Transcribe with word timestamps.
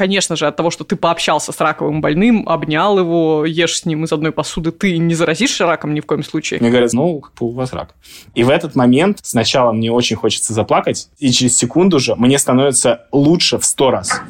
конечно 0.00 0.34
же, 0.34 0.46
от 0.46 0.56
того, 0.56 0.70
что 0.70 0.82
ты 0.84 0.96
пообщался 0.96 1.52
с 1.52 1.60
раковым 1.60 2.00
больным, 2.00 2.48
обнял 2.48 2.98
его, 2.98 3.44
ешь 3.44 3.80
с 3.80 3.84
ним 3.84 4.04
из 4.04 4.12
одной 4.12 4.32
посуды, 4.32 4.72
ты 4.72 4.96
не 4.96 5.14
заразишься 5.14 5.66
раком 5.66 5.92
ни 5.92 6.00
в 6.00 6.06
коем 6.06 6.24
случае. 6.24 6.58
Мне 6.58 6.70
говорят, 6.70 6.94
ну, 6.94 7.22
у 7.38 7.50
вас 7.50 7.74
рак. 7.74 7.94
И 8.34 8.42
в 8.42 8.48
этот 8.48 8.74
момент 8.74 9.18
сначала 9.20 9.72
мне 9.72 9.92
очень 9.92 10.16
хочется 10.16 10.54
заплакать, 10.54 11.10
и 11.18 11.30
через 11.30 11.54
секунду 11.54 11.98
же 11.98 12.14
мне 12.16 12.38
становится 12.38 13.08
лучше 13.12 13.58
в 13.58 13.66
сто 13.66 13.90
раз. 13.90 14.22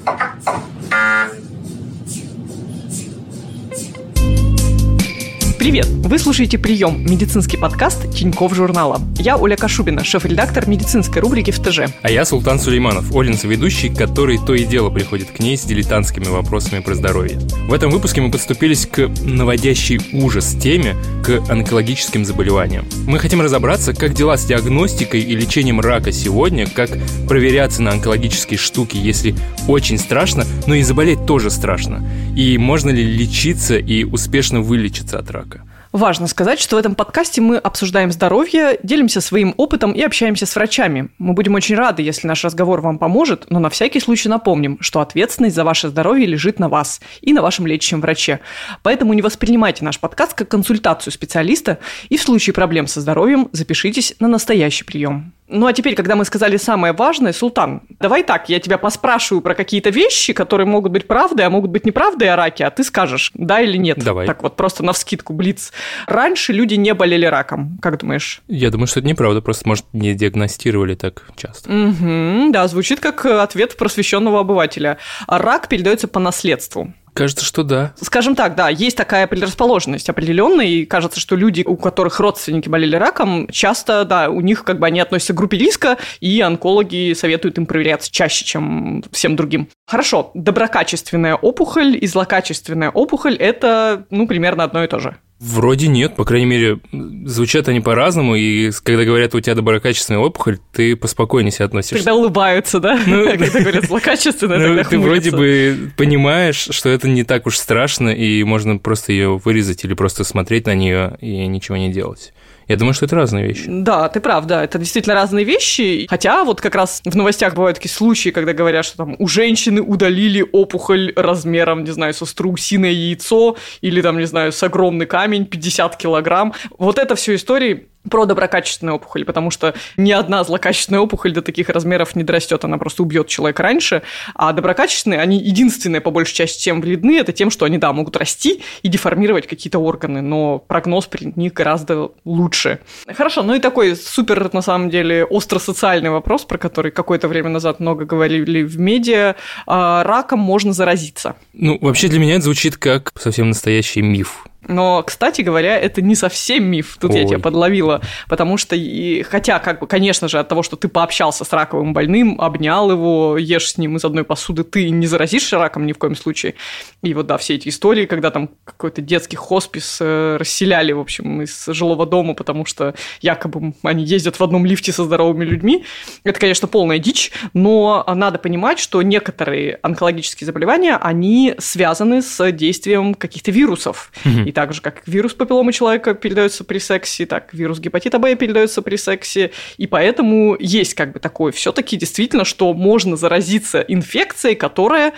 Привет! 5.61 5.85
Вы 5.89 6.19
слушаете 6.19 6.59
«Прием»– 6.59 7.05
медицинский 7.07 7.59
подкаст 7.59 8.11
Тиньков 8.15 8.55
журнала. 8.55 8.99
Я 9.19 9.37
Оля 9.37 9.57
Кашубина, 9.57 10.03
шеф-редактор 10.03 10.67
медицинской 10.67 11.21
рубрики 11.21 11.51
в 11.51 11.61
ТЖ. 11.61 11.93
А 12.01 12.11
я 12.11 12.25
Султан 12.25 12.59
Сулейманов, 12.59 13.15
Олинс 13.15 13.45
ведущий, 13.45 13.91
который 13.91 14.39
то 14.39 14.55
и 14.55 14.65
дело 14.65 14.89
приходит 14.89 15.31
к 15.33 15.39
ней 15.39 15.59
с 15.59 15.65
дилетантскими 15.65 16.25
вопросами 16.25 16.81
про 16.81 16.95
здоровье. 16.95 17.39
В 17.69 17.75
этом 17.75 17.91
выпуске 17.91 18.23
мы 18.23 18.31
подступились 18.31 18.87
к 18.87 19.11
наводящей 19.23 20.01
ужас 20.15 20.55
теме, 20.55 20.97
к 21.23 21.43
онкологическим 21.51 22.25
заболеваниям. 22.25 22.87
Мы 23.07 23.19
хотим 23.19 23.43
разобраться, 23.43 23.93
как 23.93 24.15
дела 24.15 24.39
с 24.39 24.47
диагностикой 24.47 25.21
и 25.21 25.37
лечением 25.37 25.81
рака 25.81 26.11
сегодня, 26.11 26.67
как 26.67 26.89
проверяться 27.29 27.83
на 27.83 27.91
онкологические 27.91 28.57
штуки, 28.57 28.97
если 28.97 29.35
очень 29.69 29.99
страшно, 29.99 30.47
но 30.67 30.75
и 30.75 30.83
заболеть 30.83 31.27
тоже 31.27 31.51
страшно. 31.51 32.03
И 32.35 32.57
можно 32.57 32.89
ли 32.89 33.05
лечиться 33.05 33.77
и 33.77 34.05
успешно 34.05 34.63
вылечиться 34.63 35.19
от 35.19 35.31
рака. 35.31 35.60
Важно 35.93 36.29
сказать, 36.29 36.61
что 36.61 36.77
в 36.77 36.79
этом 36.79 36.95
подкасте 36.95 37.41
мы 37.41 37.57
обсуждаем 37.57 38.13
здоровье, 38.13 38.79
делимся 38.85 39.21
своим 39.21 39.55
опытом 39.57 39.91
и 39.91 40.01
общаемся 40.01 40.47
с 40.47 40.55
врачами. 40.55 41.09
Мы 41.19 41.33
будем 41.33 41.57
очень 41.57 41.75
рады, 41.75 42.01
если 42.03 42.29
наш 42.29 42.45
разговор 42.45 42.81
вам 42.81 42.97
поможет, 42.97 43.47
но 43.51 43.59
на 43.59 43.71
всякий 43.71 43.99
случай 43.99 44.29
напомним, 44.29 44.79
что 44.81 45.01
ответственность 45.01 45.57
за 45.57 45.65
ваше 45.65 45.89
здоровье 45.89 46.27
лежит 46.27 46.61
на 46.61 46.69
вас 46.69 47.01
и 47.23 47.33
на 47.33 47.43
вашем 47.43 47.67
лечащем 47.67 48.01
враче. 48.01 48.39
Поэтому 48.85 49.15
не 49.15 49.23
воспринимайте 49.23 49.85
наш 49.85 49.99
подкаст 49.99 50.35
как 50.35 50.49
консультацию 50.49 51.13
специалиста 51.13 51.81
и 52.09 52.17
в 52.17 52.23
случае 52.23 52.55
проблем 52.55 52.87
со 52.87 53.01
здоровьем 53.01 53.49
запишитесь 53.51 54.15
на 54.21 54.29
настоящий 54.29 54.85
прием. 54.85 55.33
Ну 55.51 55.67
а 55.67 55.73
теперь, 55.73 55.95
когда 55.97 56.15
мы 56.15 56.25
сказали 56.25 56.57
самое 56.57 56.93
важное, 56.93 57.33
Султан, 57.33 57.83
давай 57.99 58.23
так, 58.23 58.49
я 58.49 58.61
тебя 58.61 58.79
поспрашиваю 58.79 59.43
про 59.43 59.55
какие-то 59.55 59.91
вещи, 59.91 60.33
которые 60.33 60.67
могут 60.67 60.93
быть 60.93 61.09
правдой, 61.09 61.45
а 61.45 61.51
могут 61.51 61.71
быть 61.71 61.85
неправдой 61.85 62.29
о 62.29 62.37
раке, 62.37 62.65
а 62.65 62.71
ты 62.71 62.85
скажешь, 62.85 63.33
да 63.35 63.61
или 63.61 63.77
нет. 63.77 63.99
Давай. 63.99 64.27
Так 64.27 64.45
вот, 64.45 64.57
просто 64.57 64.85
на 64.85 64.93
вскидку, 64.93 65.33
блиц. 65.33 65.73
Раньше 66.07 66.53
люди 66.53 66.75
не 66.75 66.95
болели 66.95 67.27
раком, 67.27 67.79
как 67.83 67.99
думаешь? 67.99 68.43
Я 68.47 68.71
думаю, 68.71 68.87
что 68.87 69.01
это 69.01 69.09
неправда, 69.09 69.43
просто, 69.43 69.69
может, 69.69 69.85
не 69.93 70.15
диагностировали 70.15 70.95
так 70.95 71.25
часто. 71.37 71.71
Угу, 71.71 72.53
да, 72.53 72.69
звучит 72.69 73.01
как 73.01 73.27
ответ 73.27 73.77
просвещенного 73.77 74.41
обывателя. 74.41 74.99
Рак 75.27 75.69
передается 75.69 76.07
по 76.07 76.21
наследству. 76.21 76.93
Кажется, 77.21 77.45
что 77.45 77.65
да. 77.65 77.93
Скажем 78.01 78.35
так, 78.35 78.55
да, 78.55 78.71
есть 78.71 78.97
такая 78.97 79.27
предрасположенность 79.27 80.09
определенная, 80.09 80.65
и 80.65 80.87
кажется, 80.87 81.21
что 81.21 81.37
люди, 81.37 81.63
у 81.67 81.77
которых 81.77 82.19
родственники 82.19 82.71
болели 82.71 82.97
раком, 82.97 83.47
часто, 83.49 84.07
да, 84.07 84.31
у 84.31 84.41
них 84.41 84.65
как 84.65 84.79
бы 84.79 84.87
они 84.87 85.01
относятся 85.01 85.35
к 85.35 85.37
группе 85.37 85.59
риска, 85.59 85.99
и 86.21 86.41
онкологи 86.41 87.13
советуют 87.13 87.59
им 87.59 87.67
проверяться 87.67 88.11
чаще, 88.11 88.47
чем 88.47 89.05
всем 89.13 89.37
другим. 89.37 89.69
Хорошо, 89.87 90.31
доброкачественная 90.33 91.35
опухоль 91.35 91.95
и 92.01 92.07
злокачественная 92.07 92.89
опухоль– 92.89 93.37
это, 93.39 94.07
ну, 94.09 94.27
примерно 94.27 94.65
одно 94.65 94.83
и 94.83 94.87
то 94.87 94.99
же. 94.99 95.19
Вроде 95.41 95.89
нет, 95.89 96.17
по 96.17 96.27
крайней 96.27 96.45
мере, 96.45 96.81
звучат 97.25 97.67
они 97.69 97.81
по-разному, 97.81 98.35
и 98.35 98.71
когда 98.83 99.05
говорят, 99.05 99.35
у 99.35 99.41
тебя 99.41 99.55
доброкачественная 99.55 100.21
опухоль, 100.21 100.59
ты 100.71 100.95
поспокойнее 100.97 101.51
себя 101.51 101.65
относишься. 101.65 101.97
Когда 101.97 102.15
улыбаются, 102.15 102.79
да? 102.79 103.01
Ну, 103.07 103.25
когда 103.39 103.61
говорят 103.61 103.85
злокачественная, 103.87 104.59
ну, 104.59 104.65
тогда 104.77 104.85
Ты 104.85 104.99
вроде 104.99 105.31
бы 105.31 105.93
понимаешь, 105.97 106.69
что 106.71 106.91
это 106.91 107.09
не 107.09 107.25
так 107.25 107.47
уж 107.47 107.57
страшно, 107.57 108.11
и 108.11 108.45
можно 108.45 108.77
просто 108.77 109.13
ее 109.13 109.39
вырезать 109.39 109.83
или 109.83 109.95
просто 109.95 110.25
смотреть 110.25 110.67
на 110.67 110.75
нее 110.75 111.17
и 111.23 111.47
ничего 111.47 111.79
не 111.79 111.91
делать. 111.91 112.35
Я 112.71 112.77
думаю, 112.77 112.95
что 112.95 113.05
это 113.07 113.17
разные 113.17 113.49
вещи. 113.49 113.65
Да, 113.67 114.09
ты 114.09 114.21
прав, 114.21 114.47
да, 114.47 114.63
это 114.63 114.79
действительно 114.79 115.17
разные 115.17 115.45
вещи. 115.45 116.07
Хотя 116.09 116.45
вот 116.45 116.61
как 116.61 116.77
раз 116.77 117.03
в 117.05 117.17
новостях 117.17 117.55
бывают 117.55 117.79
такие 117.79 117.91
случаи, 117.91 118.29
когда 118.29 118.53
говорят, 118.53 118.85
что 118.85 118.99
там 118.99 119.17
у 119.19 119.27
женщины 119.27 119.83
удалили 119.83 120.47
опухоль 120.53 121.13
размером, 121.17 121.83
не 121.83 121.91
знаю, 121.91 122.15
со 122.15 122.27
страусиное 122.27 122.93
яйцо 122.93 123.57
или 123.81 124.01
там, 124.01 124.19
не 124.19 124.25
знаю, 124.27 124.53
с 124.53 124.63
огромный 124.63 125.07
камень 125.07 125.47
50 125.47 125.97
килограмм. 125.97 126.55
Вот 126.79 127.01
это 127.01 127.17
все 127.17 127.35
истории 127.35 127.89
про 128.09 128.25
доброкачественную 128.25 128.97
опухоль, 128.97 129.25
потому 129.25 129.51
что 129.51 129.75
ни 129.97 130.11
одна 130.13 130.43
злокачественная 130.45 131.01
опухоль 131.01 131.33
до 131.33 131.43
таких 131.43 131.69
размеров 131.69 132.17
не 132.17 132.25
дорастет, 132.25 132.65
она 132.65 132.79
просто 132.79 133.03
убьет 133.03 133.29
человека 133.29 133.63
раньше, 133.63 134.03
а 134.35 134.53
доброкачественные, 134.53 135.21
они 135.21 135.39
единственные, 135.39 136.01
по 136.01 136.11
большей 136.11 136.35
части, 136.35 136.63
чем 136.63 136.81
вредны, 136.81 137.19
это 137.19 137.33
тем, 137.33 137.51
что 137.51 137.67
они, 137.67 137.79
да, 137.79 137.93
могут 137.93 138.17
расти 138.17 138.63
и 138.83 138.89
деформировать 138.89 139.47
какие-то 139.47 139.79
органы, 139.79 140.23
но 140.23 140.59
прогноз 140.59 141.07
при 141.07 141.33
них 141.37 141.53
гораздо 141.53 142.13
лучше. 142.25 142.81
Хорошо, 143.07 143.43
ну 143.43 143.55
и 143.55 143.59
такой 143.59 143.97
супер, 143.97 144.53
на 144.53 144.63
самом 144.63 144.91
деле, 144.91 145.25
остро-социальный 145.25 146.11
вопрос, 146.11 146.45
про 146.45 146.59
который 146.59 146.91
какое-то 146.91 147.29
время 147.29 147.51
назад 147.51 147.81
много 147.81 148.05
говорили 148.05 148.63
в 148.63 148.79
медиа, 148.79 149.37
а, 149.67 150.05
раком 150.05 150.41
можно 150.41 150.73
заразиться. 150.73 151.37
Ну, 151.53 151.79
вообще 151.81 152.09
для 152.09 152.19
меня 152.19 152.35
это 152.35 152.45
звучит 152.45 152.77
как 152.77 153.13
совсем 153.19 153.49
настоящий 153.49 154.01
миф. 154.01 154.47
Но, 154.69 155.03
кстати 155.03 155.41
говоря, 155.41 155.79
это 155.79 156.03
не 156.03 156.15
совсем 156.15 156.65
миф, 156.65 156.99
тут 157.01 157.13
Ой. 157.13 157.21
я 157.21 157.27
тебя 157.27 157.39
подловила, 157.39 158.03
потому 158.29 158.59
что, 158.59 158.77
и, 158.77 159.23
хотя, 159.23 159.59
как 159.59 159.81
бы, 159.81 159.87
конечно 159.87 160.29
же, 160.29 160.39
от 160.39 160.49
того, 160.49 160.63
что 160.63 160.77
ты 160.77 160.89
пообщался 160.89 161.45
с 161.45 161.53
раковым 161.53 161.95
больным, 161.95 162.41
обнял 162.41 162.91
его, 162.91 163.39
ешь 163.39 163.71
с 163.71 163.79
ним 163.79 163.97
из 163.97 164.05
одной 164.05 164.25
посуды, 164.25 164.65
ты 164.65 164.91
не 164.91 165.07
заразишься 165.07 165.59
раком 165.59 165.87
ни 165.87 165.93
в 165.93 165.99
коем 165.99 166.15
случае. 166.15 166.55
И 167.03 167.15
вот, 167.15 167.27
да, 167.27 167.39
все 167.39 167.55
эти 167.55 167.69
истории, 167.69 168.05
когда 168.05 168.31
там 168.31 168.51
какой-то 168.65 169.01
детский 169.01 169.37
хоспис 169.37 169.99
э, 170.01 170.37
расселяли, 170.39 170.93
в 170.93 171.01
общем, 171.01 171.43
из 171.43 171.67
жилого 171.67 172.05
дома, 172.05 172.35
потому 172.35 172.67
что 172.67 172.95
якобы 173.23 173.73
они 173.83 174.05
ездят 174.05 174.39
в 174.39 174.45
одном 174.45 174.67
лифте 174.67 174.93
со 174.93 175.05
здоровыми 175.05 175.45
людьми, 175.45 175.85
это, 176.23 176.39
конечно, 176.39 176.69
полная 176.69 176.99
дичь, 176.99 177.33
но 177.55 178.05
надо 178.15 178.39
понимать, 178.39 178.79
что 178.79 179.01
некоторые 179.01 179.79
онкологические 179.83 180.47
заболевания, 180.47 180.97
они 180.97 181.55
связаны 181.59 182.21
с 182.21 182.53
действием 182.53 183.15
каких-то 183.15 183.51
вирусов. 183.51 184.13
Угу. 184.25 184.50
И 184.51 184.53
так 184.53 184.73
же, 184.75 184.83
как 184.83 185.03
вирус 185.07 185.33
папилломы 185.33 185.73
человека 185.73 186.13
передается 186.13 186.65
при 186.65 186.79
сексе, 186.79 187.25
так 187.25 187.55
вирус 187.55 187.79
гепатита 187.79 188.19
Б 188.19 188.35
передается 188.35 188.83
при 188.83 188.97
сексе. 188.97 189.53
И 189.77 189.87
поэтому 189.87 190.57
есть 190.59 190.95
как 190.95 191.13
бы 191.13 191.21
такое 191.21 191.53
все-таки 191.53 191.97
действительно, 191.97 192.45
что 192.45 192.75
можно 192.75 193.15
заразиться 193.15 193.79
инфекцией, 193.79 194.57
которая 194.57 195.13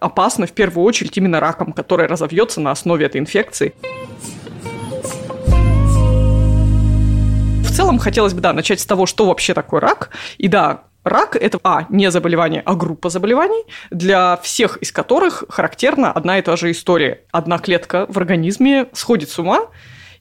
опасна 0.00 0.46
в 0.46 0.52
первую 0.52 0.86
очередь 0.86 1.18
именно 1.18 1.38
раком, 1.38 1.74
которая 1.74 2.08
разовьется 2.08 2.62
на 2.62 2.70
основе 2.70 3.04
этой 3.04 3.20
инфекции. 3.20 3.74
В 7.62 7.70
целом 7.76 7.98
хотелось 7.98 8.32
бы, 8.32 8.40
да, 8.40 8.54
начать 8.54 8.80
с 8.80 8.86
того, 8.86 9.04
что 9.04 9.26
вообще 9.26 9.52
такое 9.52 9.82
рак. 9.82 10.08
И 10.38 10.48
да, 10.48 10.84
Рак– 11.08 11.36
это, 11.40 11.58
а, 11.62 11.86
не 11.88 12.10
заболевание, 12.10 12.62
а 12.64 12.74
группа 12.74 13.10
заболеваний, 13.10 13.64
для 13.90 14.38
всех 14.42 14.76
из 14.78 14.92
которых 14.92 15.44
характерна 15.48 16.12
одна 16.12 16.38
и 16.38 16.42
та 16.42 16.56
же 16.56 16.70
история. 16.70 17.22
Одна 17.32 17.58
клетка 17.58 18.06
в 18.08 18.18
организме 18.18 18.86
сходит 18.92 19.30
с 19.30 19.38
ума 19.38 19.68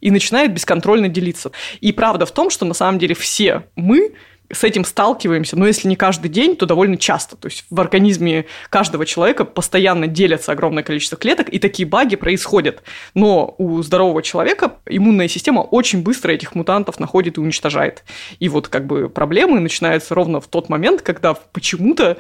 и 0.01 0.11
начинает 0.11 0.53
бесконтрольно 0.53 1.07
делиться. 1.07 1.51
И 1.81 1.91
правда 1.91 2.25
в 2.25 2.31
том, 2.31 2.49
что 2.49 2.65
на 2.65 2.73
самом 2.73 2.99
деле 2.99 3.15
все 3.15 3.63
мы 3.75 4.13
с 4.51 4.63
этим 4.63 4.85
сталкиваемся, 4.85 5.57
но 5.57 5.67
если 5.67 5.87
не 5.87 5.95
каждый 5.95 6.29
день, 6.29 6.55
то 6.55 6.65
довольно 6.65 6.97
часто. 6.97 7.35
То 7.35 7.47
есть 7.47 7.65
в 7.69 7.79
организме 7.79 8.45
каждого 8.69 9.05
человека 9.05 9.45
постоянно 9.45 10.07
делятся 10.07 10.51
огромное 10.51 10.83
количество 10.83 11.17
клеток, 11.17 11.49
и 11.49 11.59
такие 11.59 11.87
баги 11.87 12.15
происходят. 12.15 12.83
Но 13.13 13.55
у 13.57 13.81
здорового 13.81 14.21
человека 14.21 14.75
иммунная 14.85 15.27
система 15.27 15.61
очень 15.61 16.01
быстро 16.01 16.31
этих 16.31 16.55
мутантов 16.55 16.99
находит 16.99 17.37
и 17.37 17.41
уничтожает. 17.41 18.03
И 18.39 18.49
вот 18.49 18.67
как 18.67 18.85
бы 18.87 19.09
проблемы 19.09 19.59
начинаются 19.59 20.15
ровно 20.15 20.39
в 20.39 20.47
тот 20.47 20.69
момент, 20.69 21.01
когда 21.01 21.33
почему-то 21.33 22.17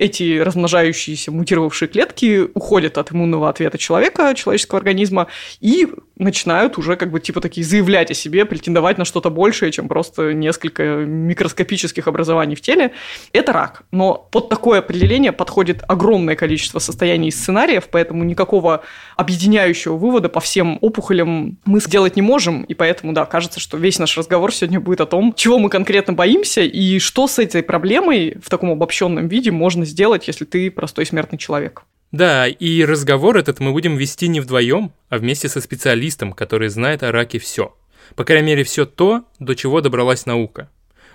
эти 0.00 0.38
размножающиеся 0.38 1.30
мутировавшие 1.30 1.88
клетки 1.88 2.48
уходят 2.54 2.96
от 2.96 3.12
иммунного 3.12 3.50
ответа 3.50 3.76
человека, 3.76 4.34
человеческого 4.34 4.78
организма, 4.78 5.26
и 5.60 5.88
начинают 6.20 6.78
уже 6.78 6.96
как 6.96 7.10
бы 7.10 7.20
типа 7.20 7.40
такие 7.40 7.64
заявлять 7.66 8.10
о 8.10 8.14
себе, 8.14 8.44
претендовать 8.44 8.98
на 8.98 9.04
что-то 9.04 9.30
большее, 9.30 9.72
чем 9.72 9.88
просто 9.88 10.32
несколько 10.32 10.82
микроскопических 10.82 12.06
образований 12.06 12.54
в 12.54 12.60
теле. 12.60 12.92
Это 13.32 13.52
рак. 13.52 13.82
Но 13.90 14.28
под 14.30 14.48
такое 14.48 14.80
определение 14.80 15.32
подходит 15.32 15.82
огромное 15.88 16.36
количество 16.36 16.78
состояний 16.78 17.28
и 17.28 17.32
сценариев, 17.32 17.88
поэтому 17.90 18.24
никакого 18.24 18.82
объединяющего 19.16 19.96
вывода 19.96 20.28
по 20.28 20.40
всем 20.40 20.78
опухолям 20.80 21.58
мы 21.64 21.80
сделать 21.80 22.16
не 22.16 22.22
можем, 22.22 22.62
и 22.62 22.74
поэтому, 22.74 23.12
да, 23.12 23.24
кажется, 23.24 23.60
что 23.60 23.76
весь 23.76 23.98
наш 23.98 24.16
разговор 24.16 24.52
сегодня 24.52 24.80
будет 24.80 25.00
о 25.00 25.06
том, 25.06 25.32
чего 25.34 25.58
мы 25.58 25.70
конкретно 25.70 26.12
боимся 26.12 26.60
и 26.60 26.98
что 26.98 27.26
с 27.26 27.38
этой 27.38 27.62
проблемой 27.62 28.36
в 28.42 28.50
таком 28.50 28.70
обобщенном 28.70 29.28
виде 29.28 29.50
можно 29.50 29.84
сделать, 29.84 30.28
если 30.28 30.44
ты 30.44 30.70
простой 30.70 31.06
смертный 31.06 31.38
человек. 31.38 31.84
Да, 32.12 32.48
и 32.48 32.84
разговор 32.84 33.36
этот 33.36 33.60
мы 33.60 33.72
будем 33.72 33.96
вести 33.96 34.26
не 34.26 34.40
вдвоем, 34.40 34.92
а 35.08 35.18
вместе 35.18 35.48
со 35.48 35.60
специалистом, 35.60 36.32
который 36.32 36.68
знает 36.68 37.02
о 37.04 37.12
раке 37.12 37.38
все. 37.38 37.76
По 38.16 38.24
крайней 38.24 38.48
мере, 38.48 38.64
все 38.64 38.84
то, 38.84 39.24
до 39.38 39.54
чего 39.54 39.80
добралась 39.80 40.26
наука. 40.26 40.68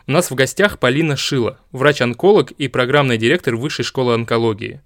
У 0.07 0.11
нас 0.11 0.31
в 0.31 0.35
гостях 0.35 0.79
Полина 0.79 1.17
Шила, 1.17 1.59
врач-онколог 1.71 2.51
и 2.51 2.69
программный 2.69 3.17
директор 3.17 3.55
Высшей 3.55 3.83
школы 3.83 4.13
онкологии. 4.13 4.81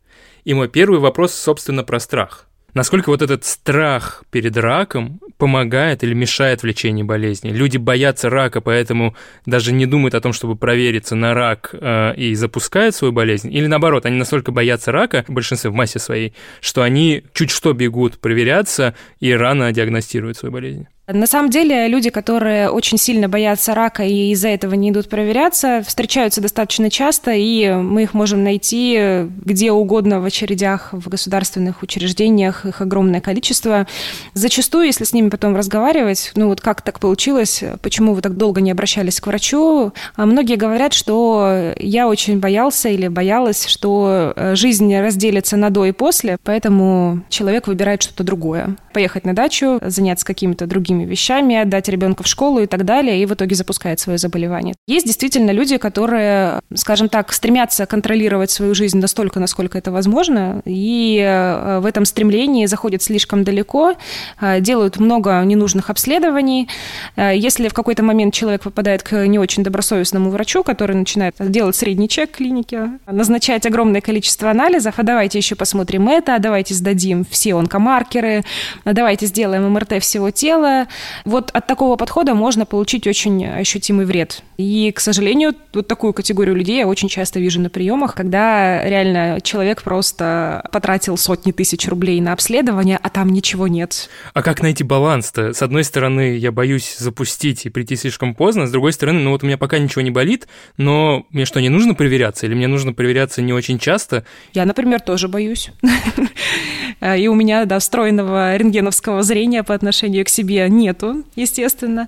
И 0.46 0.54
мой 0.54 0.68
первый 0.68 1.00
вопрос, 1.00 1.34
собственно, 1.34 1.84
про 1.84 2.00
страх. 2.00 2.49
Насколько 2.74 3.10
вот 3.10 3.22
этот 3.22 3.46
страх 3.46 4.24
перед 4.32 4.56
раком 4.58 5.20
помогает 5.38 6.04
или 6.04 6.14
мешает 6.14 6.62
в 6.62 6.66
лечении 6.66 7.04
болезни? 7.04 7.50
Люди 7.50 7.78
боятся 7.78 8.30
рака, 8.30 8.62
поэтому 8.62 9.16
даже 9.46 9.72
не 9.72 9.86
думают 9.86 10.16
о 10.16 10.22
том, 10.22 10.34
чтобы 10.34 10.56
провериться 10.56 11.16
на 11.16 11.34
рак 11.34 11.74
э, 11.74 12.16
и 12.16 12.36
запускают 12.36 12.96
свою 12.96 13.12
болезнь? 13.12 13.54
Или 13.54 13.68
наоборот, 13.68 14.06
они 14.06 14.18
настолько 14.18 14.52
боятся 14.52 14.92
рака, 14.92 15.26
в 15.28 15.34
большинстве, 15.34 15.70
в 15.70 15.74
массе 15.74 16.00
своей, 16.00 16.34
что 16.62 16.84
они 16.84 17.24
чуть 17.34 17.50
что 17.50 17.74
бегут 17.74 18.20
проверяться 18.20 18.96
и 19.20 19.32
рано 19.34 19.72
диагностируют 19.72 20.38
свою 20.38 20.54
болезнь? 20.54 20.88
На 21.12 21.26
самом 21.26 21.50
деле 21.50 21.88
люди, 21.88 22.12
которые 22.12 22.70
очень 22.70 23.00
сильно 23.00 23.28
боятся 23.28 23.74
рака 23.74 24.04
и 24.04 24.32
из-за 24.32 24.50
этого 24.50 24.76
не 24.76 24.92
идут 24.92 25.10
проверяться, 25.10 25.82
встречаются 25.86 26.40
достаточно 26.40 26.92
часто, 26.92 27.32
и 27.32 27.74
мы 27.74 28.04
их 28.04 28.14
можем 28.14 28.44
найти 28.44 29.26
где 29.44 29.72
угодно 29.72 30.22
в 30.22 30.26
очередях, 30.26 30.90
в 30.92 31.10
государственных 31.10 31.82
учреждениях, 31.82 32.66
их 32.68 32.82
огромное 32.82 33.22
количество. 33.22 33.88
Зачастую, 34.36 34.86
если 34.86 35.04
с 35.04 35.12
ними 35.12 35.30
потом 35.30 35.56
разговаривать, 35.56 36.32
ну 36.36 36.48
вот 36.48 36.62
как 36.62 36.84
так 36.84 37.00
получилось, 37.00 37.64
почему 37.82 38.14
вы 38.14 38.22
так 38.22 38.38
долго 38.38 38.62
не 38.62 38.70
обращались 38.70 39.20
к 39.20 39.26
врачу, 39.26 39.94
а 40.16 40.26
многие 40.28 40.58
говорят, 40.58 40.94
что 40.94 41.74
я 41.80 42.08
очень 42.08 42.40
боялся 42.40 42.88
или 42.88 43.08
боялась, 43.08 43.66
что 43.66 44.34
э, 44.36 44.56
жизнь 44.56 44.96
разделится 44.96 45.58
на 45.58 45.72
до 45.72 45.86
и 45.86 45.92
после, 45.92 46.38
поэтому 46.44 47.24
человек 47.30 47.68
выбирает 47.68 48.04
что-то 48.04 48.24
другое. 48.24 48.76
Поехать 48.94 49.26
на 49.26 49.34
дачу, 49.34 49.80
заняться 49.82 50.24
какими-то 50.24 50.68
другими 50.68 50.99
другими 51.00 51.10
вещами, 51.10 51.56
отдать 51.56 51.90
ребенка 51.90 52.24
в 52.24 52.28
школу 52.28 52.60
и 52.60 52.66
так 52.66 52.86
далее, 52.86 53.22
и 53.22 53.26
в 53.26 53.34
итоге 53.34 53.56
запускает 53.56 54.00
свое 54.00 54.18
заболевание. 54.18 54.76
Есть 54.88 55.06
действительно 55.06 55.52
люди, 55.52 55.78
которые, 55.78 56.60
скажем 56.76 57.10
так, 57.10 57.34
стремятся 57.34 57.86
контролировать 57.86 58.52
свою 58.52 58.76
жизнь 58.76 59.00
настолько, 59.00 59.40
насколько 59.40 59.78
это 59.78 59.92
возможно, 59.92 60.62
и 60.66 61.20
э, 61.20 61.80
в 61.80 61.86
этом 61.86 62.06
стремлении 62.06 62.68
заходят 62.68 63.02
слишком 63.02 63.44
далеко, 63.44 63.94
э, 64.42 64.60
делают 64.62 65.00
много 65.00 65.42
ненужных 65.46 65.90
обследований. 65.90 66.68
Э, 67.16 67.32
если 67.36 67.68
в 67.68 67.74
какой-то 67.74 68.04
момент 68.04 68.34
человек 68.34 68.62
попадает 68.62 69.04
к 69.04 69.28
не 69.28 69.40
очень 69.40 69.64
добросовестному 69.64 70.30
врачу, 70.30 70.64
который 70.64 70.96
начинает 70.96 71.36
делать 71.40 71.76
средний 71.76 72.08
чек 72.08 72.32
клиники, 72.32 72.80
назначать 73.08 73.66
огромное 73.66 74.02
количество 74.02 74.50
анализов, 74.50 74.96
а 74.98 75.04
давайте 75.04 75.38
еще 75.38 75.56
посмотрим 75.56 76.08
это, 76.10 76.38
давайте 76.40 76.74
сдадим 76.74 77.26
все 77.30 77.56
онкомаркеры, 77.56 78.44
давайте 78.86 79.26
сделаем 79.26 79.72
МРТ 79.72 80.02
всего 80.02 80.32
тела, 80.32 80.88
вот 81.26 81.52
от 81.52 81.68
такого 81.68 81.96
подхода 81.96 82.34
можно 82.34 82.66
получить 82.66 83.08
очень 83.08 83.46
ощутимый 83.46 84.06
вред. 84.06 84.44
И, 84.58 84.92
к 84.92 85.00
сожалению, 85.00 85.54
вот 85.74 85.88
такую 85.88 86.14
категорию 86.14 86.56
людей 86.56 86.80
я 86.80 86.88
очень 86.88 87.10
часто 87.10 87.40
вижу 87.40 87.62
на 87.62 87.70
приемах, 87.70 88.16
когда 88.16 88.84
реально 88.84 89.40
человек 89.42 89.84
просто 89.84 90.68
потратил 90.72 91.18
сотни 91.18 91.52
тысяч 91.52 91.88
рублей 91.88 92.20
на 92.22 92.34
обследование, 92.34 93.00
а 93.02 93.10
там 93.10 93.30
ничего 93.30 93.68
нет. 93.68 94.10
А 94.34 94.42
как 94.42 94.62
найти 94.62 94.84
баланс-то? 94.84 95.54
С 95.54 95.62
одной 95.62 95.84
стороны, 95.84 96.38
я 96.38 96.52
боюсь 96.52 96.98
запустить 96.98 97.66
и 97.66 97.70
прийти 97.70 97.96
слишком 97.96 98.36
поздно, 98.36 98.68
с 98.68 98.72
другой 98.72 98.94
стороны, 98.94 99.20
ну 99.20 99.32
вот 99.32 99.44
у 99.44 99.46
меня 99.46 99.58
пока 99.58 99.80
ничего 99.80 100.02
не 100.02 100.12
болит, 100.12 100.48
но 100.78 101.26
мне 101.30 101.46
что, 101.46 101.60
не 101.60 101.70
нужно 101.70 101.94
проверяться? 101.94 102.46
Или 102.46 102.54
мне 102.54 102.68
нужно 102.68 102.94
проверяться 102.94 103.42
не 103.42 103.54
очень 103.54 103.80
часто? 103.80 104.26
Я, 104.54 104.66
например, 104.66 105.00
тоже 105.00 105.28
боюсь. 105.28 105.72
И 107.18 107.28
у 107.28 107.36
меня, 107.36 107.66
да, 107.66 107.80
встроенного 107.80 108.58
рентгеновского 108.58 109.24
зрения 109.24 109.64
по 109.64 109.74
отношению 109.74 110.26
к 110.26 110.30
себе 110.30 110.69
нету, 110.70 111.24
естественно. 111.36 112.08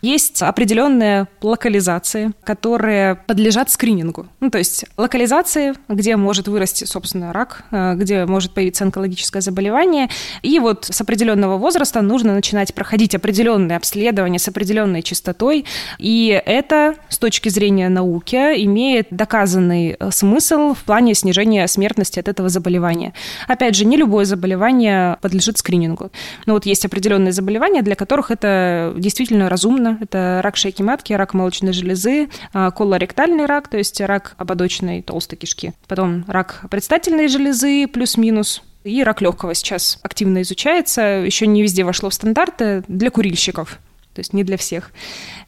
Есть 0.00 0.42
определенные 0.42 1.26
локализации, 1.40 2.32
которые 2.44 3.16
подлежат 3.26 3.70
скринингу. 3.70 4.26
Ну, 4.40 4.50
то 4.50 4.58
есть 4.58 4.84
локализации, 4.96 5.74
где 5.88 6.16
может 6.16 6.48
вырасти, 6.48 6.84
собственно, 6.84 7.32
рак, 7.32 7.64
э, 7.70 7.94
где 7.94 8.26
может 8.26 8.52
появиться 8.52 8.84
онкологическое 8.84 9.42
заболевание. 9.42 10.08
И 10.42 10.58
вот 10.58 10.86
с 10.90 11.00
определенного 11.00 11.56
возраста 11.56 12.02
нужно 12.02 12.34
начинать 12.34 12.74
проходить 12.74 13.14
определенные 13.14 13.76
обследования 13.76 14.38
с 14.38 14.48
определенной 14.48 15.02
частотой. 15.02 15.64
И 15.98 16.40
это, 16.44 16.94
с 17.08 17.18
точки 17.18 17.48
зрения 17.48 17.88
науки, 17.88 18.36
имеет 18.36 19.08
доказанный 19.10 19.96
э, 19.98 20.10
смысл 20.10 20.74
в 20.74 20.84
плане 20.84 21.14
снижения 21.14 21.66
смертности 21.66 22.20
от 22.20 22.28
этого 22.28 22.48
заболевания. 22.48 23.12
Опять 23.48 23.76
же, 23.76 23.84
не 23.84 23.96
любое 23.96 24.24
заболевание 24.24 25.16
подлежит 25.20 25.58
скринингу. 25.58 26.10
Но 26.46 26.54
вот 26.54 26.66
есть 26.66 26.84
определенные 26.84 27.32
заболевания, 27.32 27.82
для 27.82 27.94
которых 28.02 28.32
это 28.32 28.92
действительно 28.96 29.48
разумно. 29.48 29.96
Это 30.00 30.40
рак 30.42 30.56
шейки 30.56 30.82
матки, 30.82 31.12
рак 31.12 31.34
молочной 31.34 31.72
железы, 31.72 32.30
а, 32.52 32.72
колоректальный 32.72 33.46
рак, 33.46 33.68
то 33.68 33.78
есть 33.78 34.00
рак 34.00 34.34
ободочной 34.38 35.02
толстой 35.02 35.38
кишки. 35.38 35.72
Потом 35.86 36.24
рак 36.26 36.64
предстательной 36.68 37.28
железы 37.28 37.86
плюс-минус, 37.86 38.62
и 38.82 39.04
рак 39.04 39.22
легкого 39.22 39.54
сейчас 39.54 40.00
активно 40.02 40.42
изучается, 40.42 41.00
еще 41.00 41.46
не 41.46 41.62
везде 41.62 41.84
вошло 41.84 42.10
в 42.10 42.14
стандарты 42.14 42.82
для 42.88 43.10
курильщиков 43.10 43.78
то 44.14 44.20
есть 44.20 44.32
не 44.32 44.44
для 44.44 44.56
всех. 44.56 44.92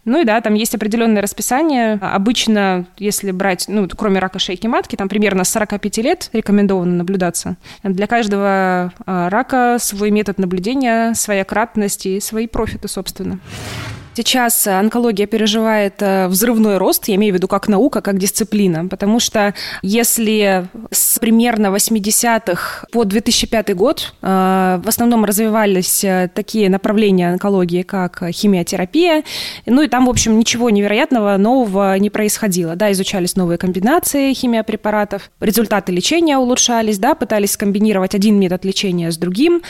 Ну 0.05 0.21
и 0.21 0.25
да, 0.25 0.41
там 0.41 0.55
есть 0.55 0.75
определенное 0.75 1.23
расписание. 1.23 1.95
Обычно, 2.01 2.87
если 2.99 3.31
брать, 3.31 3.67
ну, 3.69 3.89
кроме 3.89 4.19
рака 4.19 4.39
шейки 4.39 4.67
матки, 4.67 4.97
там 4.97 5.09
примерно 5.09 5.45
с 5.45 5.51
45 5.51 5.99
лет 5.99 6.31
рекомендовано 6.33 6.97
наблюдаться. 6.97 7.57
Для 7.83 8.07
каждого 8.07 8.93
а, 9.07 9.31
рака 9.31 9.79
свой 9.81 10.11
метод 10.11 10.39
наблюдения, 10.39 11.15
своя 11.15 11.45
кратность 11.45 12.07
и 12.07 12.21
свои 12.21 12.47
профиты, 12.47 12.89
собственно. 12.89 13.39
Сейчас 14.17 14.69
онкология 14.69 15.27
переживает 15.27 15.95
э, 15.99 16.29
взрывной 16.29 16.79
рост, 16.79 17.09
я 17.09 17.17
имею 17.17 17.33
в 17.33 17.37
виду 17.37 17.49
как 17.49 17.67
наука, 17.67 18.01
как 18.01 18.17
дисциплина, 18.17 18.87
потому 18.87 19.19
что 19.19 19.55
если 19.83 20.69
с 20.93 21.19
примерно 21.19 21.75
80-х 21.75 22.87
по 22.93 23.03
2005 23.03 23.75
год 23.75 24.15
э, 24.23 24.81
в 24.85 24.89
основном 24.89 25.25
развивались 25.25 26.05
э, 26.05 26.31
такие 26.33 26.71
направления 26.71 27.33
онкологии, 27.33 27.83
как 27.83 28.23
химиотерапия, 28.31 29.25
ну 29.67 29.83
и 29.83 29.89
там, 29.89 30.07
в 30.07 30.11
общем, 30.11 30.39
ничего 30.39 30.71
невероятного, 30.71 31.37
нового 31.37 31.99
не 31.99 32.09
происходило, 32.09 32.77
да, 32.77 32.93
изучались 32.93 33.35
новые 33.35 33.59
комбинации 33.59 34.33
химиопрепаратов, 34.33 35.33
результаты 35.41 35.91
лечения 35.91 36.39
улучшались, 36.39 36.99
да, 36.99 37.17
пытались 37.17 37.53
скомбинировать 37.53 38.15
один 38.15 38.39
метод 38.39 38.65
лечения 38.65 39.11
с 39.11 39.17
другим, 39.17 39.63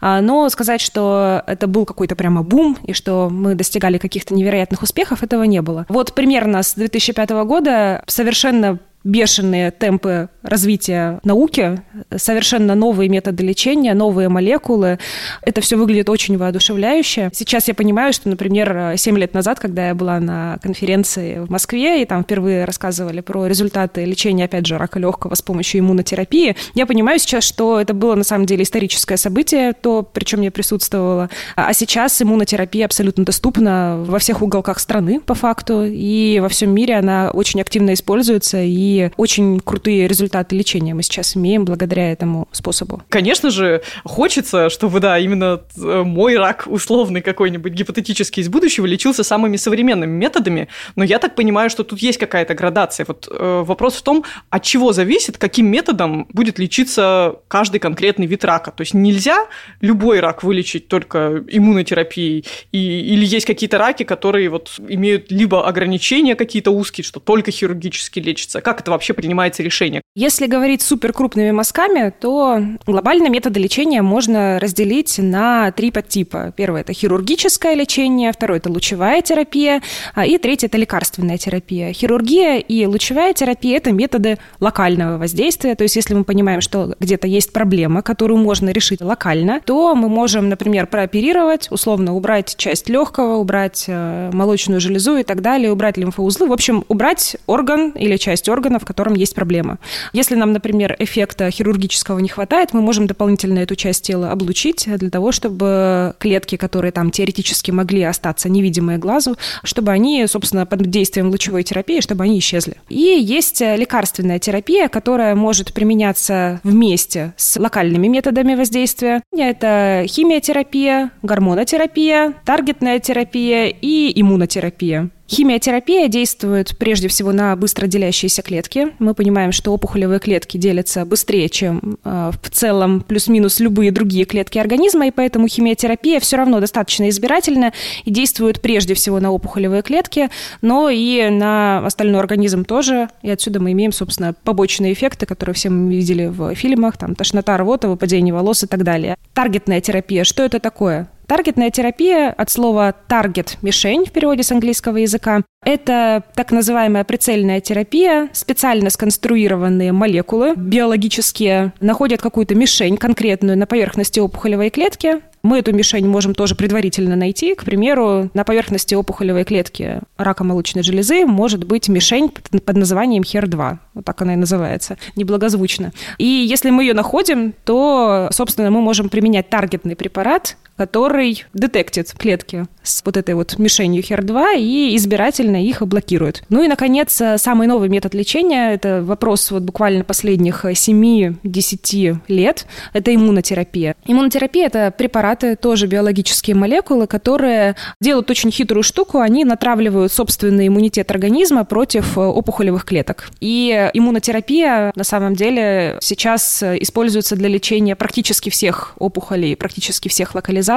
но 0.00 0.48
сказать, 0.48 0.80
что 0.80 1.44
это 1.46 1.68
был 1.68 1.84
какой-то 1.84 2.16
прямо 2.16 2.42
бум, 2.42 2.76
и 2.82 2.92
что 2.92 3.28
мы 3.30 3.54
достигали 3.54 3.91
достигали 3.92 3.98
каких-то 3.98 4.34
невероятных 4.34 4.82
успехов, 4.82 5.22
этого 5.22 5.44
не 5.44 5.62
было. 5.62 5.86
Вот 5.88 6.14
примерно 6.14 6.62
с 6.62 6.74
2005 6.74 7.30
года 7.44 8.02
совершенно 8.06 8.78
бешеные 9.04 9.70
темпы 9.70 10.28
развития 10.42 11.20
науки, 11.24 11.80
совершенно 12.16 12.74
новые 12.74 13.08
методы 13.08 13.44
лечения, 13.44 13.94
новые 13.94 14.28
молекулы. 14.28 14.98
Это 15.42 15.60
все 15.60 15.76
выглядит 15.76 16.08
очень 16.08 16.36
воодушевляюще. 16.36 17.30
Сейчас 17.32 17.68
я 17.68 17.74
понимаю, 17.74 18.12
что, 18.12 18.28
например, 18.28 18.94
7 18.96 19.18
лет 19.18 19.34
назад, 19.34 19.60
когда 19.60 19.88
я 19.88 19.94
была 19.94 20.20
на 20.20 20.58
конференции 20.62 21.38
в 21.38 21.50
Москве, 21.50 22.02
и 22.02 22.04
там 22.04 22.24
впервые 22.24 22.64
рассказывали 22.64 23.20
про 23.20 23.46
результаты 23.46 24.04
лечения, 24.04 24.44
опять 24.44 24.66
же, 24.66 24.78
рака 24.78 24.98
легкого 24.98 25.34
с 25.34 25.42
помощью 25.42 25.80
иммунотерапии, 25.80 26.56
я 26.74 26.86
понимаю 26.86 27.18
сейчас, 27.18 27.44
что 27.44 27.80
это 27.80 27.94
было 27.94 28.14
на 28.14 28.24
самом 28.24 28.46
деле 28.46 28.62
историческое 28.62 29.16
событие, 29.16 29.72
то, 29.72 30.02
причем 30.02 30.42
я 30.42 30.50
присутствовала. 30.50 31.30
А 31.56 31.72
сейчас 31.72 32.20
иммунотерапия 32.20 32.84
абсолютно 32.84 33.24
доступна 33.24 34.02
во 34.06 34.18
всех 34.18 34.42
уголках 34.42 34.78
страны, 34.78 35.20
по 35.20 35.34
факту, 35.34 35.84
и 35.84 36.40
во 36.40 36.48
всем 36.48 36.74
мире 36.74 36.96
она 36.96 37.30
очень 37.32 37.60
активно 37.60 37.94
используется, 37.94 38.60
и 38.60 38.91
очень 39.16 39.60
крутые 39.60 40.08
результаты 40.08 40.56
лечения 40.56 40.94
мы 40.94 41.02
сейчас 41.02 41.36
имеем 41.36 41.64
благодаря 41.64 42.12
этому 42.12 42.48
способу. 42.52 43.02
Конечно 43.08 43.50
же, 43.50 43.82
хочется, 44.04 44.70
чтобы, 44.70 45.00
да, 45.00 45.18
именно 45.18 45.62
э, 45.76 46.02
мой 46.04 46.36
рак 46.36 46.64
условный 46.66 47.20
какой-нибудь 47.20 47.72
гипотетический 47.72 48.42
из 48.42 48.48
будущего 48.48 48.86
лечился 48.86 49.22
самыми 49.24 49.56
современными 49.56 50.10
методами, 50.10 50.68
но 50.96 51.04
я 51.04 51.18
так 51.18 51.34
понимаю, 51.34 51.70
что 51.70 51.84
тут 51.84 52.00
есть 52.00 52.18
какая-то 52.18 52.54
градация. 52.54 53.06
Вот 53.06 53.28
э, 53.30 53.62
вопрос 53.64 53.96
в 53.96 54.02
том, 54.02 54.24
от 54.50 54.62
чего 54.62 54.92
зависит, 54.92 55.38
каким 55.38 55.66
методом 55.66 56.26
будет 56.32 56.58
лечиться 56.58 57.36
каждый 57.48 57.78
конкретный 57.80 58.26
вид 58.26 58.44
рака. 58.44 58.70
То 58.70 58.82
есть 58.82 58.94
нельзя 58.94 59.46
любой 59.80 60.20
рак 60.20 60.42
вылечить 60.42 60.88
только 60.88 61.44
иммунотерапией, 61.48 62.44
и, 62.72 63.00
или 63.00 63.24
есть 63.24 63.46
какие-то 63.46 63.78
раки, 63.78 64.02
которые 64.02 64.48
вот 64.48 64.78
имеют 64.88 65.30
либо 65.30 65.66
ограничения 65.66 66.34
какие-то 66.34 66.70
узкие, 66.70 67.04
что 67.04 67.20
только 67.20 67.50
хирургически 67.50 68.20
лечится. 68.20 68.60
Как 68.60 68.81
это 68.82 68.90
вообще 68.90 69.14
принимается 69.14 69.62
решение? 69.62 70.02
Если 70.14 70.46
говорить 70.46 70.82
супер 70.82 71.12
крупными 71.12 71.50
мазками, 71.52 72.12
то 72.20 72.60
глобально 72.86 73.28
методы 73.28 73.60
лечения 73.60 74.02
можно 74.02 74.58
разделить 74.60 75.18
на 75.18 75.70
три 75.70 75.90
подтипа. 75.90 76.52
Первое– 76.54 76.80
это 76.82 76.92
хирургическое 76.92 77.74
лечение, 77.74 78.32
второе– 78.32 78.58
это 78.58 78.70
лучевая 78.70 79.22
терапия, 79.22 79.80
а, 80.14 80.26
и 80.26 80.36
третье– 80.36 80.66
это 80.68 80.76
лекарственная 80.76 81.38
терапия. 81.38 81.92
Хирургия 81.92 82.58
и 82.58 82.84
лучевая 82.84 83.32
терапия– 83.32 83.76
это 83.78 83.92
методы 83.92 84.38
локального 84.60 85.16
воздействия, 85.16 85.74
то 85.74 85.82
есть 85.82 85.96
если 85.96 86.14
мы 86.14 86.24
понимаем, 86.24 86.60
что 86.60 86.94
где-то 87.00 87.26
есть 87.26 87.52
проблема, 87.52 88.02
которую 88.02 88.38
можно 88.38 88.70
решить 88.70 89.00
локально, 89.00 89.60
то 89.64 89.94
мы 89.94 90.08
можем, 90.08 90.48
например, 90.48 90.86
прооперировать, 90.86 91.68
условно 91.70 92.14
убрать 92.14 92.54
часть 92.58 92.88
легкого, 92.88 93.36
убрать 93.36 93.84
э, 93.86 94.30
молочную 94.32 94.80
железу 94.80 95.16
и 95.16 95.22
так 95.22 95.40
далее, 95.40 95.72
убрать 95.72 95.96
лимфоузлы, 95.96 96.48
в 96.48 96.52
общем, 96.52 96.84
убрать 96.88 97.36
орган 97.46 97.90
или 97.90 98.16
часть 98.16 98.48
органа, 98.48 98.71
органа, 98.72 98.78
в 98.78 98.84
котором 98.84 99.14
есть 99.14 99.34
проблема. 99.34 99.78
Если 100.12 100.34
нам, 100.34 100.52
например, 100.52 100.96
эффекта 100.98 101.50
хирургического 101.50 102.18
не 102.18 102.28
хватает, 102.28 102.72
мы 102.72 102.80
можем 102.80 103.06
дополнительно 103.06 103.60
эту 103.60 103.76
часть 103.76 104.04
тела 104.04 104.30
облучить 104.30 104.88
для 104.96 105.10
того, 105.10 105.32
чтобы 105.32 106.14
клетки, 106.18 106.56
которые 106.56 106.92
там 106.92 107.10
теоретически 107.10 107.70
могли 107.70 108.02
остаться 108.02 108.48
невидимые 108.48 108.98
глазу, 108.98 109.36
чтобы 109.64 109.92
они, 109.92 110.26
собственно, 110.26 110.66
под 110.66 110.90
действием 110.90 111.28
лучевой 111.28 111.62
терапии, 111.62 112.00
чтобы 112.00 112.24
они 112.24 112.38
исчезли. 112.38 112.76
И 112.88 112.96
есть 112.98 113.60
лекарственная 113.60 114.38
терапия, 114.38 114.88
которая 114.88 115.34
может 115.34 115.72
применяться 115.74 116.60
вместе 116.64 117.32
с 117.36 117.58
локальными 117.58 118.08
методами 118.08 118.54
воздействия. 118.54 119.22
Это 119.36 120.04
химиотерапия, 120.06 121.10
гормонотерапия, 121.22 122.34
таргетная 122.44 122.98
терапия 122.98 123.66
и 123.68 124.20
иммунотерапия. 124.20 125.10
Химиотерапия 125.32 126.08
действует 126.08 126.76
прежде 126.76 127.08
всего 127.08 127.32
на 127.32 127.56
быстро 127.56 127.86
делящиеся 127.86 128.42
клетки. 128.42 128.88
Мы 128.98 129.14
понимаем, 129.14 129.50
что 129.50 129.72
опухолевые 129.72 130.20
клетки 130.20 130.58
делятся 130.58 131.06
быстрее, 131.06 131.48
чем 131.48 131.96
э, 132.04 132.32
в 132.42 132.50
целом 132.50 133.00
плюс-минус 133.00 133.58
любые 133.58 133.92
другие 133.92 134.26
клетки 134.26 134.58
организма, 134.58 135.06
и 135.06 135.10
поэтому 135.10 135.48
химиотерапия 135.48 136.20
все 136.20 136.36
равно 136.36 136.60
достаточно 136.60 137.08
избирательна 137.08 137.72
и 138.04 138.10
действует 138.10 138.60
прежде 138.60 138.92
всего 138.92 139.20
на 139.20 139.32
опухолевые 139.32 139.80
клетки, 139.80 140.28
но 140.60 140.90
и 140.90 141.30
на 141.30 141.78
остальной 141.86 142.20
организм 142.20 142.66
тоже. 142.66 143.08
И 143.22 143.30
отсюда 143.30 143.58
мы 143.58 143.72
имеем, 143.72 143.92
собственно, 143.92 144.34
побочные 144.34 144.92
эффекты, 144.92 145.24
которые 145.24 145.54
все 145.54 145.70
мы 145.70 145.94
видели 145.94 146.26
в 146.26 146.54
фильмах, 146.54 146.98
там 146.98 147.14
тошнота, 147.14 147.56
рвота, 147.56 147.88
выпадение 147.88 148.34
волос 148.34 148.64
и 148.64 148.66
так 148.66 148.84
далее. 148.84 149.16
Таргетная 149.32 149.80
терапия. 149.80 150.24
Что 150.24 150.42
это 150.42 150.60
такое? 150.60 151.08
Таргетная 151.32 151.70
терапия 151.70 152.28
от 152.28 152.50
слова 152.50 152.94
target– 153.08 153.56
мишень 153.62 154.04
в 154.04 154.12
переводе 154.12 154.42
с 154.42 154.52
английского 154.52 154.98
языка. 154.98 155.40
Это 155.64 156.24
так 156.34 156.52
называемая 156.52 157.04
прицельная 157.04 157.62
терапия. 157.62 158.28
Специально 158.34 158.90
сконструированные 158.90 159.92
молекулы 159.92 160.52
биологические 160.54 161.72
находят 161.80 162.20
какую-то 162.20 162.54
мишень 162.54 162.98
конкретную 162.98 163.56
на 163.56 163.66
поверхности 163.66 164.20
опухолевой 164.20 164.68
клетки, 164.68 165.22
мы 165.42 165.58
эту 165.58 165.74
мишень 165.74 166.06
можем 166.06 166.34
тоже 166.34 166.54
предварительно 166.54 167.16
найти. 167.16 167.54
К 167.54 167.64
примеру, 167.64 168.30
на 168.32 168.44
поверхности 168.44 168.94
опухолевой 168.94 169.44
клетки 169.44 169.98
рака 170.16 170.44
молочной 170.44 170.84
железы 170.84 171.26
может 171.26 171.64
быть 171.64 171.88
мишень 171.88 172.28
под 172.30 172.76
названием 172.76 173.22
HER2. 173.22 173.78
Вот 173.94 174.04
так 174.04 174.22
она 174.22 174.34
и 174.34 174.36
называется. 174.36 174.98
Неблагозвучно. 175.16 175.92
И 176.18 176.24
если 176.24 176.70
мы 176.70 176.84
ее 176.84 176.94
находим, 176.94 177.54
то, 177.64 178.28
собственно, 178.30 178.70
мы 178.70 178.80
можем 178.80 179.08
применять 179.08 179.48
таргетный 179.48 179.96
препарат, 179.96 180.56
который 180.82 181.44
детектит 181.54 182.12
клетки 182.12 182.66
с 182.82 183.02
вот 183.04 183.16
этой 183.16 183.36
вот 183.36 183.56
мишенью 183.56 184.02
HER2 184.02 184.58
и 184.58 184.96
избирательно 184.96 185.64
их 185.64 185.80
блокирует. 185.86 186.42
Ну 186.48 186.60
и, 186.64 186.66
наконец, 186.66 187.22
самый 187.36 187.68
новый 187.68 187.88
метод 187.88 188.14
лечения, 188.14 188.72
это 188.72 189.00
вопрос 189.04 189.52
вот 189.52 189.62
буквально 189.62 190.02
последних 190.02 190.64
7-10 190.64 192.16
лет, 192.26 192.66
это 192.92 193.14
иммунотерапия. 193.14 193.94
Иммунотерапия– 194.06 194.66
это 194.68 194.90
препараты, 194.90 195.54
тоже 195.54 195.86
биологические 195.86 196.56
молекулы, 196.56 197.06
которые 197.06 197.76
делают 198.00 198.28
очень 198.28 198.50
хитрую 198.50 198.82
штуку, 198.82 199.20
они 199.20 199.44
натравливают 199.44 200.12
собственный 200.12 200.66
иммунитет 200.66 201.12
организма 201.12 201.64
против 201.64 202.18
опухолевых 202.18 202.84
клеток. 202.84 203.30
И 203.38 203.88
иммунотерапия, 203.94 204.90
на 204.96 205.04
самом 205.04 205.36
деле, 205.36 205.98
сейчас 206.00 206.60
используется 206.64 207.36
для 207.36 207.48
лечения 207.48 207.94
практически 207.94 208.50
всех 208.50 208.94
опухолей, 208.98 209.54
практически 209.54 210.08
всех 210.08 210.34
локализаций. 210.34 210.71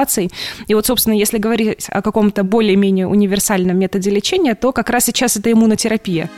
И 0.68 0.74
вот, 0.74 0.86
собственно, 0.86 1.14
если 1.14 1.38
говорить 1.38 1.86
о 1.88 2.02
каком-то 2.02 2.44
более-менее 2.44 3.06
универсальном 3.06 3.78
методе 3.78 4.10
лечения, 4.10 4.54
то 4.54 4.72
как 4.72 4.90
раз 4.90 5.06
сейчас 5.06 5.36
это 5.36 5.50
иммунотерапия. 5.50 6.30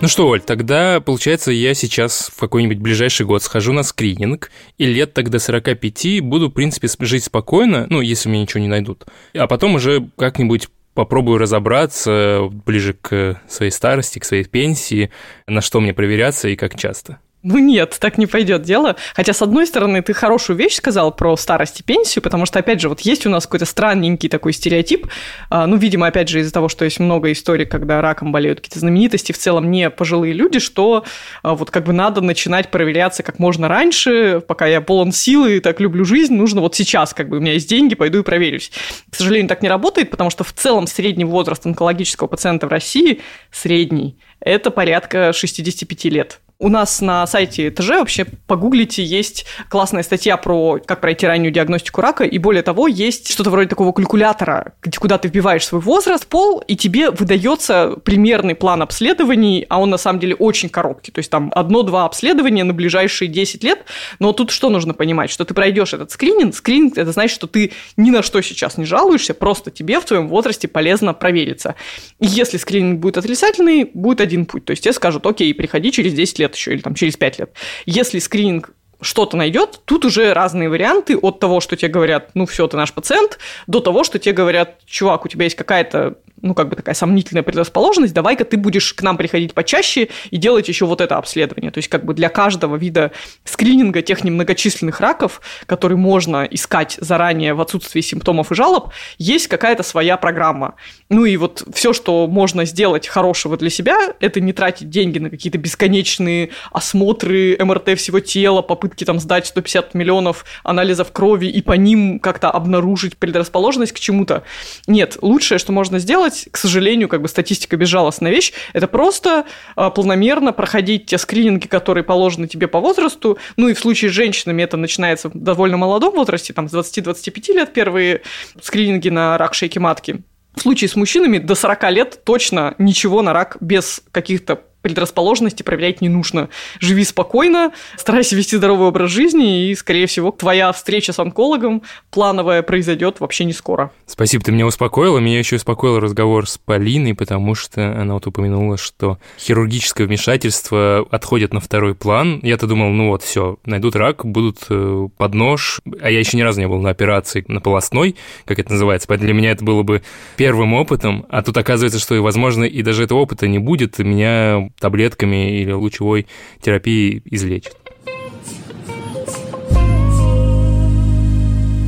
Ну 0.00 0.08
что, 0.08 0.28
Оль, 0.28 0.42
тогда, 0.42 1.00
получается, 1.00 1.50
я 1.52 1.72
сейчас 1.72 2.30
в 2.34 2.38
какой-нибудь 2.38 2.78
ближайший 2.78 3.24
год 3.24 3.42
схожу 3.42 3.72
на 3.72 3.82
скрининг, 3.82 4.50
и 4.76 4.84
лет 4.84 5.14
тогда 5.14 5.38
45 5.38 6.20
буду, 6.20 6.48
в 6.48 6.52
принципе, 6.52 6.88
жить 7.00 7.24
спокойно, 7.24 7.86
ну, 7.88 8.00
если 8.00 8.28
мне 8.28 8.42
ничего 8.42 8.60
не 8.60 8.68
найдут. 8.68 9.06
А 9.34 9.46
потом 9.46 9.76
уже 9.76 10.08
как-нибудь 10.18 10.68
попробую 10.94 11.38
разобраться 11.38 12.50
ближе 12.66 12.94
к 12.94 13.40
своей 13.48 13.70
старости, 13.70 14.18
к 14.18 14.24
своей 14.24 14.44
пенсии, 14.44 15.10
на 15.46 15.60
что 15.60 15.80
мне 15.80 15.94
проверяться 15.94 16.48
и 16.48 16.56
как 16.56 16.78
часто. 16.78 17.18
Ну 17.44 17.58
нет, 17.58 17.98
так 18.00 18.16
не 18.16 18.24
пойдет 18.26 18.62
дело. 18.62 18.96
Хотя, 19.14 19.34
с 19.34 19.42
одной 19.42 19.66
стороны, 19.66 20.00
ты 20.00 20.14
хорошую 20.14 20.56
вещь 20.56 20.76
сказал 20.76 21.12
про 21.12 21.36
старость 21.36 21.80
и 21.80 21.82
пенсию, 21.82 22.22
потому 22.22 22.46
что, 22.46 22.58
опять 22.58 22.80
же, 22.80 22.88
вот 22.88 23.02
есть 23.02 23.26
у 23.26 23.28
нас 23.28 23.44
какой-то 23.44 23.66
странненький 23.66 24.30
такой 24.30 24.54
стереотип, 24.54 25.08
а, 25.50 25.66
ну, 25.66 25.76
видимо, 25.76 26.06
опять 26.06 26.30
же, 26.30 26.40
из-за 26.40 26.54
того, 26.54 26.70
что 26.70 26.86
есть 26.86 27.00
много 27.00 27.30
историй, 27.30 27.66
когда 27.66 28.00
раком 28.00 28.32
болеют 28.32 28.60
какие-то 28.60 28.78
знаменитости, 28.78 29.32
в 29.32 29.38
целом 29.38 29.70
не 29.70 29.90
пожилые 29.90 30.32
люди, 30.32 30.58
что 30.58 31.04
а, 31.42 31.54
вот 31.54 31.70
как 31.70 31.84
бы 31.84 31.92
надо 31.92 32.22
начинать 32.22 32.70
проверяться 32.70 33.22
как 33.22 33.38
можно 33.38 33.68
раньше, 33.68 34.40
пока 34.48 34.64
я 34.64 34.80
полон 34.80 35.12
силы 35.12 35.58
и 35.58 35.60
так 35.60 35.80
люблю 35.80 36.06
жизнь, 36.06 36.32
нужно 36.32 36.62
вот 36.62 36.74
сейчас, 36.74 37.12
как 37.12 37.28
бы 37.28 37.36
у 37.36 37.40
меня 37.40 37.52
есть 37.52 37.68
деньги, 37.68 37.94
пойду 37.94 38.20
и 38.20 38.22
проверюсь. 38.22 38.72
К 39.10 39.16
сожалению, 39.16 39.50
так 39.50 39.60
не 39.60 39.68
работает, 39.68 40.08
потому 40.08 40.30
что 40.30 40.44
в 40.44 40.54
целом 40.54 40.86
средний 40.86 41.26
возраст 41.26 41.66
онкологического 41.66 42.26
пациента 42.26 42.66
в 42.66 42.70
России 42.70 43.20
средний– 43.52 44.16
это 44.40 44.70
порядка 44.70 45.34
65 45.34 46.04
лет. 46.06 46.40
У 46.60 46.68
нас 46.68 47.00
на 47.00 47.26
сайте 47.26 47.70
ТЖ 47.70 47.88
вообще 47.88 48.24
погуглите, 48.46 49.02
есть 49.02 49.44
классная 49.68 50.04
статья 50.04 50.36
про 50.36 50.78
как 50.84 51.00
пройти 51.00 51.26
раннюю 51.26 51.52
диагностику 51.52 52.00
рака, 52.00 52.22
и 52.24 52.38
более 52.38 52.62
того, 52.62 52.86
есть 52.86 53.32
что-то 53.32 53.50
вроде 53.50 53.68
такого 53.68 53.90
калькулятора, 53.92 54.74
где, 54.80 54.98
куда 54.98 55.18
ты 55.18 55.26
вбиваешь 55.26 55.66
свой 55.66 55.80
возраст, 55.80 56.24
пол, 56.26 56.60
и 56.60 56.76
тебе 56.76 57.10
выдается 57.10 57.96
примерный 58.04 58.54
план 58.54 58.82
обследований, 58.82 59.66
а 59.68 59.80
он 59.80 59.90
на 59.90 59.98
самом 59.98 60.20
деле 60.20 60.36
очень 60.36 60.68
короткий. 60.68 61.10
То 61.10 61.18
есть 61.18 61.30
там 61.30 61.50
одно-два 61.54 62.04
обследования 62.04 62.62
на 62.62 62.72
ближайшие 62.72 63.28
10 63.28 63.64
лет. 63.64 63.84
Но 64.20 64.32
тут 64.32 64.50
что 64.50 64.70
нужно 64.70 64.94
понимать? 64.94 65.30
Что 65.30 65.44
ты 65.44 65.54
пройдешь 65.54 65.92
этот 65.92 66.12
скрининг. 66.12 66.54
Скрининг– 66.54 66.92
это 66.96 67.10
значит, 67.10 67.34
что 67.34 67.48
ты 67.48 67.72
ни 67.96 68.10
на 68.10 68.22
что 68.22 68.40
сейчас 68.42 68.78
не 68.78 68.84
жалуешься, 68.84 69.34
просто 69.34 69.72
тебе 69.72 69.98
в 69.98 70.04
твоем 70.04 70.28
возрасте 70.28 70.68
полезно 70.68 71.14
провериться. 71.14 71.74
И 72.20 72.26
если 72.26 72.58
скрининг 72.58 73.00
будет 73.00 73.18
отрицательный, 73.18 73.90
будет 73.92 74.20
один 74.20 74.46
путь. 74.46 74.64
То 74.64 74.70
есть 74.70 74.84
тебе 74.84 74.92
скажут, 74.92 75.26
окей, 75.26 75.52
приходи 75.52 75.90
через 75.90 76.14
10 76.14 76.38
лет 76.38 76.43
лет 76.44 76.54
еще 76.54 76.72
или 76.72 76.80
там 76.80 76.94
через 76.94 77.16
5 77.16 77.38
лет. 77.38 77.56
Если 77.86 78.18
скрининг 78.18 78.70
что-то 79.00 79.36
найдет, 79.36 79.80
тут 79.84 80.04
уже 80.04 80.32
разные 80.32 80.68
варианты 80.68 81.16
от 81.16 81.40
того, 81.40 81.60
что 81.60 81.76
тебе 81.76 81.90
говорят, 81.90 82.30
ну 82.34 82.46
все, 82.46 82.66
ты 82.66 82.76
наш 82.76 82.92
пациент, 82.92 83.38
до 83.66 83.80
того, 83.80 84.04
что 84.04 84.18
тебе 84.18 84.34
говорят, 84.34 84.84
чувак, 84.86 85.24
у 85.24 85.28
тебя 85.28 85.44
есть 85.44 85.56
какая-то 85.56 86.16
ну, 86.44 86.54
как 86.54 86.68
бы 86.68 86.76
такая 86.76 86.94
сомнительная 86.94 87.42
предрасположенность, 87.42 88.12
давай-ка 88.12 88.44
ты 88.44 88.58
будешь 88.58 88.92
к 88.92 89.02
нам 89.02 89.16
приходить 89.16 89.54
почаще 89.54 90.08
и 90.30 90.36
делать 90.36 90.68
еще 90.68 90.84
вот 90.84 91.00
это 91.00 91.16
обследование. 91.16 91.70
То 91.70 91.78
есть, 91.78 91.88
как 91.88 92.04
бы 92.04 92.12
для 92.12 92.28
каждого 92.28 92.76
вида 92.76 93.12
скрининга 93.44 94.02
тех 94.02 94.22
немногочисленных 94.24 95.00
раков, 95.00 95.40
которые 95.64 95.96
можно 95.96 96.44
искать 96.44 96.98
заранее 97.00 97.54
в 97.54 97.62
отсутствии 97.62 98.02
симптомов 98.02 98.52
и 98.52 98.54
жалоб, 98.54 98.90
есть 99.16 99.48
какая-то 99.48 99.82
своя 99.82 100.18
программа. 100.18 100.74
Ну 101.08 101.24
и 101.24 101.36
вот 101.38 101.64
все, 101.72 101.94
что 101.94 102.26
можно 102.26 102.66
сделать 102.66 103.08
хорошего 103.08 103.56
для 103.56 103.70
себя, 103.70 103.96
это 104.20 104.38
не 104.40 104.52
тратить 104.52 104.90
деньги 104.90 105.18
на 105.18 105.30
какие-то 105.30 105.56
бесконечные 105.56 106.50
осмотры 106.72 107.56
МРТ 107.58 107.98
всего 107.98 108.20
тела, 108.20 108.60
попытки 108.60 108.83
там 108.88 109.20
сдать 109.20 109.46
150 109.46 109.94
миллионов 109.94 110.44
анализов 110.62 111.12
крови 111.12 111.46
и 111.46 111.62
по 111.62 111.72
ним 111.72 112.18
как-то 112.18 112.50
обнаружить 112.50 113.16
предрасположенность 113.16 113.92
к 113.92 113.98
чему-то. 113.98 114.42
Нет, 114.86 115.18
лучшее, 115.20 115.58
что 115.58 115.72
можно 115.72 115.98
сделать, 115.98 116.24
делать, 116.24 116.48
к 116.50 116.56
сожалению, 116.56 117.08
как 117.08 117.22
бы 117.22 117.28
статистика 117.28 117.76
безжалостная 117.76 118.30
вещь, 118.30 118.52
это 118.72 118.86
просто 118.86 119.46
а, 119.76 119.90
планомерно 119.90 120.52
проходить 120.52 121.06
те 121.06 121.18
скрининги, 121.18 121.66
которые 121.66 122.04
положены 122.04 122.46
тебе 122.46 122.68
по 122.68 122.80
возрасту. 122.80 123.38
Ну 123.56 123.68
и 123.68 123.74
в 123.74 123.78
случае 123.78 124.10
с 124.10 124.14
женщинами 124.14 124.62
это 124.62 124.76
начинается 124.76 125.28
в 125.28 125.34
довольно 125.34 125.76
молодом 125.76 126.14
возрасте, 126.14 126.52
там 126.52 126.68
с 126.68 126.74
20-25 126.74 127.52
лет 127.52 127.72
первые 127.72 128.22
скрининги 128.62 129.08
на 129.08 129.36
рак 129.38 129.54
шейки 129.54 129.78
матки. 129.78 130.22
В 130.54 130.60
случае 130.60 130.88
с 130.88 130.94
мужчинами 130.94 131.38
до 131.38 131.54
40 131.54 131.90
лет 131.90 132.20
точно 132.24 132.74
ничего 132.78 133.22
на 133.22 133.32
рак 133.32 133.56
без 133.60 134.02
каких-то 134.12 134.62
предрасположенности 134.84 135.62
проверять 135.62 136.02
не 136.02 136.10
нужно. 136.10 136.50
Живи 136.78 137.04
спокойно, 137.04 137.72
старайся 137.96 138.36
вести 138.36 138.56
здоровый 138.56 138.88
образ 138.88 139.10
жизни, 139.10 139.70
и, 139.70 139.74
скорее 139.74 140.06
всего, 140.06 140.30
твоя 140.30 140.70
встреча 140.72 141.12
с 141.14 141.18
онкологом 141.18 141.82
плановая 142.10 142.62
произойдет 142.62 143.18
вообще 143.18 143.44
не 143.46 143.54
скоро. 143.54 143.90
Спасибо, 144.06 144.44
ты 144.44 144.52
меня 144.52 144.66
успокоила. 144.66 145.18
Меня 145.18 145.38
еще 145.38 145.56
успокоил 145.56 145.98
разговор 145.98 146.46
с 146.46 146.58
Полиной, 146.58 147.14
потому 147.14 147.54
что 147.54 147.98
она 147.98 148.14
вот 148.14 148.26
упомянула, 148.26 148.76
что 148.76 149.18
хирургическое 149.38 150.06
вмешательство 150.06 151.06
отходит 151.10 151.54
на 151.54 151.60
второй 151.60 151.94
план. 151.94 152.40
Я-то 152.42 152.66
думал, 152.66 152.90
ну 152.90 153.08
вот, 153.08 153.22
все, 153.22 153.56
найдут 153.64 153.96
рак, 153.96 154.26
будут 154.26 154.66
э, 154.68 155.08
под 155.16 155.34
нож. 155.34 155.80
А 156.02 156.10
я 156.10 156.18
еще 156.18 156.36
ни 156.36 156.42
разу 156.42 156.60
не 156.60 156.68
был 156.68 156.80
на 156.80 156.90
операции 156.90 157.42
на 157.48 157.60
полостной, 157.60 158.16
как 158.44 158.58
это 158.58 158.72
называется. 158.72 159.08
Поэтому 159.08 159.28
для 159.28 159.34
меня 159.34 159.52
это 159.52 159.64
было 159.64 159.82
бы 159.82 160.02
первым 160.36 160.74
опытом. 160.74 161.24
А 161.30 161.42
тут 161.42 161.56
оказывается, 161.56 161.98
что, 161.98 162.20
возможно, 162.20 162.64
и 162.64 162.82
даже 162.82 163.04
этого 163.04 163.20
опыта 163.20 163.48
не 163.48 163.58
будет. 163.58 163.98
Меня 163.98 164.68
таблетками 164.78 165.60
или 165.60 165.72
лучевой 165.72 166.26
терапией 166.60 167.22
излечит. 167.26 167.76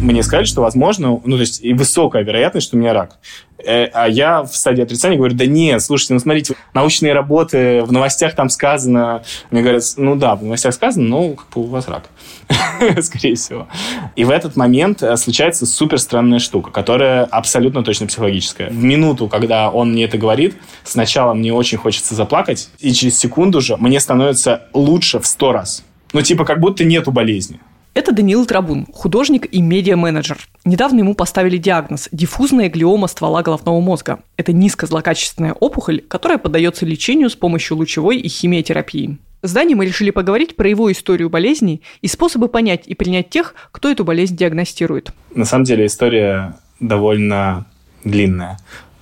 Мне 0.00 0.22
сказали, 0.22 0.44
что 0.44 0.60
возможно, 0.60 1.20
ну 1.24 1.36
то 1.36 1.40
есть 1.40 1.60
и 1.62 1.72
высокая 1.72 2.22
вероятность, 2.22 2.66
что 2.66 2.76
у 2.76 2.80
меня 2.80 2.92
рак. 2.92 3.18
Э, 3.58 3.86
а 3.86 4.08
я 4.08 4.42
в 4.42 4.54
стадии 4.54 4.82
отрицания 4.82 5.16
говорю, 5.16 5.34
да 5.34 5.46
нет, 5.46 5.82
слушайте, 5.82 6.14
ну 6.14 6.20
смотрите, 6.20 6.54
научные 6.74 7.14
работы, 7.14 7.82
в 7.82 7.92
новостях 7.92 8.34
там 8.34 8.48
сказано. 8.50 9.22
Мне 9.50 9.62
говорят, 9.62 9.82
ну 9.96 10.14
да, 10.14 10.36
в 10.36 10.42
новостях 10.42 10.74
сказано, 10.74 11.08
но 11.08 11.30
как 11.30 11.48
бы 11.48 11.62
у 11.62 11.64
вас 11.64 11.88
рак. 11.88 12.04
Скорее 13.02 13.34
всего. 13.34 13.68
И 14.14 14.24
в 14.24 14.30
этот 14.30 14.54
момент 14.54 15.02
э, 15.02 15.16
случается 15.16 15.64
супер 15.64 15.98
странная 15.98 16.38
штука, 16.38 16.70
которая 16.70 17.24
абсолютно 17.24 17.82
точно 17.82 18.06
психологическая. 18.06 18.68
В 18.68 18.84
минуту, 18.84 19.28
когда 19.28 19.70
он 19.70 19.92
мне 19.92 20.04
это 20.04 20.18
говорит, 20.18 20.56
сначала 20.84 21.32
мне 21.32 21.52
очень 21.52 21.78
хочется 21.78 22.14
заплакать, 22.14 22.68
и 22.80 22.92
через 22.92 23.18
секунду 23.18 23.60
же 23.62 23.76
мне 23.78 23.98
становится 23.98 24.64
лучше 24.74 25.20
в 25.20 25.26
сто 25.26 25.52
раз. 25.52 25.82
Ну, 26.12 26.22
типа, 26.22 26.44
как 26.44 26.60
будто 26.60 26.84
нету 26.84 27.10
болезни. 27.10 27.60
Это 27.96 28.12
Даниил 28.12 28.44
Трабун, 28.44 28.86
художник 28.92 29.46
и 29.50 29.62
медиа-менеджер. 29.62 30.36
Недавно 30.66 30.98
ему 30.98 31.14
поставили 31.14 31.56
диагноз– 31.56 32.10
диффузная 32.12 32.68
глиома 32.68 33.08
ствола 33.08 33.42
головного 33.42 33.80
мозга. 33.80 34.18
Это 34.36 34.52
низкозлокачественная 34.52 35.54
опухоль, 35.54 36.02
которая 36.06 36.36
поддается 36.36 36.84
лечению 36.84 37.30
с 37.30 37.36
помощью 37.36 37.78
лучевой 37.78 38.18
и 38.18 38.28
химиотерапии. 38.28 39.16
С 39.40 39.50
Даней 39.50 39.74
мы 39.76 39.86
решили 39.86 40.10
поговорить 40.10 40.56
про 40.56 40.68
его 40.68 40.92
историю 40.92 41.30
болезни 41.30 41.80
и 42.02 42.06
способы 42.06 42.48
понять 42.48 42.82
и 42.86 42.94
принять 42.94 43.30
тех, 43.30 43.54
кто 43.72 43.90
эту 43.90 44.04
болезнь 44.04 44.36
диагностирует. 44.36 45.12
На 45.34 45.46
самом 45.46 45.64
деле 45.64 45.86
история 45.86 46.54
довольно 46.80 47.64
длинная 48.04 48.58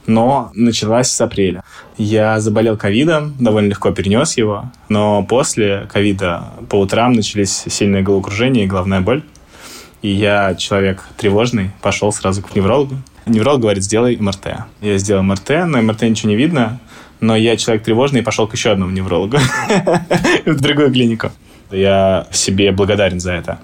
но 0.06 0.50
началась 0.54 1.08
с 1.08 1.20
апреля. 1.20 1.64
Я 1.96 2.40
заболел 2.40 2.76
ковидом, 2.76 3.34
довольно 3.38 3.68
легко 3.68 3.90
перенес 3.90 4.36
его, 4.36 4.70
но 4.88 5.22
после 5.22 5.86
ковида 5.92 6.44
по 6.68 6.76
утрам 6.76 7.12
начались 7.12 7.64
сильные 7.68 8.02
головокружения 8.02 8.64
и 8.64 8.66
головная 8.66 9.00
боль. 9.00 9.22
И 10.02 10.08
я 10.08 10.54
человек 10.54 11.02
тревожный, 11.16 11.70
пошел 11.80 12.12
сразу 12.12 12.42
к 12.42 12.54
неврологу. 12.54 12.96
Невролог 13.26 13.62
говорит, 13.62 13.82
сделай 13.82 14.16
МРТ. 14.18 14.48
Я 14.82 14.98
сделал 14.98 15.22
МРТ, 15.22 15.48
на 15.66 15.80
МРТ 15.80 16.02
ничего 16.02 16.28
не 16.28 16.36
видно, 16.36 16.78
но 17.20 17.34
я 17.34 17.56
человек 17.56 17.84
тревожный 17.84 18.20
и 18.20 18.22
пошел 18.22 18.46
к 18.46 18.54
еще 18.54 18.70
одному 18.72 18.92
неврологу 18.92 19.38
в 20.44 20.60
другую 20.60 20.92
клинику. 20.92 21.30
Я 21.70 22.26
себе 22.30 22.70
благодарен 22.72 23.18
за 23.18 23.32
это. 23.32 23.60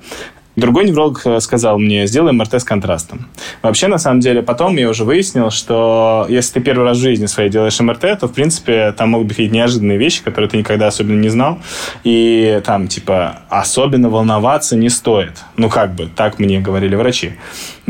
Другой 0.60 0.84
невролог 0.84 1.22
э, 1.24 1.40
сказал 1.40 1.78
мне, 1.78 2.06
сделай 2.06 2.32
МРТ 2.32 2.54
с 2.54 2.64
контрастом. 2.64 3.26
Вообще, 3.62 3.86
на 3.86 3.96
самом 3.96 4.20
деле, 4.20 4.42
потом 4.42 4.76
я 4.76 4.90
уже 4.90 5.04
выяснил, 5.04 5.50
что 5.50 6.26
если 6.28 6.54
ты 6.54 6.60
первый 6.60 6.84
раз 6.84 6.98
в 6.98 7.00
жизни 7.00 7.24
своей 7.24 7.48
делаешь 7.48 7.80
МРТ, 7.80 8.20
то, 8.20 8.28
в 8.28 8.32
принципе, 8.32 8.92
там 8.92 9.10
могут 9.10 9.28
быть 9.28 9.36
какие-то 9.36 9.54
неожиданные 9.54 9.96
вещи, 9.96 10.22
которые 10.22 10.50
ты 10.50 10.58
никогда 10.58 10.88
особенно 10.88 11.18
не 11.18 11.30
знал. 11.30 11.60
И 12.04 12.60
там, 12.66 12.88
типа, 12.88 13.40
особенно 13.48 14.10
волноваться 14.10 14.76
не 14.76 14.90
стоит. 14.90 15.38
Ну, 15.56 15.70
как 15.70 15.94
бы, 15.94 16.10
так 16.14 16.38
мне 16.38 16.60
говорили 16.60 16.94
врачи. 16.94 17.32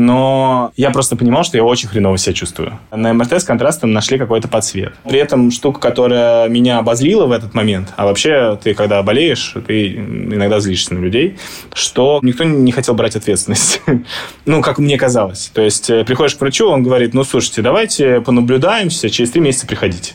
Но 0.01 0.71
я 0.77 0.89
просто 0.89 1.15
понимал, 1.15 1.43
что 1.43 1.57
я 1.57 1.63
очень 1.63 1.87
хреново 1.87 2.17
себя 2.17 2.33
чувствую. 2.33 2.79
На 2.89 3.13
МРТ 3.13 3.33
с 3.33 3.43
контрастом 3.43 3.93
нашли 3.93 4.17
какой-то 4.17 4.47
подсвет. 4.47 4.93
При 5.03 5.19
этом 5.19 5.51
штука, 5.51 5.79
которая 5.79 6.49
меня 6.49 6.79
обозлила 6.79 7.27
в 7.27 7.31
этот 7.31 7.53
момент, 7.53 7.89
а 7.97 8.05
вообще 8.05 8.57
ты, 8.63 8.73
когда 8.73 9.03
болеешь, 9.03 9.53
ты 9.67 9.93
иногда 9.93 10.59
злишься 10.59 10.95
на 10.95 10.99
людей, 10.99 11.37
что 11.73 12.19
никто 12.23 12.43
не 12.43 12.71
хотел 12.71 12.95
брать 12.95 13.15
ответственность. 13.15 13.79
ну, 14.45 14.63
как 14.63 14.79
мне 14.79 14.97
казалось. 14.97 15.51
То 15.53 15.61
есть 15.61 15.91
э, 15.91 16.03
приходишь 16.03 16.33
к 16.33 16.41
врачу, 16.41 16.67
он 16.67 16.81
говорит, 16.81 17.13
ну, 17.13 17.23
слушайте, 17.23 17.61
давайте 17.61 18.21
понаблюдаемся, 18.21 19.07
через 19.11 19.29
три 19.29 19.41
месяца 19.41 19.67
приходите 19.67 20.13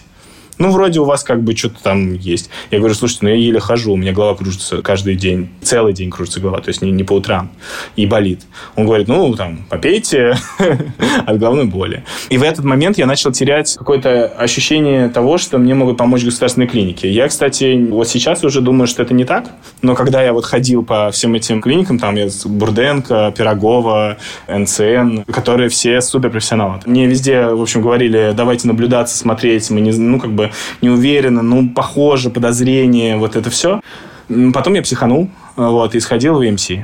ну, 0.58 0.70
вроде 0.70 1.00
у 1.00 1.04
вас 1.04 1.22
как 1.22 1.42
бы 1.42 1.54
что-то 1.56 1.82
там 1.82 2.14
есть. 2.14 2.50
Я 2.70 2.78
говорю, 2.78 2.94
слушайте, 2.94 3.24
ну 3.24 3.30
я 3.30 3.36
еле 3.36 3.60
хожу, 3.60 3.92
у 3.92 3.96
меня 3.96 4.12
голова 4.12 4.36
кружится 4.36 4.82
каждый 4.82 5.16
день, 5.16 5.48
целый 5.62 5.92
день 5.92 6.10
кружится 6.10 6.40
голова, 6.40 6.60
то 6.60 6.68
есть 6.68 6.82
не, 6.82 6.90
не 6.90 7.04
по 7.04 7.14
утрам, 7.14 7.50
и 7.96 8.06
болит. 8.06 8.42
Он 8.74 8.86
говорит, 8.86 9.08
ну, 9.08 9.34
там, 9.34 9.66
попейте 9.68 10.36
от 11.26 11.38
головной 11.38 11.66
боли. 11.66 12.04
И 12.30 12.38
в 12.38 12.42
этот 12.42 12.64
момент 12.64 12.98
я 12.98 13.06
начал 13.06 13.32
терять 13.32 13.76
какое-то 13.76 14.26
ощущение 14.26 15.08
того, 15.08 15.38
что 15.38 15.58
мне 15.58 15.74
могут 15.74 15.96
помочь 15.96 16.24
государственные 16.24 16.68
клиники. 16.68 17.06
Я, 17.06 17.28
кстати, 17.28 17.86
вот 17.90 18.08
сейчас 18.08 18.42
уже 18.44 18.60
думаю, 18.60 18.86
что 18.86 19.02
это 19.02 19.14
не 19.14 19.24
так, 19.24 19.50
но 19.82 19.94
когда 19.94 20.22
я 20.22 20.32
вот 20.32 20.44
ходил 20.44 20.84
по 20.84 21.10
всем 21.10 21.34
этим 21.34 21.60
клиникам, 21.60 21.98
там 21.98 22.14
я 22.16 22.28
Бурденко, 22.44 23.34
Пирогова, 23.36 24.16
НЦН, 24.48 25.22
которые 25.32 25.68
все 25.68 26.00
суперпрофессионалы. 26.00 26.80
Мне 26.86 27.06
везде, 27.06 27.46
в 27.46 27.60
общем, 27.60 27.82
говорили, 27.82 28.32
давайте 28.34 28.68
наблюдаться, 28.68 29.16
смотреть, 29.16 29.70
мы 29.70 29.80
не, 29.80 29.92
ну, 29.92 30.18
как 30.18 30.32
бы 30.32 30.45
не 30.82 30.90
уверенно, 30.90 31.42
ну, 31.42 31.68
похоже, 31.68 32.30
подозрение, 32.30 33.16
вот 33.16 33.36
это 33.36 33.50
все. 33.50 33.80
Потом 34.52 34.74
я 34.74 34.82
психанул, 34.82 35.30
вот, 35.56 35.94
и 35.94 36.00
сходил 36.00 36.34
в 36.34 36.40
EMC. 36.40 36.82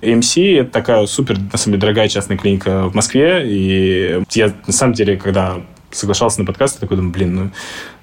EMC– 0.00 0.60
это 0.60 0.70
такая 0.70 1.06
супер, 1.06 1.38
на 1.38 1.58
самом 1.58 1.72
деле, 1.72 1.80
дорогая 1.80 2.08
частная 2.08 2.36
клиника 2.36 2.88
в 2.88 2.94
Москве, 2.94 3.42
и 3.44 4.22
я, 4.30 4.52
на 4.66 4.72
самом 4.72 4.92
деле, 4.94 5.16
когда 5.16 5.60
соглашался 5.90 6.40
на 6.40 6.46
подкаст, 6.46 6.76
я 6.76 6.80
такой 6.80 6.96
думаю, 6.96 7.12
блин, 7.12 7.34
ну, 7.34 7.50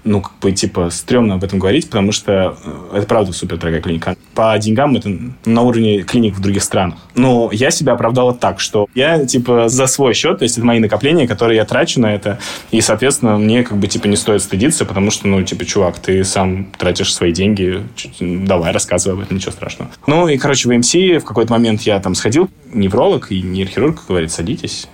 ну, 0.04 0.22
как 0.22 0.34
бы, 0.40 0.52
типа, 0.52 0.90
стрёмно 0.90 1.36
об 1.36 1.44
этом 1.44 1.60
говорить, 1.60 1.90
потому 1.90 2.12
что 2.12 2.58
э, 2.64 2.98
это, 2.98 3.08
правда, 3.08 3.34
супер 3.34 3.58
дорогая 3.58 3.82
клиника. 3.82 4.16
По 4.34 4.58
деньгам 4.58 4.96
это 4.96 5.16
на 5.46 5.62
уровне 5.62 6.02
клиник 6.02 6.36
в 6.36 6.42
других 6.42 6.64
странах. 6.64 7.00
Но 7.16 7.50
я 7.52 7.72
себя 7.72 7.94
оправдала 7.94 8.34
так, 8.34 8.60
что 8.60 8.88
я, 8.96 9.26
типа, 9.26 9.70
за 9.70 9.88
свой 9.88 10.14
счет, 10.14 10.40
то 10.40 10.44
есть 10.44 10.58
это 10.58 10.66
мои 10.66 10.80
накопления, 10.80 11.28
которые 11.28 11.58
я 11.58 11.66
трачу 11.66 12.00
на 12.00 12.14
это, 12.14 12.40
и, 12.72 12.82
соответственно, 12.82 13.38
мне, 13.38 13.64
как 13.64 13.78
бы, 13.78 13.88
типа, 13.88 14.08
не 14.08 14.16
стоит 14.16 14.42
стыдиться, 14.42 14.86
потому 14.86 15.12
что, 15.12 15.28
ну, 15.28 15.42
типа, 15.44 15.66
чувак, 15.66 16.00
ты 16.00 16.24
сам 16.24 16.72
тратишь 16.78 17.14
свои 17.14 17.32
деньги, 17.32 17.84
давай, 18.20 18.72
рассказывай 18.72 19.18
об 19.18 19.24
этом, 19.24 19.38
ничего 19.38 19.52
страшного. 19.52 19.92
Ну, 20.08 20.28
и, 20.28 20.38
короче, 20.38 20.68
в 20.68 20.78
МС 20.78 20.94
в 20.94 21.22
какой-то 21.26 21.52
момент 21.52 21.82
я 21.82 22.00
там 22.00 22.16
сходил, 22.16 22.50
невролог 22.74 23.32
и 23.32 23.42
нейрохирург 23.42 24.06
говорит, 24.08 24.32
садитесь, 24.32 24.88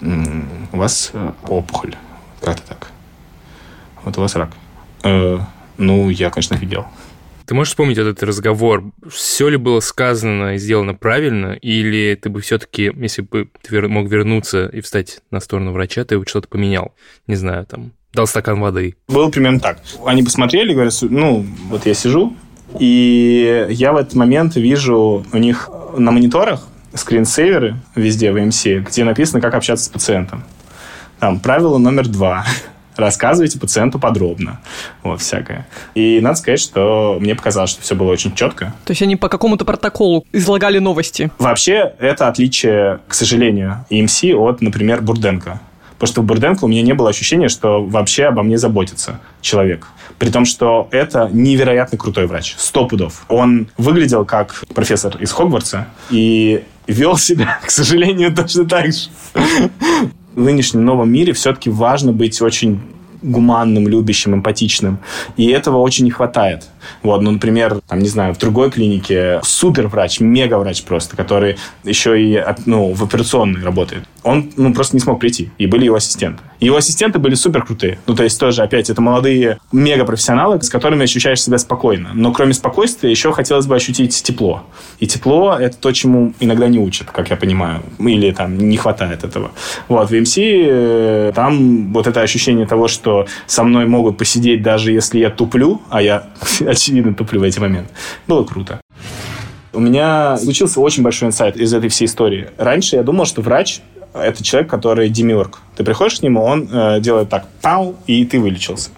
у 0.00 0.76
вас 0.76 1.10
э, 1.12 1.30
опухоль. 1.48 1.94
Как-то 2.40 2.68
так. 2.68 2.91
Вот 4.04 4.18
у 4.18 4.20
вас 4.20 4.34
рак. 4.36 4.50
Э, 5.04 5.38
ну, 5.78 6.10
я, 6.10 6.30
конечно, 6.30 6.56
офигел. 6.56 6.86
Ты 7.46 7.54
можешь 7.54 7.70
вспомнить 7.70 7.98
этот 7.98 8.22
разговор? 8.22 8.84
Все 9.10 9.48
ли 9.48 9.56
было 9.56 9.80
сказано 9.80 10.54
и 10.54 10.58
сделано 10.58 10.94
правильно? 10.94 11.52
Или 11.54 12.14
ты 12.14 12.30
бы 12.30 12.40
все-таки, 12.40 12.92
если 12.96 13.22
бы 13.22 13.48
ты 13.62 13.80
мог 13.88 14.08
вернуться 14.08 14.66
и 14.66 14.80
встать 14.80 15.20
на 15.30 15.40
сторону 15.40 15.72
врача, 15.72 16.04
ты 16.04 16.18
бы 16.18 16.26
что-то 16.26 16.48
поменял? 16.48 16.94
Не 17.26 17.34
знаю, 17.34 17.66
там, 17.66 17.92
дал 18.12 18.26
стакан 18.26 18.60
воды. 18.60 18.96
Было 19.08 19.28
примерно 19.28 19.60
так. 19.60 19.80
Они 20.06 20.22
посмотрели, 20.22 20.72
говорят, 20.72 20.94
ну, 21.02 21.44
вот 21.68 21.84
я 21.84 21.94
сижу, 21.94 22.36
и 22.78 23.66
я 23.70 23.92
в 23.92 23.96
этот 23.96 24.14
момент 24.14 24.56
вижу 24.56 25.26
у 25.30 25.36
них 25.36 25.68
на 25.96 26.10
мониторах 26.10 26.66
скринсейверы 26.94 27.76
везде 27.94 28.32
в 28.32 28.36
MC, 28.36 28.80
где 28.80 29.04
написано, 29.04 29.40
как 29.40 29.54
общаться 29.54 29.86
с 29.86 29.88
пациентом. 29.88 30.44
Там, 31.18 31.40
правило 31.40 31.78
номер 31.78 32.08
два. 32.08 32.44
Рассказывайте 32.96 33.58
пациенту 33.58 33.98
подробно. 33.98 34.60
Вот, 35.02 35.20
всякое. 35.20 35.66
И 35.94 36.20
надо 36.20 36.36
сказать, 36.36 36.60
что 36.60 37.18
мне 37.20 37.34
показалось, 37.34 37.70
что 37.70 37.82
все 37.82 37.94
было 37.94 38.10
очень 38.10 38.34
четко. 38.34 38.74
То 38.84 38.92
есть 38.92 39.02
они 39.02 39.16
по 39.16 39.28
какому-то 39.28 39.64
протоколу 39.64 40.24
излагали 40.32 40.78
новости? 40.78 41.30
Вообще, 41.38 41.94
это 41.98 42.28
отличие, 42.28 43.00
к 43.08 43.14
сожалению, 43.14 43.84
EMC 43.90 44.34
от, 44.34 44.60
например, 44.60 45.00
Бурденко. 45.02 45.60
Потому 46.02 46.12
что 46.12 46.22
в 46.22 46.24
Бурденко 46.24 46.64
у 46.64 46.68
меня 46.68 46.82
не 46.82 46.94
было 46.94 47.10
ощущения, 47.10 47.48
что 47.48 47.84
вообще 47.84 48.24
обо 48.24 48.42
мне 48.42 48.58
заботится 48.58 49.20
человек. 49.40 49.86
При 50.18 50.30
том, 50.30 50.44
что 50.44 50.88
это 50.90 51.30
невероятно 51.32 51.96
крутой 51.96 52.26
врач. 52.26 52.54
Сто 52.58 52.86
пудов. 52.86 53.24
Он 53.28 53.68
выглядел 53.78 54.24
как 54.24 54.64
профессор 54.74 55.16
из 55.18 55.30
Хогвартса 55.30 55.86
и 56.10 56.64
вел 56.88 57.16
себя, 57.16 57.60
к 57.64 57.70
сожалению, 57.70 58.32
точно 58.36 58.64
так 58.64 58.86
же 58.86 59.08
в 60.34 60.40
нынешнем 60.40 60.84
новом 60.84 61.10
мире 61.10 61.32
все-таки 61.32 61.70
важно 61.70 62.12
быть 62.12 62.40
очень 62.40 62.80
гуманным, 63.22 63.86
любящим, 63.86 64.34
эмпатичным. 64.34 64.98
И 65.36 65.46
этого 65.46 65.78
очень 65.78 66.04
не 66.04 66.10
хватает. 66.10 66.64
Вот, 67.02 67.22
ну, 67.22 67.30
например, 67.30 67.80
там, 67.86 67.98
не 67.98 68.08
знаю, 68.08 68.34
в 68.34 68.38
другой 68.38 68.70
клинике 68.70 69.40
супер 69.42 69.88
врач, 69.88 70.20
мега 70.20 70.58
врач 70.58 70.82
просто, 70.82 71.16
который 71.16 71.56
еще 71.84 72.20
и 72.20 72.42
ну, 72.66 72.92
в 72.92 73.02
операционной 73.02 73.62
работает. 73.62 74.04
Он 74.22 74.50
ну, 74.56 74.72
просто 74.72 74.96
не 74.96 75.00
смог 75.00 75.20
прийти. 75.20 75.50
И 75.58 75.66
были 75.66 75.86
его 75.86 75.96
ассистенты. 75.96 76.42
Его 76.60 76.76
ассистенты 76.76 77.18
были 77.18 77.34
супер 77.34 77.64
крутые. 77.64 77.98
Ну, 78.06 78.14
то 78.14 78.22
есть 78.22 78.38
тоже, 78.38 78.62
опять, 78.62 78.88
это 78.88 79.02
молодые 79.02 79.58
мега 79.72 80.04
профессионалы, 80.04 80.62
с 80.62 80.68
которыми 80.68 81.04
ощущаешь 81.04 81.42
себя 81.42 81.58
спокойно. 81.58 82.10
Но 82.14 82.32
кроме 82.32 82.54
спокойствия 82.54 83.10
еще 83.10 83.32
хотелось 83.32 83.66
бы 83.66 83.74
ощутить 83.74 84.22
тепло. 84.22 84.64
И 85.00 85.06
тепло— 85.06 85.56
это 85.60 85.76
то, 85.76 85.90
чему 85.92 86.34
иногда 86.38 86.68
не 86.68 86.78
учат, 86.78 87.10
как 87.10 87.30
я 87.30 87.36
понимаю. 87.36 87.82
Или 87.98 88.30
там 88.30 88.56
не 88.58 88.76
хватает 88.76 89.24
этого. 89.24 89.50
Вот, 89.88 90.08
в 90.08 90.14
МС 90.14 90.34
э, 90.38 91.32
там 91.34 91.92
вот 91.92 92.06
это 92.06 92.20
ощущение 92.20 92.66
того, 92.66 92.86
что 92.86 93.26
со 93.46 93.64
мной 93.64 93.86
могут 93.86 94.18
посидеть 94.18 94.62
даже 94.62 94.92
если 94.92 95.18
я 95.18 95.30
туплю, 95.30 95.82
а 95.90 96.00
я 96.00 96.28
очевидно 96.72 97.14
туплю 97.14 97.40
в 97.40 97.42
эти 97.42 97.58
моменты. 97.58 97.90
Было 98.26 98.44
круто. 98.44 98.80
У 99.72 99.80
меня 99.80 100.36
случился 100.36 100.80
очень 100.80 101.02
большой 101.02 101.28
инсайт 101.28 101.56
из 101.56 101.72
этой 101.72 101.88
всей 101.88 102.04
истории. 102.04 102.50
Раньше 102.58 102.96
я 102.96 103.02
думал, 103.02 103.24
что 103.24 103.40
врач– 103.40 103.80
это 104.14 104.44
человек, 104.44 104.70
который 104.70 105.08
демиург. 105.08 105.60
Ты 105.76 105.84
приходишь 105.84 106.18
к 106.18 106.22
нему, 106.22 106.42
он 106.42 106.68
э, 106.70 107.00
делает 107.00 107.30
так, 107.30 107.46
пау, 107.62 107.96
и 108.06 108.24
ты 108.26 108.38
вылечился. 108.38 108.90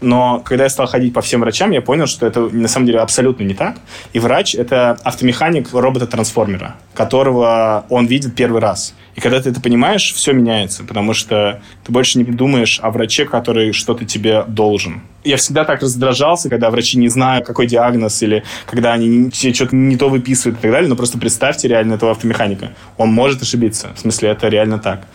Но 0.00 0.40
когда 0.44 0.64
я 0.64 0.70
стал 0.70 0.86
ходить 0.86 1.14
по 1.14 1.20
всем 1.20 1.40
врачам, 1.40 1.70
я 1.70 1.80
понял, 1.80 2.06
что 2.06 2.26
это 2.26 2.40
на 2.40 2.68
самом 2.68 2.86
деле 2.86 2.98
абсолютно 3.00 3.44
не 3.44 3.54
так. 3.54 3.76
И 4.12 4.18
врач– 4.18 4.54
это 4.56 4.98
автомеханик 5.04 5.72
робота-трансформера, 5.72 6.76
которого 6.94 7.86
он 7.88 8.06
видит 8.06 8.34
первый 8.34 8.60
раз. 8.60 8.94
И 9.20 9.22
когда 9.22 9.38
ты 9.42 9.50
это 9.50 9.60
понимаешь, 9.60 10.14
все 10.14 10.32
меняется, 10.32 10.82
потому 10.82 11.12
что 11.12 11.60
ты 11.84 11.92
больше 11.92 12.16
не 12.16 12.24
думаешь 12.24 12.80
о 12.82 12.90
враче, 12.90 13.26
который 13.26 13.72
что-то 13.72 14.06
тебе 14.06 14.44
должен. 14.48 15.02
Я 15.24 15.36
всегда 15.36 15.66
так 15.66 15.82
раздражался, 15.82 16.48
когда 16.48 16.70
врачи 16.70 16.96
не 16.96 17.08
знают, 17.08 17.44
какой 17.46 17.66
диагноз, 17.66 18.22
или 18.22 18.44
когда 18.64 18.94
они 18.94 19.30
что-то 19.30 19.76
не 19.76 19.98
то 19.98 20.08
выписывают 20.08 20.58
и 20.58 20.62
так 20.62 20.70
далее. 20.70 20.88
Но 20.88 20.96
просто 20.96 21.18
представьте 21.18 21.68
реально 21.68 21.96
этого 21.96 22.12
автомеханика. 22.12 22.72
Он 22.96 23.12
может 23.12 23.42
ошибиться. 23.42 23.90
В 23.94 24.00
смысле, 24.00 24.30
это 24.30 24.48
реально 24.48 24.78
так. 24.78 25.06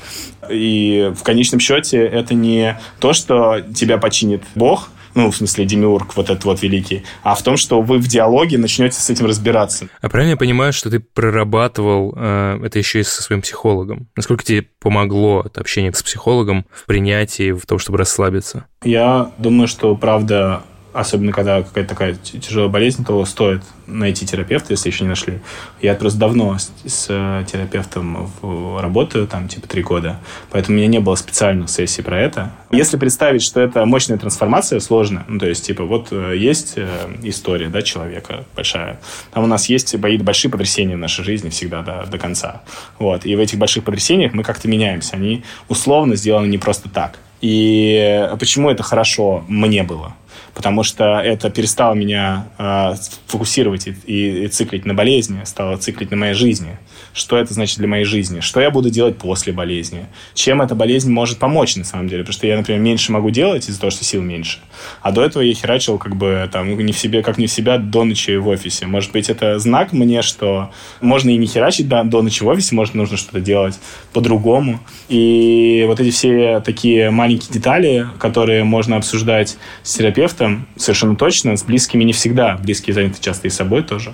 И 0.51 1.11
в 1.17 1.23
конечном 1.23 1.59
счете 1.59 2.05
это 2.05 2.35
не 2.35 2.77
то, 2.99 3.11
что 3.13 3.61
тебя 3.73 3.97
починит 3.97 4.43
Бог, 4.53 4.89
ну, 5.15 5.31
в 5.31 5.35
смысле, 5.35 5.65
демиург 5.65 6.15
вот 6.15 6.29
этот 6.29 6.43
вот 6.45 6.61
великий, 6.61 7.03
а 7.23 7.35
в 7.35 7.41
том, 7.41 7.57
что 7.57 7.81
вы 7.81 7.97
в 7.97 8.07
диалоге 8.07 8.57
начнете 8.57 8.99
с 8.99 9.09
этим 9.09 9.25
разбираться. 9.25 9.87
А 10.01 10.09
правильно 10.09 10.31
я 10.31 10.37
понимаю, 10.37 10.73
что 10.73 10.89
ты 10.89 10.99
прорабатывал 10.99 12.13
э, 12.15 12.59
это 12.63 12.77
еще 12.77 12.99
и 12.99 13.03
со 13.03 13.23
своим 13.23 13.41
психологом? 13.41 14.07
Насколько 14.15 14.43
тебе 14.43 14.63
помогло 14.79 15.43
это 15.45 15.61
общение 15.61 15.93
с 15.93 16.03
психологом 16.03 16.65
в 16.71 16.85
принятии, 16.85 17.51
в 17.51 17.65
том, 17.65 17.79
чтобы 17.79 17.97
расслабиться? 17.97 18.65
Я 18.83 19.31
думаю, 19.37 19.67
что, 19.67 19.95
правда, 19.95 20.63
особенно 20.95 21.33
когда 21.33 21.61
какая-то 21.61 21.89
такая 21.89 22.15
тяжелая 22.15 22.69
болезнь, 22.69 23.03
то 23.03 23.23
стоит 23.25 23.61
найти 23.85 24.25
терапевта, 24.25 24.71
если 24.71 24.89
еще 24.89 25.03
не 25.03 25.09
нашли. 25.09 25.41
Я 25.81 25.93
просто 25.95 26.19
давно 26.19 26.57
с, 26.57 26.71
с 26.85 27.07
э, 27.09 27.43
терапевтом 27.51 28.31
в, 28.41 28.81
работаю, 28.81 29.27
там, 29.27 29.49
типа, 29.49 29.67
три 29.67 29.83
года, 29.83 30.19
поэтому 30.51 30.77
у 30.77 30.79
меня 30.79 30.87
не 30.87 30.99
было 30.99 31.15
специальных 31.15 31.69
сессий 31.69 32.01
про 32.01 32.19
это. 32.19 32.53
Если 32.71 32.97
представить, 32.97 33.41
что 33.41 33.59
это 33.59 33.85
мощная 33.85 34.17
трансформация, 34.17 34.79
сложно. 34.79 35.25
Ну, 35.27 35.37
то 35.37 35.47
есть, 35.47 35.65
типа, 35.65 35.83
вот 35.83 36.07
э, 36.11 36.35
есть 36.37 36.73
э, 36.77 36.87
история, 37.23 37.67
да, 37.67 37.81
человека 37.81 38.45
большая. 38.55 38.99
Там 39.33 39.43
у 39.43 39.47
нас 39.47 39.67
есть 39.67 39.95
большие 39.97 40.49
потрясения 40.49 40.95
в 40.95 40.99
нашей 40.99 41.25
жизни 41.25 41.49
всегда, 41.49 41.81
да, 41.81 42.05
до 42.05 42.17
конца. 42.17 42.61
Вот. 42.99 43.25
И 43.25 43.35
в 43.35 43.39
этих 43.39 43.59
больших 43.59 43.83
потрясениях 43.83 44.33
мы 44.33 44.43
как-то 44.43 44.69
меняемся. 44.69 45.17
Они 45.17 45.43
условно 45.67 46.15
сделаны 46.15 46.47
не 46.47 46.57
просто 46.57 46.89
так. 46.89 47.19
И 47.41 48.29
почему 48.39 48.69
это 48.69 48.81
хорошо 48.81 49.43
мне 49.47 49.83
было? 49.83 50.15
Потому 50.55 50.83
что 50.83 51.19
это 51.19 51.49
перестало 51.49 51.93
меня 51.93 52.47
э, 52.57 52.95
фокусировать 53.27 53.87
и, 53.87 53.95
и, 54.05 54.45
и 54.45 54.47
циклить 54.47 54.85
на 54.85 54.93
болезни, 54.93 55.43
стало 55.43 55.77
циклить 55.77 56.09
на 56.09 56.17
моей 56.17 56.33
жизни. 56.33 56.77
Что 57.15 57.37
это 57.37 57.53
значит 57.53 57.77
для 57.77 57.87
моей 57.87 58.03
жизни? 58.03 58.41
Что 58.41 58.59
я 58.59 58.69
буду 58.69 58.89
делать 58.89 59.17
после 59.17 59.53
болезни? 59.53 60.07
Чем 60.33 60.61
эта 60.61 60.75
болезнь 60.75 61.09
может 61.09 61.37
помочь, 61.37 61.77
на 61.77 61.85
самом 61.85 62.09
деле? 62.09 62.23
Потому 62.23 62.33
что 62.33 62.45
я, 62.45 62.57
например, 62.57 62.81
меньше 62.81 63.13
могу 63.13 63.29
делать 63.29 63.69
из-за 63.69 63.79
того, 63.79 63.89
что 63.89 64.03
сил 64.03 64.21
меньше. 64.21 64.59
А 65.01 65.13
до 65.13 65.23
этого 65.23 65.41
я 65.41 65.53
херачил 65.53 65.97
как 65.97 66.17
бы 66.17 66.49
там 66.51 66.77
не 66.77 66.91
в 66.91 66.99
себе, 66.99 67.23
как 67.23 67.37
не 67.37 67.47
в 67.47 67.51
себя 67.51 67.77
до 67.77 68.03
ночи 68.03 68.35
в 68.35 68.49
офисе. 68.49 68.85
Может 68.85 69.13
быть, 69.13 69.29
это 69.29 69.57
знак 69.59 69.93
мне, 69.93 70.21
что 70.23 70.71
можно 70.99 71.29
и 71.29 71.37
не 71.37 71.47
херачить 71.47 71.87
до, 71.87 72.03
до 72.03 72.21
ночи 72.21 72.43
в 72.43 72.47
офисе, 72.47 72.75
может, 72.75 72.95
нужно 72.95 73.15
что-то 73.15 73.39
делать 73.39 73.79
по-другому. 74.11 74.81
И 75.07 75.85
вот 75.87 76.01
эти 76.01 76.09
все 76.09 76.59
такие 76.59 77.11
маленькие 77.11 77.53
детали, 77.53 78.09
которые 78.19 78.65
можно 78.65 78.97
обсуждать 78.97 79.55
с 79.83 79.93
терапевтом, 79.95 80.67
совершенно 80.75 81.15
точно. 81.15 81.55
С 81.55 81.63
близкими 81.63 82.03
не 82.03 82.11
всегда. 82.11 82.57
Близкие 82.61 82.93
заняты 82.93 83.21
часто 83.21 83.47
и 83.47 83.51
собой 83.51 83.83
тоже. 83.83 84.11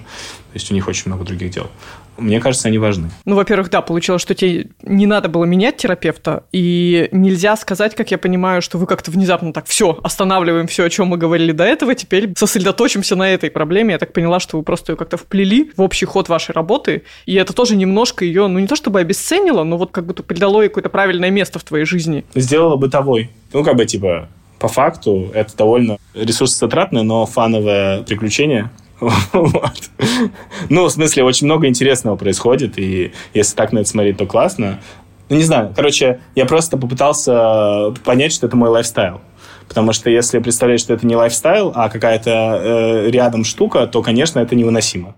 То 0.52 0.56
есть 0.56 0.70
у 0.70 0.74
них 0.76 0.88
очень 0.88 1.04
много 1.06 1.24
других 1.24 1.50
дел. 1.50 1.72
Мне 2.18 2.40
кажется, 2.40 2.68
они 2.68 2.78
важны. 2.78 3.10
Ну, 3.26 3.36
во-первых, 3.36 3.70
да, 3.70 3.82
получилось, 3.82 4.22
что 4.22 4.36
тебе 4.36 4.68
не 4.84 5.06
надо 5.06 5.30
было 5.30 5.46
менять 5.46 5.78
терапевта, 5.78 6.44
и 6.52 7.10
нельзя 7.12 7.56
сказать, 7.56 7.96
как 7.96 8.12
я 8.12 8.18
понимаю, 8.18 8.62
что 8.62 8.78
вы 8.78 8.86
как-то 8.86 9.12
внезапно 9.12 9.54
так 9.54 9.66
все, 9.66 9.98
останавливаем 10.04 10.68
все, 10.68 10.84
о 10.86 10.90
чем 10.90 11.08
мы 11.08 11.18
говорили 11.18 11.52
до 11.52 11.64
этого, 11.64 11.96
теперь 11.96 12.34
сосредоточимся 12.36 13.16
на 13.16 13.30
этой 13.30 13.50
проблеме. 13.50 13.94
Я 13.94 13.98
так 13.98 14.14
поняла, 14.14 14.40
что 14.40 14.58
вы 14.58 14.64
просто 14.64 14.92
ее 14.92 14.98
как-то 14.98 15.18
вплели 15.18 15.72
в 15.76 15.82
общий 15.82 16.06
ход 16.06 16.30
вашей 16.30 16.52
работы, 16.54 17.04
и 17.26 17.36
это 17.36 17.54
тоже 17.54 17.76
немножко 17.76 18.26
ее, 18.26 18.48
ну, 18.48 18.60
не 18.60 18.68
то 18.68 18.76
чтобы 18.76 19.00
обесценило, 19.00 19.64
но 19.64 19.78
вот 19.78 19.92
как 19.92 20.06
будто 20.06 20.24
придало 20.24 20.62
ей 20.62 20.68
какое-то 20.68 20.90
правильное 20.90 21.32
место 21.32 21.60
в 21.60 21.64
твоей 21.64 21.86
жизни. 21.86 22.26
Сделала 22.36 22.76
бытовой. 22.76 23.30
Ну, 23.54 23.64
как 23.64 23.76
бы, 23.76 23.86
типа, 23.86 24.30
по 24.60 24.68
факту 24.68 25.32
это 25.34 25.58
довольно 25.58 25.98
ресурсозатратное, 26.14 27.04
но 27.04 27.26
фановое 27.26 28.04
приключение. 28.04 28.70
Вот. 29.02 29.82
Ну, 30.70 30.86
в 30.86 30.90
смысле, 30.92 31.24
очень 31.24 31.48
много 31.48 31.68
интересного 31.68 32.16
происходит, 32.16 32.78
и 32.78 33.14
если 33.34 33.56
так 33.56 33.74
на 33.74 33.80
это 33.80 33.90
смотреть, 33.90 34.18
то 34.18 34.26
классно. 34.26 34.80
Ну, 35.30 35.38
не 35.38 35.44
знаю. 35.44 35.74
Короче, 35.76 36.20
я 36.36 36.46
просто 36.46 36.78
попытался 36.78 37.92
понять, 38.04 38.34
что 38.34 38.48
это 38.48 38.56
мой 38.56 38.70
lifestyle. 38.70 39.22
Потому 39.68 39.94
что 39.94 40.10
если 40.10 40.40
представлять, 40.40 40.82
что 40.82 40.94
это 40.94 41.08
не 41.08 41.16
lifestyle, 41.16 41.72
а 41.74 41.90
какая-то 41.90 42.30
э, 42.30 43.10
рядом 43.10 43.46
штука, 43.46 43.88
то, 43.88 44.02
конечно, 44.02 44.40
это 44.40 44.54
невыносимо. 44.54 45.16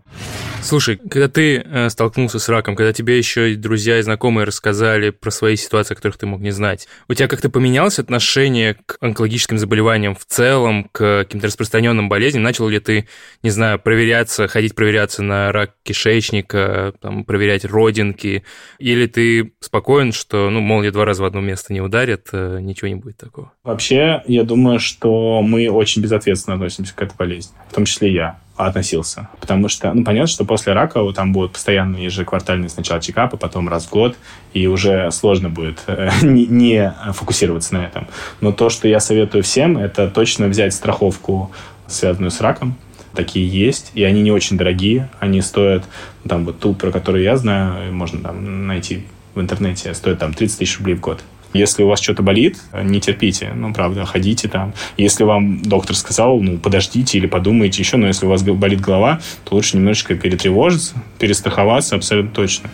Слушай, 0.63 0.95
когда 0.95 1.27
ты 1.27 1.57
э, 1.57 1.89
столкнулся 1.89 2.39
с 2.39 2.47
раком, 2.47 2.77
когда 2.77 2.93
тебе 2.93 3.17
еще 3.17 3.51
и 3.51 3.55
друзья 3.55 3.99
и 3.99 4.01
знакомые 4.01 4.45
рассказали 4.45 5.09
про 5.09 5.29
свои 5.29 5.57
ситуации, 5.57 5.93
о 5.93 5.95
которых 5.95 6.17
ты 6.17 6.25
мог 6.25 6.39
не 6.39 6.51
знать, 6.51 6.87
у 7.09 7.13
тебя 7.13 7.27
как-то 7.27 7.49
поменялось 7.49 7.99
отношение 7.99 8.75
к 8.85 8.97
онкологическим 9.01 9.57
заболеваниям 9.57 10.15
в 10.15 10.23
целом, 10.25 10.85
к 10.91 11.23
каким-то 11.23 11.47
распространенным 11.47 12.07
болезням? 12.07 12.43
Начал 12.43 12.69
ли 12.69 12.79
ты, 12.79 13.09
не 13.43 13.49
знаю, 13.49 13.77
проверяться, 13.77 14.47
ходить 14.47 14.73
проверяться 14.73 15.21
на 15.21 15.51
рак 15.51 15.75
кишечника, 15.83 16.93
там, 17.01 17.25
проверять 17.25 17.65
родинки? 17.65 18.43
Или 18.79 19.07
ты 19.07 19.53
спокоен, 19.59 20.13
что, 20.13 20.49
ну, 20.49 20.61
мол, 20.61 20.81
я 20.81 20.91
два 20.91 21.03
раза 21.03 21.23
в 21.23 21.25
одно 21.25 21.41
место 21.41 21.73
не 21.73 21.81
ударят, 21.81 22.29
э, 22.31 22.59
ничего 22.61 22.87
не 22.87 22.95
будет 22.95 23.17
такого? 23.17 23.51
Вообще, 23.63 24.23
я 24.27 24.43
думаю, 24.43 24.79
что 24.79 25.41
мы 25.41 25.69
очень 25.69 26.01
безответственно 26.01 26.55
относимся 26.55 26.95
к 26.95 27.01
этой 27.01 27.17
болезни, 27.17 27.53
в 27.69 27.75
том 27.75 27.83
числе 27.83 28.13
я 28.13 28.39
относился. 28.55 29.29
Потому 29.39 29.67
что, 29.67 29.93
ну, 29.93 30.03
понятно, 30.03 30.27
что 30.27 30.45
после 30.45 30.73
рака 30.73 30.99
там 31.13 31.33
будут 31.33 31.53
постоянные 31.53 32.05
ежеквартальные 32.05 32.69
сначала 32.69 33.01
чекапы, 33.01 33.37
потом 33.37 33.67
раз 33.67 33.85
в 33.85 33.89
год, 33.89 34.15
и 34.53 34.67
уже 34.67 35.09
сложно 35.11 35.49
будет 35.49 35.83
э, 35.87 36.09
не, 36.21 36.45
не 36.45 36.93
фокусироваться 37.13 37.73
на 37.73 37.85
этом. 37.85 38.07
Но 38.41 38.51
то, 38.51 38.69
что 38.69 38.87
я 38.87 38.99
советую 38.99 39.43
всем, 39.43 39.77
это 39.77 40.07
точно 40.07 40.47
взять 40.47 40.73
страховку, 40.73 41.51
связанную 41.87 42.31
с 42.31 42.41
раком. 42.41 42.75
Такие 43.15 43.47
есть, 43.47 43.91
и 43.93 44.03
они 44.03 44.21
не 44.21 44.31
очень 44.31 44.57
дорогие. 44.57 45.09
Они 45.19 45.41
стоят, 45.41 45.83
ну, 46.23 46.29
там 46.29 46.45
вот 46.45 46.59
ту, 46.59 46.73
про 46.73 46.91
которую 46.91 47.23
я 47.23 47.37
знаю, 47.37 47.93
можно 47.93 48.21
там 48.21 48.67
найти 48.67 49.05
в 49.35 49.41
интернете, 49.41 49.93
стоит 49.93 50.19
там 50.19 50.33
30 50.33 50.59
тысяч 50.59 50.77
рублей 50.77 50.95
в 50.95 50.99
год. 50.99 51.23
Если 51.53 51.83
у 51.83 51.87
вас 51.87 52.01
что-то 52.01 52.23
болит, 52.23 52.57
не 52.73 52.99
терпите. 52.99 53.51
Ну, 53.55 53.73
правда, 53.73 54.05
ходите 54.05 54.47
там. 54.47 54.73
Если 54.97 55.23
вам 55.23 55.61
доктор 55.61 55.95
сказал, 55.95 56.39
ну, 56.41 56.57
подождите 56.57 57.17
или 57.17 57.27
подумайте 57.27 57.81
еще, 57.81 57.97
но 57.97 58.07
если 58.07 58.25
у 58.25 58.29
вас 58.29 58.43
болит 58.43 58.81
голова, 58.81 59.21
то 59.45 59.55
лучше 59.55 59.77
немножечко 59.77 60.15
перетревожиться, 60.15 60.95
перестраховаться 61.19 61.95
абсолютно 61.95 62.31
точно. 62.31 62.69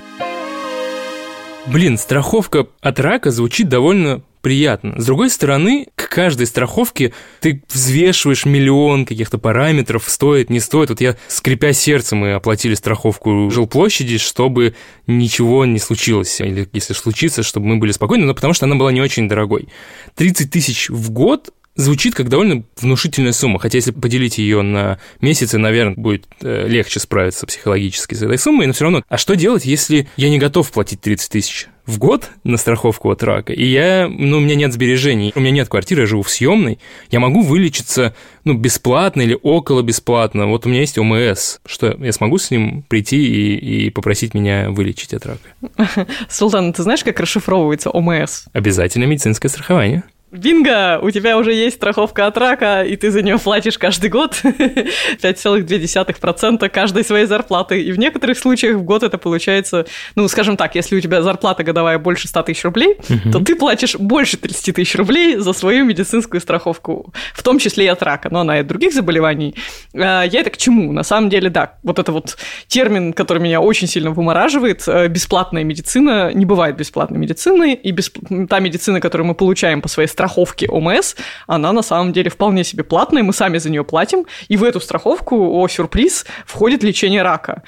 Блин, 1.68 1.98
страховка 1.98 2.66
от 2.82 3.00
рака 3.00 3.30
звучит 3.32 3.70
довольно 3.70 4.22
приятно. 4.42 5.00
С 5.00 5.06
другой 5.06 5.30
стороны, 5.30 5.88
к 5.96 6.10
каждой 6.10 6.48
страховке 6.48 7.14
ты 7.42 7.64
взвешиваешь 7.70 8.46
миллион 8.46 9.06
каких-то 9.06 9.38
параметров, 9.38 10.06
стоит, 10.08 10.50
не 10.50 10.60
стоит. 10.60 10.90
Вот 10.90 11.02
я, 11.02 11.18
скрипя 11.28 11.74
сердце, 11.74 12.16
мы 12.16 12.34
оплатили 12.34 12.74
страховку 12.74 13.50
жилплощади, 13.52 14.18
чтобы 14.18 14.76
ничего 15.08 15.66
не 15.66 15.80
случилось. 15.80 16.40
Или 16.42 16.68
если 16.74 16.94
случится, 16.94 17.44
чтобы 17.44 17.68
мы 17.68 17.78
были 17.78 17.92
спокойны, 17.92 18.26
но 18.26 18.34
потому 18.34 18.54
что 18.54 18.66
она 18.66 18.76
была 18.76 18.92
не 18.92 19.02
очень 19.02 19.28
дорогой. 19.28 19.68
30 20.16 20.52
тысяч 20.52 20.90
в 20.90 21.12
год 21.12 21.50
звучит 21.76 22.16
как 22.16 22.30
довольно 22.30 22.64
внушительная 22.78 23.32
сумма. 23.32 23.60
Хотя 23.60 23.78
если 23.78 23.92
поделить 23.92 24.38
ее 24.38 24.62
на 24.62 25.00
месяцы, 25.22 25.58
наверное, 25.58 25.96
будет 25.96 26.26
э, 26.42 26.68
легче 26.68 27.00
справиться 27.00 27.46
психологически 27.48 28.16
с 28.16 28.22
этой 28.22 28.38
суммой. 28.38 28.68
Но 28.68 28.74
все 28.74 28.86
равно, 28.86 29.04
а 29.08 29.18
что 29.18 29.36
делать, 29.36 29.66
если 29.66 30.08
я 30.18 30.30
не 30.30 30.40
готов 30.40 30.72
платить 30.72 31.02
30 31.02 31.32
тысяч? 31.32 31.68
в 31.90 31.98
год 31.98 32.30
на 32.44 32.58
страховку 32.58 33.10
от 33.10 33.24
рака, 33.24 33.52
и 33.52 33.66
я, 33.66 34.08
ну, 34.08 34.38
у 34.38 34.40
меня 34.40 34.54
нет 34.54 34.72
сбережений, 34.72 35.32
у 35.36 35.40
меня 35.40 35.50
нет 35.50 35.70
квартиры, 35.70 36.02
я 36.02 36.06
живу 36.06 36.22
в 36.22 36.30
съемной, 36.30 36.78
я 37.10 37.20
могу 37.20 37.42
вылечиться, 37.42 38.14
ну, 38.44 38.54
бесплатно 38.54 39.24
или 39.24 39.36
около 39.42 39.82
бесплатно. 39.82 40.46
Вот 40.46 40.68
у 40.68 40.70
меня 40.70 40.82
есть 40.82 41.00
ОМС, 41.00 41.58
что 41.66 41.98
я 42.00 42.12
смогу 42.14 42.38
с 42.38 42.52
ним 42.52 42.84
прийти 42.84 43.18
и, 43.18 43.88
и 43.88 43.90
попросить 43.90 44.36
меня 44.36 44.70
вылечить 44.70 45.16
от 45.16 45.26
рака. 45.26 46.08
Султан, 46.30 46.74
ты 46.74 46.84
знаешь, 46.84 47.04
как 47.04 47.20
расшифровывается 47.20 47.90
ОМС? 47.90 48.44
Обязательно 48.54 49.06
медицинское 49.06 49.50
страхование. 49.50 50.04
Бинго! 50.32 51.00
У 51.02 51.10
тебя 51.10 51.38
уже 51.38 51.54
есть 51.54 51.78
страховка 51.78 52.28
от 52.28 52.38
рака, 52.38 52.84
и 52.84 52.96
ты 52.96 53.10
за 53.10 53.24
нее 53.24 53.40
платишь 53.40 53.80
каждый 53.80 54.12
год 54.12 54.40
5,2% 54.44 56.70
каждой 56.70 57.04
своей 57.04 57.26
зарплаты. 57.26 57.82
И 57.82 57.92
в 57.92 57.98
некоторых 57.98 58.38
случаях 58.38 58.78
в 58.78 58.84
год 58.84 59.02
это 59.02 59.18
получается, 59.18 59.88
ну, 60.16 60.28
скажем 60.28 60.56
так, 60.56 60.76
если 60.76 60.96
у 60.96 61.02
тебя 61.02 61.24
зарплата 61.24 61.64
годовая 61.64 61.98
больше 61.98 62.28
100 62.28 62.44
тысяч 62.44 62.64
рублей, 62.64 62.98
угу. 63.10 63.32
то 63.32 63.40
ты 63.40 63.56
платишь 63.56 63.96
больше 63.96 64.38
30 64.38 64.76
тысяч 64.76 64.94
рублей 64.96 65.38
за 65.38 65.52
свою 65.54 65.84
медицинскую 65.86 66.42
страховку, 66.42 67.12
в 67.34 67.42
том 67.42 67.58
числе 67.58 67.86
и 67.86 67.88
от 67.88 68.04
рака, 68.04 68.30
но 68.30 68.42
она 68.42 68.58
и 68.58 68.60
от 68.62 68.68
других 68.68 68.94
заболеваний. 68.94 69.56
А, 69.96 70.22
я 70.24 70.42
это 70.42 70.52
к 70.52 70.58
чему? 70.58 70.92
На 70.92 71.02
самом 71.04 71.32
деле, 71.32 71.50
да, 71.50 71.80
вот 71.82 71.98
это 71.98 72.12
вот 72.12 72.38
термин, 72.68 73.14
который 73.14 73.42
меня 73.42 73.62
очень 73.62 73.88
сильно 73.88 74.12
вымораживает, 74.12 74.88
э, 74.88 75.08
бесплатная 75.08 75.64
медицина, 75.64 76.32
не 76.34 76.46
бывает 76.46 76.78
бесплатной 76.78 77.18
медицины, 77.18 77.74
и 77.74 77.92
бесп... 77.92 78.20
та 78.48 78.60
медицина, 78.60 79.02
которую 79.02 79.26
мы 79.26 79.34
получаем 79.34 79.82
по 79.82 79.88
своей 79.88 80.08
страховки 80.20 80.68
ОМС, 80.70 81.16
она 81.48 81.72
на 81.72 81.82
самом 81.82 82.12
деле 82.12 82.30
вполне 82.30 82.66
себе 82.66 82.84
платная, 82.84 83.24
мы 83.24 83.32
сами 83.32 83.58
за 83.58 83.70
нее 83.70 83.86
платим, 83.86 84.26
и 84.50 84.58
в 84.58 84.66
эту 84.66 84.82
страховку, 84.82 85.62
о 85.62 85.68
сюрприз, 85.70 86.26
входит 86.46 86.84
лечение 86.84 87.22
рака. 87.22 87.64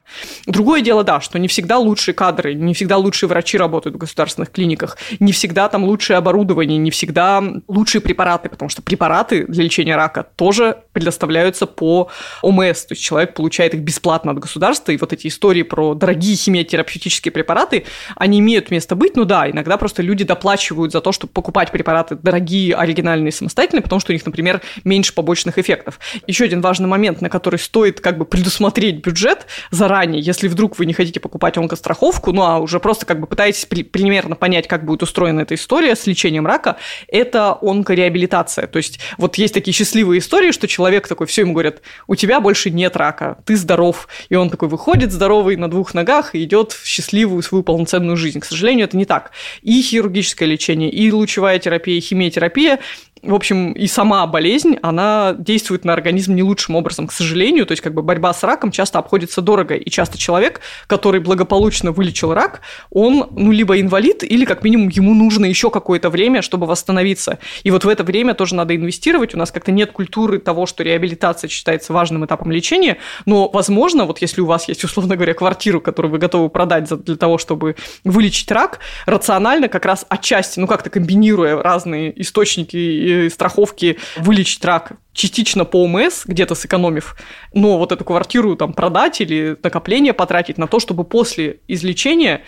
Другое 0.47 0.81
дело, 0.81 1.05
да, 1.05 1.21
что 1.21 1.39
не 1.39 1.47
всегда 1.47 1.77
лучшие 1.77 2.13
кадры, 2.13 2.53
не 2.53 2.73
всегда 2.73 2.97
лучшие 2.97 3.29
врачи 3.29 3.57
работают 3.57 3.95
в 3.95 3.99
государственных 3.99 4.51
клиниках, 4.51 4.97
не 5.21 5.31
всегда 5.31 5.69
там 5.69 5.85
лучшее 5.85 6.17
оборудование, 6.17 6.77
не 6.77 6.91
всегда 6.91 7.41
лучшие 7.69 8.01
препараты, 8.01 8.49
потому 8.49 8.67
что 8.67 8.81
препараты 8.81 9.45
для 9.47 9.63
лечения 9.63 9.95
рака 9.95 10.27
тоже 10.35 10.79
предоставляются 10.91 11.67
по 11.67 12.09
ОМС, 12.41 12.83
то 12.83 12.93
есть 12.95 13.01
человек 13.01 13.33
получает 13.33 13.75
их 13.75 13.79
бесплатно 13.79 14.31
от 14.33 14.39
государства, 14.39 14.91
и 14.91 14.97
вот 14.97 15.13
эти 15.13 15.27
истории 15.27 15.63
про 15.63 15.95
дорогие 15.95 16.35
химиотерапевтические 16.35 17.31
препараты, 17.31 17.85
они 18.17 18.39
имеют 18.39 18.71
место 18.71 18.97
быть, 18.97 19.15
ну 19.15 19.23
да, 19.23 19.49
иногда 19.49 19.77
просто 19.77 20.01
люди 20.01 20.25
доплачивают 20.25 20.91
за 20.91 20.99
то, 20.99 21.13
чтобы 21.13 21.31
покупать 21.31 21.71
препараты 21.71 22.15
дорогие, 22.15 22.40
оригинальные, 22.47 23.31
самостоятельные, 23.31 23.83
потому 23.83 23.99
что 23.99 24.11
у 24.11 24.13
них, 24.13 24.25
например, 24.25 24.61
меньше 24.83 25.13
побочных 25.13 25.57
эффектов. 25.57 25.99
Еще 26.27 26.45
один 26.45 26.61
важный 26.61 26.87
момент, 26.87 27.21
на 27.21 27.29
который 27.29 27.59
стоит 27.59 28.01
как 28.01 28.17
бы 28.17 28.25
предусмотреть 28.25 29.05
бюджет 29.05 29.47
заранее, 29.69 30.21
если 30.21 30.47
вдруг 30.47 30.77
вы 30.79 30.85
не 30.85 30.93
хотите 30.93 31.19
покупать 31.19 31.57
онкостраховку, 31.57 32.31
ну 32.31 32.43
а 32.43 32.59
уже 32.59 32.79
просто 32.79 33.05
как 33.05 33.19
бы 33.19 33.27
пытаетесь 33.27 33.65
при- 33.65 33.83
примерно 33.83 34.35
понять, 34.35 34.67
как 34.67 34.85
будет 34.85 35.03
устроена 35.03 35.41
эта 35.41 35.55
история 35.55 35.95
с 35.95 36.07
лечением 36.07 36.45
рака, 36.47 36.77
это 37.07 37.57
онкореабилитация. 37.61 38.67
То 38.67 38.77
есть 38.77 38.99
вот 39.17 39.35
есть 39.35 39.53
такие 39.53 39.73
счастливые 39.73 40.19
истории, 40.19 40.51
что 40.51 40.67
человек 40.67 41.07
такой, 41.07 41.27
все 41.27 41.41
ему 41.41 41.53
говорят, 41.53 41.81
у 42.07 42.15
тебя 42.15 42.39
больше 42.39 42.69
нет 42.69 42.95
рака, 42.95 43.37
ты 43.45 43.55
здоров. 43.55 44.07
И 44.29 44.35
он 44.35 44.49
такой 44.49 44.69
выходит 44.69 45.11
здоровый 45.11 45.55
на 45.55 45.69
двух 45.69 45.93
ногах 45.93 46.35
и 46.35 46.43
идет 46.43 46.71
в 46.71 46.85
счастливую 46.85 47.41
свою 47.41 47.63
полноценную 47.63 48.17
жизнь. 48.17 48.39
К 48.39 48.45
сожалению, 48.45 48.85
это 48.85 48.97
не 48.97 49.05
так. 49.05 49.31
И 49.61 49.81
хирургическое 49.81 50.47
лечение, 50.47 50.89
и 50.89 51.11
лучевая 51.11 51.59
терапия, 51.59 51.97
и 51.97 52.01
химиотерапия 52.31 52.79
в 53.23 53.35
общем, 53.35 53.73
и 53.73 53.85
сама 53.85 54.25
болезнь, 54.25 54.77
она 54.81 55.35
действует 55.37 55.85
на 55.85 55.93
организм 55.93 56.33
не 56.33 56.41
лучшим 56.41 56.75
образом, 56.75 57.05
к 57.07 57.11
сожалению. 57.11 57.65
То 57.67 57.73
есть, 57.73 57.81
как 57.81 57.93
бы 57.93 58.01
борьба 58.01 58.33
с 58.33 58.43
раком 58.43 58.71
часто 58.71 58.97
обходится 58.97 59.41
дорого. 59.41 59.75
И 59.75 59.89
часто 59.91 60.17
человек, 60.17 60.61
который 60.87 61.19
благополучно 61.19 61.91
вылечил 61.91 62.33
рак, 62.33 62.61
он, 62.89 63.27
ну, 63.31 63.51
либо 63.51 63.79
инвалид, 63.79 64.23
или, 64.23 64.45
как 64.45 64.63
минимум, 64.63 64.89
ему 64.89 65.13
нужно 65.13 65.45
еще 65.45 65.69
какое-то 65.69 66.09
время, 66.09 66.41
чтобы 66.41 66.65
восстановиться. 66.65 67.37
И 67.63 67.69
вот 67.69 67.85
в 67.85 67.89
это 67.89 68.03
время 68.03 68.33
тоже 68.33 68.55
надо 68.55 68.75
инвестировать. 68.75 69.35
У 69.35 69.37
нас 69.37 69.51
как-то 69.51 69.71
нет 69.71 69.91
культуры 69.91 70.39
того, 70.39 70.65
что 70.65 70.83
реабилитация 70.83 71.47
считается 71.47 71.93
важным 71.93 72.25
этапом 72.25 72.51
лечения. 72.51 72.97
Но, 73.27 73.49
возможно, 73.49 74.05
вот 74.05 74.19
если 74.19 74.41
у 74.41 74.47
вас 74.47 74.67
есть, 74.67 74.83
условно 74.83 75.15
говоря, 75.15 75.35
квартиру, 75.35 75.79
которую 75.79 76.11
вы 76.11 76.17
готовы 76.17 76.49
продать 76.49 76.89
для 77.03 77.15
того, 77.15 77.37
чтобы 77.37 77.75
вылечить 78.03 78.51
рак, 78.51 78.79
рационально 79.05 79.67
как 79.67 79.85
раз 79.85 80.05
отчасти, 80.09 80.59
ну, 80.59 80.65
как-то 80.65 80.89
комбинируя 80.89 81.61
разные 81.61 82.19
источники 82.19 83.10
страховки 83.29 83.97
вылечить 84.17 84.63
рак 84.65 84.93
частично 85.13 85.65
по 85.65 85.83
ОМС, 85.83 86.25
где-то 86.25 86.55
сэкономив, 86.55 87.15
но 87.53 87.77
вот 87.77 87.91
эту 87.91 88.03
квартиру 88.05 88.55
там 88.55 88.73
продать 88.73 89.21
или 89.21 89.57
накопление 89.61 90.13
потратить 90.13 90.57
на 90.57 90.67
то, 90.67 90.79
чтобы 90.79 91.03
после 91.03 91.59
излечения 91.67 92.41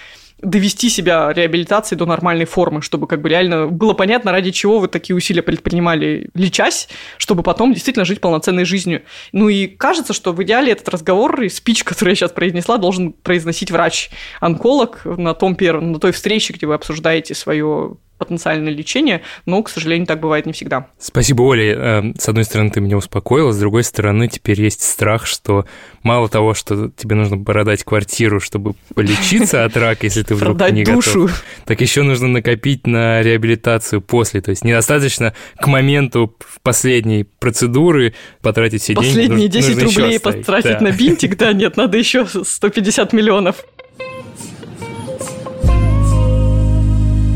довести 0.43 0.89
себя 0.89 1.31
реабилитацией 1.33 1.97
до 1.97 2.05
нормальной 2.05 2.45
формы, 2.45 2.81
чтобы 2.81 3.07
как 3.07 3.21
бы 3.21 3.29
реально 3.29 3.67
было 3.67 3.93
понятно, 3.93 4.31
ради 4.31 4.51
чего 4.51 4.79
вы 4.79 4.87
такие 4.87 5.15
усилия 5.15 5.41
предпринимали, 5.41 6.29
лечась, 6.33 6.89
чтобы 7.17 7.43
потом 7.43 7.73
действительно 7.73 8.05
жить 8.05 8.19
полноценной 8.21 8.65
жизнью. 8.65 9.03
Ну 9.31 9.49
и 9.49 9.67
кажется, 9.67 10.13
что 10.13 10.33
в 10.33 10.43
идеале 10.43 10.73
этот 10.73 10.89
разговор 10.89 11.41
и 11.41 11.49
спич, 11.49 11.83
который 11.83 12.09
я 12.09 12.15
сейчас 12.15 12.31
произнесла, 12.31 12.77
должен 12.77 13.13
произносить 13.13 13.71
врач-онколог 13.71 15.05
на 15.05 15.33
том 15.33 15.55
первом, 15.55 15.93
на 15.93 15.99
той 15.99 16.11
встрече, 16.11 16.53
где 16.53 16.67
вы 16.67 16.73
обсуждаете 16.73 17.33
свое 17.33 17.95
потенциальное 18.25 18.71
лечение, 18.71 19.21
но, 19.45 19.61
к 19.63 19.69
сожалению, 19.69 20.07
так 20.07 20.19
бывает 20.19 20.45
не 20.45 20.53
всегда. 20.53 20.87
Спасибо, 20.99 21.43
Оля. 21.43 21.75
Э, 21.75 22.13
с 22.17 22.27
одной 22.29 22.43
стороны, 22.43 22.69
ты 22.69 22.81
меня 22.81 22.97
успокоила, 22.97 23.51
с 23.51 23.59
другой 23.59 23.83
стороны, 23.83 24.27
теперь 24.27 24.61
есть 24.61 24.81
страх, 24.81 25.25
что 25.25 25.65
мало 26.03 26.29
того, 26.29 26.53
что 26.53 26.89
тебе 26.89 27.15
нужно 27.15 27.37
продать 27.37 27.83
квартиру, 27.83 28.39
чтобы 28.39 28.73
полечиться 28.93 29.65
от 29.65 29.75
рака, 29.77 30.05
если 30.05 30.23
ты 30.23 30.35
вдруг 30.35 30.59
не 30.71 30.83
готов, 30.83 31.43
так 31.65 31.81
еще 31.81 32.03
нужно 32.03 32.27
накопить 32.27 32.87
на 32.87 33.21
реабилитацию 33.21 34.01
после. 34.01 34.41
То 34.41 34.51
есть 34.51 34.63
недостаточно 34.63 35.33
к 35.57 35.67
моменту 35.67 36.35
последней 36.61 37.23
процедуры 37.23 38.13
потратить 38.41 38.81
все 38.81 38.93
деньги. 38.93 39.07
Последние 39.07 39.47
10 39.47 39.83
рублей 39.83 40.19
потратить 40.19 40.81
на 40.81 40.91
бинтик, 40.91 41.37
да, 41.37 41.53
нет, 41.53 41.77
надо 41.77 41.97
еще 41.97 42.25
150 42.25 43.13
миллионов. 43.13 43.65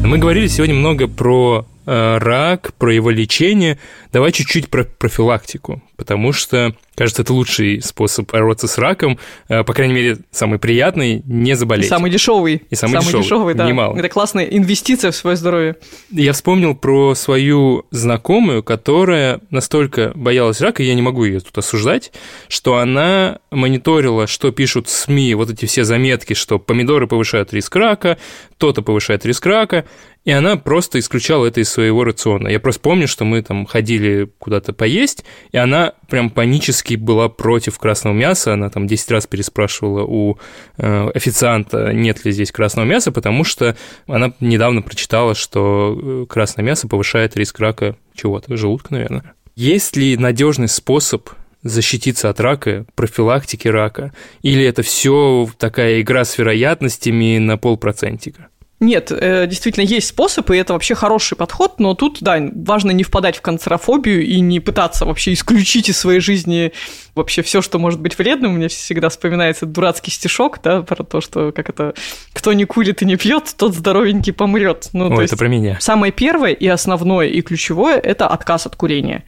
Мы 0.07 0.19
говорили 0.19 0.47
сегодня 0.47 0.73
много 0.73 1.09
про 1.09 1.65
рак, 1.87 2.73
про 2.73 2.93
его 2.93 3.09
лечение. 3.09 3.79
Давай 4.11 4.31
чуть-чуть 4.31 4.69
про 4.69 4.83
профилактику, 4.83 5.81
потому 5.95 6.33
что 6.33 6.75
Кажется, 6.97 7.21
это 7.21 7.31
лучший 7.31 7.79
способ 7.83 8.31
бороться 8.31 8.67
с 8.67 8.79
раком, 8.79 9.19
э, 9.49 9.63
по 9.63 9.73
крайней 9.75 9.93
мере, 9.93 10.17
самый 10.31 10.57
приятный, 10.57 11.21
не 11.27 11.55
заболеть. 11.55 11.85
И 11.85 11.89
самый 11.89 12.09
дешевый. 12.09 12.63
И 12.71 12.75
самый, 12.75 12.93
самый 12.93 13.05
дешевый, 13.05 13.23
дешевый 13.23 13.53
да. 13.53 13.67
Немало. 13.67 13.95
Это 13.95 14.09
классная 14.09 14.45
инвестиция 14.45 15.11
в 15.11 15.15
свое 15.15 15.37
здоровье. 15.37 15.75
Я 16.09 16.33
вспомнил 16.33 16.73
про 16.73 17.13
свою 17.13 17.85
знакомую, 17.91 18.63
которая 18.63 19.41
настолько 19.51 20.11
боялась 20.15 20.59
рака, 20.59 20.81
и 20.81 20.87
я 20.87 20.95
не 20.95 21.03
могу 21.03 21.23
ее 21.23 21.39
тут 21.39 21.55
осуждать, 21.55 22.11
что 22.47 22.77
она 22.77 23.41
мониторила, 23.51 24.25
что 24.25 24.51
пишут 24.51 24.89
СМИ, 24.89 25.35
вот 25.35 25.51
эти 25.51 25.65
все 25.67 25.83
заметки, 25.83 26.33
что 26.33 26.57
помидоры 26.57 27.05
повышают 27.05 27.53
риск 27.53 27.75
рака, 27.75 28.17
то-то 28.57 28.81
повышает 28.81 29.23
риск 29.23 29.45
рака, 29.45 29.85
и 30.25 30.31
она 30.31 30.57
просто 30.57 30.99
исключала 30.99 31.45
это 31.45 31.61
из 31.61 31.69
своего 31.69 32.03
рациона. 32.03 32.49
Я 32.49 32.59
просто 32.59 32.81
помню, 32.81 33.07
что 33.07 33.23
мы 33.23 33.41
там 33.41 33.65
ходили 33.65 34.29
куда-то 34.39 34.73
поесть, 34.73 35.23
и 35.51 35.57
она 35.57 35.93
прям 36.09 36.29
панически 36.29 36.95
была 36.95 37.29
против 37.29 37.79
красного 37.79 38.13
мяса. 38.13 38.53
Она 38.53 38.69
там 38.69 38.87
10 38.87 39.11
раз 39.11 39.27
переспрашивала 39.27 40.03
у 40.03 40.37
э, 40.77 41.09
официанта, 41.15 41.93
нет 41.93 42.25
ли 42.25 42.31
здесь 42.31 42.51
красного 42.51 42.85
мяса, 42.85 43.11
потому 43.11 43.43
что 43.43 43.77
она 44.05 44.33
недавно 44.41 44.81
прочитала, 44.81 45.33
что 45.33 45.97
э, 45.97 46.25
красное 46.27 46.65
мясо 46.65 46.87
повышает 46.87 47.37
риск 47.37 47.59
рака 47.59 47.95
чего-то, 48.13 48.57
желудка, 48.57 48.93
наверное. 48.93 49.33
Есть 49.55 49.95
ли 49.95 50.17
надежный 50.17 50.67
способ 50.67 51.29
защититься 51.63 52.29
от 52.29 52.39
рака, 52.39 52.85
профилактики 52.95 53.67
рака, 53.67 54.13
или 54.41 54.63
это 54.63 54.83
все 54.83 55.49
такая 55.57 56.01
игра 56.01 56.25
с 56.25 56.37
вероятностями 56.37 57.37
на 57.37 57.57
полпроцентика? 57.57 58.49
Нет, 58.79 59.11
э, 59.11 59.47
действительно 59.47 59.85
есть 59.85 60.07
способ, 60.07 60.51
и 60.51 60.57
это 60.57 60.73
вообще 60.73 60.93
хороший 60.93 61.35
подход, 61.35 61.79
но 61.79 61.95
тут, 61.95 62.19
да, 62.21 62.37
важно 62.53 62.91
не 62.91 63.03
впадать 63.03 63.37
в 63.37 63.41
канцерофобию 63.41 64.23
и 64.23 64.39
не 64.39 64.59
пытаться 64.59 65.05
вообще 65.05 65.33
исключить 65.33 65.89
из 65.89 65.97
своей 65.97 66.19
жизни 66.19 66.73
вообще 67.17 67.41
все, 67.41 67.61
что 67.61 67.79
может 67.79 67.99
быть 67.99 68.17
вредным. 68.17 68.53
Мне 68.53 68.69
всегда 68.69 69.09
вспоминается 69.09 69.65
дурацкий 69.65 70.11
стишок, 70.11 70.59
да, 70.63 70.81
про 70.81 71.03
то, 71.03 71.21
что 71.21 71.51
как 71.51 71.69
это 71.69 71.93
кто 72.33 72.53
не 72.53 72.65
курит 72.65 73.01
и 73.01 73.05
не 73.05 73.17
пьет, 73.17 73.53
тот 73.57 73.75
здоровенький 73.75 74.31
помрет. 74.31 74.89
Ну, 74.93 75.17
О, 75.17 75.21
это 75.21 75.35
про 75.35 75.47
меня. 75.47 75.77
Самое 75.79 76.13
первое 76.13 76.53
и 76.53 76.67
основное 76.67 77.27
и 77.27 77.41
ключевое– 77.41 77.97
это 78.03 78.27
отказ 78.27 78.65
от 78.65 78.75
курения. 78.75 79.23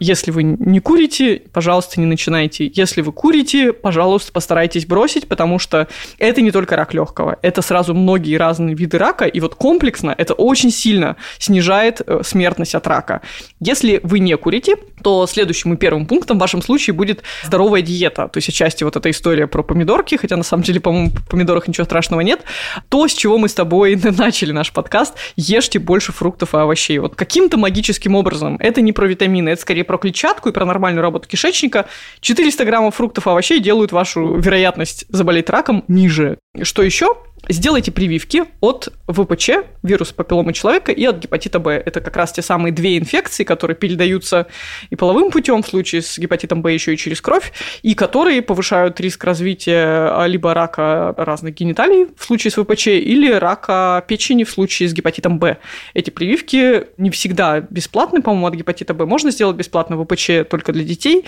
Если 0.00 0.30
вы 0.30 0.42
не 0.42 0.80
курите, 0.80 1.42
пожалуйста, 1.52 2.00
не 2.00 2.06
начинайте. 2.06 2.70
Если 2.74 3.00
вы 3.00 3.12
курите, 3.12 3.72
пожалуйста, 3.72 4.32
постарайтесь 4.32 4.86
бросить, 4.86 5.28
потому 5.28 5.58
что 5.58 5.88
это 6.18 6.40
не 6.40 6.50
только 6.50 6.76
рак 6.76 6.94
легкого, 6.94 7.38
это 7.42 7.62
сразу 7.62 7.94
многие 7.94 8.36
разные 8.36 8.74
виды 8.74 8.98
рака, 8.98 9.26
и 9.26 9.40
вот 9.40 9.54
комплексно 9.54 10.14
это 10.16 10.34
очень 10.34 10.70
сильно 10.70 11.16
снижает 11.38 12.00
э, 12.06 12.22
смертность 12.24 12.74
от 12.74 12.86
рака. 12.86 13.20
Если 13.60 14.00
вы 14.02 14.18
не 14.18 14.36
курите, 14.36 14.76
то 15.02 15.26
следующим 15.26 15.74
и 15.74 15.76
первым 15.76 16.06
пунктом 16.06 16.38
в 16.38 16.40
вашем 16.40 16.62
случае 16.62 16.94
будет 16.94 17.22
здоровая 17.42 17.82
диета, 17.82 18.28
то 18.28 18.38
есть 18.38 18.48
отчасти 18.48 18.84
вот 18.84 18.96
эта 18.96 19.10
история 19.10 19.46
про 19.46 19.62
помидорки, 19.62 20.16
хотя 20.16 20.36
на 20.36 20.42
самом 20.42 20.62
деле, 20.62 20.80
по-моему, 20.80 21.10
в 21.10 21.28
помидорах 21.28 21.68
ничего 21.68 21.84
страшного 21.84 22.20
нет, 22.20 22.42
то, 22.88 23.06
с 23.08 23.12
чего 23.12 23.38
мы 23.38 23.48
с 23.48 23.54
тобой 23.54 23.96
начали 24.02 24.52
наш 24.52 24.72
подкаст, 24.72 25.14
ешьте 25.36 25.78
больше 25.78 26.12
фруктов 26.12 26.54
и 26.54 26.58
овощей. 26.58 26.98
Вот 26.98 27.14
каким-то 27.14 27.56
магическим 27.56 28.14
образом, 28.14 28.56
это 28.60 28.80
не 28.80 28.92
про 28.92 29.06
витамины, 29.06 29.50
это 29.50 29.62
скорее 29.62 29.84
про 29.84 29.98
клетчатку 29.98 30.48
и 30.48 30.52
про 30.52 30.64
нормальную 30.64 31.02
работу 31.02 31.28
кишечника, 31.28 31.86
400 32.20 32.64
граммов 32.64 32.94
фруктов 32.96 33.26
и 33.26 33.30
овощей 33.30 33.60
делают 33.60 33.92
вашу 33.92 34.36
вероятность 34.36 35.06
заболеть 35.08 35.50
раком 35.50 35.84
ниже. 35.88 36.38
Что 36.62 36.82
еще? 36.82 37.16
Сделайте 37.48 37.92
прививки 37.92 38.44
от 38.60 38.88
ВПЧ, 39.06 39.50
вируса 39.82 40.14
папилломы 40.14 40.52
человека, 40.52 40.92
и 40.92 41.04
от 41.04 41.18
гепатита 41.18 41.58
Б. 41.58 41.72
Это 41.72 42.00
как 42.00 42.16
раз 42.16 42.32
те 42.32 42.42
самые 42.42 42.72
две 42.72 42.98
инфекции, 42.98 43.44
которые 43.44 43.76
передаются 43.76 44.46
и 44.90 44.96
половым 44.96 45.30
путем, 45.30 45.62
в 45.62 45.66
случае 45.66 46.02
с 46.02 46.18
гепатитом 46.18 46.62
Б 46.62 46.72
еще 46.72 46.94
и 46.94 46.96
через 46.96 47.20
кровь, 47.20 47.52
и 47.82 47.94
которые 47.94 48.40
повышают 48.42 48.98
риск 49.00 49.24
развития 49.24 50.10
а, 50.10 50.26
либо 50.26 50.54
рака 50.54 51.14
разных 51.16 51.54
гениталий 51.54 52.08
в 52.16 52.24
случае 52.24 52.50
с 52.50 52.54
ВПЧ, 52.54 52.88
или 52.88 53.30
рака 53.32 54.04
печени 54.08 54.44
в 54.44 54.50
случае 54.50 54.88
с 54.88 54.94
гепатитом 54.94 55.38
Б. 55.38 55.58
Эти 55.92 56.10
прививки 56.10 56.86
не 56.96 57.10
всегда 57.10 57.60
бесплатны, 57.60 58.22
по-моему, 58.22 58.46
от 58.46 58.54
гепатита 58.54 58.94
Б. 58.94 59.04
Можно 59.04 59.30
сделать 59.30 59.56
бесплатно 59.56 60.02
ВПЧ 60.02 60.48
только 60.48 60.72
для 60.72 60.84
детей. 60.84 61.24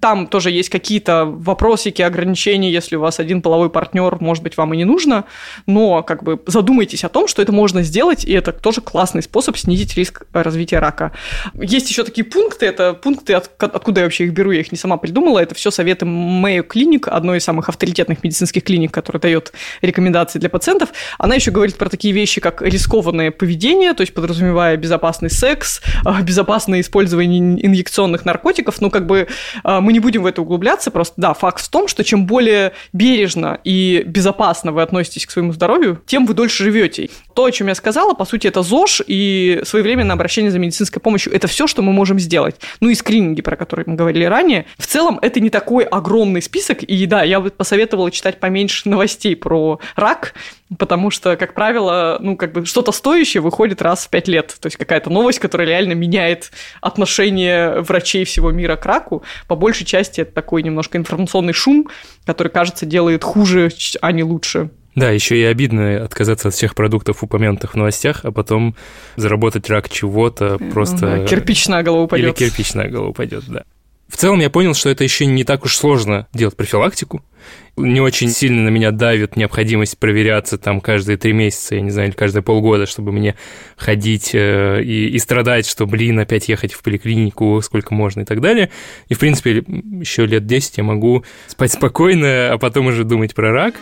Там 0.00 0.26
тоже 0.26 0.50
есть 0.50 0.68
какие-то 0.68 1.26
вопросики, 1.26 2.02
ограничения, 2.02 2.70
если 2.72 2.96
у 2.96 3.00
вас 3.00 3.20
один 3.20 3.42
половой 3.42 3.70
партнер, 3.70 4.16
может 4.20 4.42
быть, 4.42 4.56
вам 4.56 4.74
и 4.74 4.76
не 4.76 4.84
нужно, 4.84 5.24
но 5.66 6.02
как 6.02 6.22
бы 6.22 6.40
задумайтесь 6.46 7.04
о 7.04 7.08
том, 7.08 7.19
том, 7.20 7.28
что 7.28 7.42
это 7.42 7.52
можно 7.52 7.82
сделать, 7.82 8.24
и 8.24 8.32
это 8.32 8.50
тоже 8.50 8.80
классный 8.80 9.22
способ 9.22 9.54
снизить 9.58 9.94
риск 9.94 10.22
развития 10.32 10.78
рака. 10.78 11.12
Есть 11.52 11.90
еще 11.90 12.02
такие 12.02 12.24
пункты, 12.24 12.64
это 12.64 12.94
пункты, 12.94 13.34
от, 13.34 13.50
откуда 13.62 14.00
я 14.00 14.06
вообще 14.06 14.24
их 14.24 14.32
беру, 14.32 14.52
я 14.52 14.60
их 14.60 14.72
не 14.72 14.78
сама 14.78 14.96
придумала, 14.96 15.38
это 15.38 15.54
все 15.54 15.70
советы 15.70 16.06
Mayo 16.06 16.66
Clinic, 16.66 17.10
одной 17.10 17.36
из 17.36 17.44
самых 17.44 17.68
авторитетных 17.68 18.24
медицинских 18.24 18.64
клиник, 18.64 18.90
которая 18.90 19.20
дает 19.20 19.52
рекомендации 19.82 20.38
для 20.38 20.48
пациентов. 20.48 20.94
Она 21.18 21.34
еще 21.34 21.50
говорит 21.50 21.76
про 21.76 21.90
такие 21.90 22.14
вещи, 22.14 22.40
как 22.40 22.62
рискованное 22.62 23.30
поведение, 23.30 23.92
то 23.92 24.00
есть 24.00 24.14
подразумевая 24.14 24.78
безопасный 24.78 25.28
секс, 25.28 25.82
а, 26.06 26.22
безопасное 26.22 26.80
использование 26.80 27.66
инъекционных 27.66 28.24
наркотиков. 28.24 28.80
Ну, 28.80 28.88
как 28.88 29.06
бы 29.06 29.28
а, 29.62 29.82
мы 29.82 29.92
не 29.92 30.00
будем 30.00 30.22
в 30.22 30.26
это 30.26 30.40
углубляться, 30.40 30.90
просто, 30.90 31.20
да, 31.20 31.34
факт 31.34 31.62
в 31.62 31.68
том, 31.68 31.86
что 31.86 32.02
чем 32.02 32.24
более 32.24 32.72
бережно 32.94 33.60
и 33.62 34.04
безопасно 34.06 34.72
вы 34.72 34.80
относитесь 34.80 35.26
к 35.26 35.30
своему 35.30 35.52
здоровью, 35.52 36.00
тем 36.06 36.24
вы 36.24 36.32
дольше 36.32 36.64
живете. 36.64 37.09
То, 37.34 37.44
о 37.44 37.50
чем 37.50 37.68
я 37.68 37.74
сказала, 37.74 38.14
по 38.14 38.24
сути, 38.24 38.46
это 38.46 38.62
ЗОЖ 38.62 39.02
и 39.06 39.60
своевременное 39.64 40.14
обращение 40.14 40.50
за 40.50 40.58
медицинской 40.58 41.00
помощью. 41.00 41.32
Это 41.32 41.46
все, 41.46 41.66
что 41.66 41.82
мы 41.82 41.92
можем 41.92 42.18
сделать. 42.18 42.56
Ну 42.80 42.88
и 42.88 42.94
скрининги, 42.94 43.42
про 43.42 43.56
которые 43.56 43.84
мы 43.86 43.94
говорили 43.94 44.24
ранее. 44.24 44.66
В 44.78 44.86
целом, 44.86 45.18
это 45.22 45.40
не 45.40 45.50
такой 45.50 45.84
огромный 45.84 46.42
список. 46.42 46.82
И 46.82 47.06
да, 47.06 47.22
я 47.22 47.40
бы 47.40 47.50
посоветовала 47.50 48.10
читать 48.10 48.40
поменьше 48.40 48.88
новостей 48.88 49.36
про 49.36 49.80
рак, 49.96 50.34
потому 50.78 51.10
что, 51.10 51.36
как 51.36 51.54
правило, 51.54 52.18
ну, 52.20 52.36
как 52.36 52.52
бы 52.52 52.64
что-то 52.64 52.92
стоящее 52.92 53.40
выходит 53.40 53.82
раз 53.82 54.06
в 54.06 54.10
пять 54.10 54.28
лет. 54.28 54.56
То 54.60 54.66
есть 54.66 54.76
какая-то 54.76 55.10
новость, 55.10 55.38
которая 55.38 55.68
реально 55.68 55.92
меняет 55.92 56.50
отношение 56.80 57.80
врачей 57.80 58.24
всего 58.24 58.50
мира 58.50 58.76
к 58.76 58.86
раку. 58.86 59.22
По 59.48 59.56
большей 59.56 59.86
части 59.86 60.20
это 60.20 60.32
такой 60.32 60.62
немножко 60.62 60.98
информационный 60.98 61.52
шум, 61.52 61.88
который, 62.24 62.48
кажется, 62.48 62.86
делает 62.86 63.24
хуже, 63.24 63.70
а 64.00 64.12
не 64.12 64.22
лучше. 64.22 64.70
Да, 64.94 65.10
еще 65.10 65.36
и 65.40 65.44
обидно 65.44 66.04
отказаться 66.04 66.48
от 66.48 66.54
всех 66.54 66.74
продуктов, 66.74 67.22
упомянутых 67.22 67.74
в 67.74 67.76
новостях, 67.76 68.24
а 68.24 68.32
потом 68.32 68.74
заработать 69.16 69.68
рак 69.70 69.88
чего-то 69.88 70.58
просто... 70.72 71.26
Кирпич 71.28 71.68
на 71.68 71.82
голову 71.82 72.04
упадет. 72.04 72.40
Или 72.40 72.48
кирпич 72.48 72.74
на 72.74 72.88
голову 72.88 73.10
упадет, 73.10 73.44
да. 73.46 73.64
В 74.10 74.16
целом 74.16 74.40
я 74.40 74.50
понял, 74.50 74.74
что 74.74 74.90
это 74.90 75.04
еще 75.04 75.24
не 75.24 75.44
так 75.44 75.64
уж 75.64 75.76
сложно 75.76 76.26
делать 76.34 76.56
профилактику. 76.56 77.22
Не 77.76 78.00
очень 78.00 78.28
сильно 78.28 78.62
на 78.62 78.68
меня 78.68 78.90
давит 78.90 79.36
необходимость 79.36 79.98
проверяться 79.98 80.58
там 80.58 80.80
каждые 80.80 81.16
три 81.16 81.32
месяца, 81.32 81.76
я 81.76 81.80
не 81.80 81.90
знаю, 81.90 82.08
или 82.08 82.16
каждые 82.16 82.42
полгода, 82.42 82.86
чтобы 82.86 83.12
мне 83.12 83.36
ходить 83.76 84.34
э, 84.34 84.82
и, 84.82 85.10
и 85.10 85.18
страдать, 85.20 85.66
что, 85.66 85.86
блин, 85.86 86.18
опять 86.18 86.48
ехать 86.48 86.72
в 86.72 86.82
поликлинику, 86.82 87.60
сколько 87.62 87.94
можно 87.94 88.22
и 88.22 88.24
так 88.24 88.40
далее. 88.40 88.70
И, 89.08 89.14
в 89.14 89.20
принципе, 89.20 89.64
еще 89.68 90.26
лет 90.26 90.44
10 90.44 90.78
я 90.78 90.82
могу 90.82 91.24
спать 91.46 91.72
спокойно, 91.72 92.52
а 92.52 92.58
потом 92.58 92.88
уже 92.88 93.04
думать 93.04 93.34
про 93.34 93.52
рак. 93.52 93.74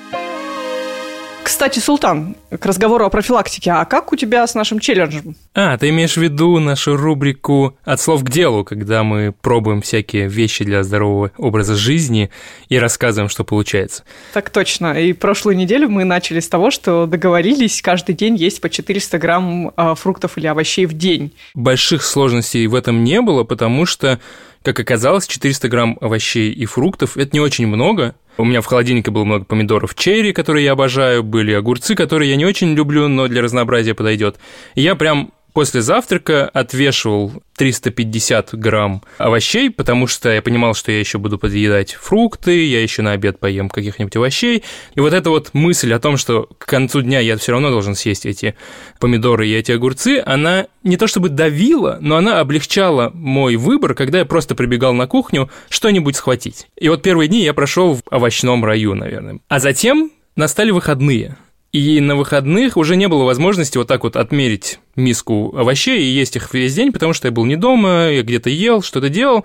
Кстати, 1.58 1.80
Султан, 1.80 2.36
к 2.56 2.64
разговору 2.64 3.04
о 3.04 3.10
профилактике, 3.10 3.72
а 3.72 3.84
как 3.84 4.12
у 4.12 4.16
тебя 4.16 4.46
с 4.46 4.54
нашим 4.54 4.78
челленджем? 4.78 5.34
А, 5.56 5.76
ты 5.76 5.88
имеешь 5.88 6.14
в 6.14 6.18
виду 6.18 6.60
нашу 6.60 6.96
рубрику 6.96 7.76
«От 7.84 8.00
слов 8.00 8.22
к 8.22 8.30
делу», 8.30 8.62
когда 8.62 9.02
мы 9.02 9.32
пробуем 9.32 9.82
всякие 9.82 10.28
вещи 10.28 10.62
для 10.62 10.84
здорового 10.84 11.32
образа 11.36 11.74
жизни 11.74 12.30
и 12.68 12.78
рассказываем, 12.78 13.28
что 13.28 13.42
получается. 13.42 14.04
Так 14.34 14.50
точно. 14.50 15.00
И 15.00 15.12
прошлую 15.12 15.56
неделю 15.56 15.88
мы 15.88 16.04
начали 16.04 16.38
с 16.38 16.48
того, 16.48 16.70
что 16.70 17.06
договорились 17.06 17.82
каждый 17.82 18.14
день 18.14 18.36
есть 18.36 18.60
по 18.60 18.70
400 18.70 19.18
грамм 19.18 19.72
а, 19.74 19.96
фруктов 19.96 20.38
или 20.38 20.46
овощей 20.46 20.86
в 20.86 20.92
день. 20.92 21.32
Больших 21.54 22.04
сложностей 22.04 22.68
в 22.68 22.74
этом 22.76 23.02
не 23.02 23.20
было, 23.20 23.42
потому 23.42 23.84
что 23.84 24.20
как 24.62 24.80
оказалось, 24.80 25.26
400 25.26 25.68
грамм 25.68 25.98
овощей 26.00 26.50
и 26.50 26.64
фруктов– 26.66 27.16
это 27.16 27.30
не 27.32 27.40
очень 27.40 27.66
много. 27.66 28.14
У 28.36 28.44
меня 28.44 28.60
в 28.60 28.66
холодильнике 28.66 29.10
было 29.10 29.24
много 29.24 29.44
помидоров 29.44 29.94
черри, 29.94 30.32
которые 30.32 30.64
я 30.64 30.72
обожаю, 30.72 31.22
были 31.22 31.52
огурцы, 31.52 31.94
которые 31.94 32.30
я 32.30 32.36
не 32.36 32.46
очень 32.46 32.74
люблю, 32.74 33.08
но 33.08 33.26
для 33.26 33.42
разнообразия 33.42 33.94
подойдет. 33.94 34.38
И 34.74 34.82
я 34.82 34.94
прям 34.94 35.32
после 35.58 35.82
завтрака 35.82 36.48
отвешивал 36.48 37.32
350 37.56 38.54
грамм 38.54 39.02
овощей, 39.18 39.70
потому 39.70 40.06
что 40.06 40.30
я 40.30 40.40
понимал, 40.40 40.72
что 40.72 40.92
я 40.92 41.00
еще 41.00 41.18
буду 41.18 41.36
подъедать 41.36 41.94
фрукты, 41.94 42.64
я 42.64 42.80
еще 42.80 43.02
на 43.02 43.10
обед 43.10 43.40
поем 43.40 43.68
каких-нибудь 43.68 44.14
овощей. 44.14 44.62
И 44.94 45.00
вот 45.00 45.12
эта 45.12 45.30
вот 45.30 45.54
мысль 45.54 45.92
о 45.92 45.98
том, 45.98 46.16
что 46.16 46.48
к 46.58 46.66
концу 46.66 47.02
дня 47.02 47.18
я 47.18 47.36
все 47.36 47.50
равно 47.50 47.70
должен 47.70 47.96
съесть 47.96 48.24
эти 48.24 48.54
помидоры 49.00 49.48
и 49.48 49.52
эти 49.52 49.72
огурцы, 49.72 50.22
она 50.24 50.68
не 50.84 50.96
то 50.96 51.08
чтобы 51.08 51.28
давила, 51.28 51.98
но 52.00 52.16
она 52.18 52.38
облегчала 52.38 53.10
мой 53.12 53.56
выбор, 53.56 53.94
когда 53.94 54.20
я 54.20 54.24
просто 54.24 54.54
прибегал 54.54 54.94
на 54.94 55.08
кухню 55.08 55.50
что-нибудь 55.70 56.14
схватить. 56.14 56.68
И 56.76 56.88
вот 56.88 57.02
первые 57.02 57.26
дни 57.26 57.42
я 57.42 57.52
прошел 57.52 57.96
в 57.96 58.02
овощном 58.12 58.64
раю, 58.64 58.94
наверное. 58.94 59.40
А 59.48 59.58
затем 59.58 60.12
настали 60.36 60.70
выходные– 60.70 61.36
и 61.72 62.00
на 62.00 62.16
выходных 62.16 62.76
уже 62.76 62.96
не 62.96 63.08
было 63.08 63.24
возможности 63.24 63.76
вот 63.76 63.88
так 63.88 64.04
вот 64.04 64.16
отмерить 64.16 64.80
миску 64.96 65.54
овощей 65.56 66.00
и 66.00 66.10
есть 66.10 66.36
их 66.36 66.52
весь 66.54 66.74
день, 66.74 66.92
потому 66.92 67.12
что 67.12 67.28
я 67.28 67.32
был 67.32 67.44
не 67.44 67.56
дома, 67.56 68.08
я 68.10 68.22
где-то 68.22 68.48
ел, 68.48 68.82
что-то 68.82 69.08
делал. 69.08 69.44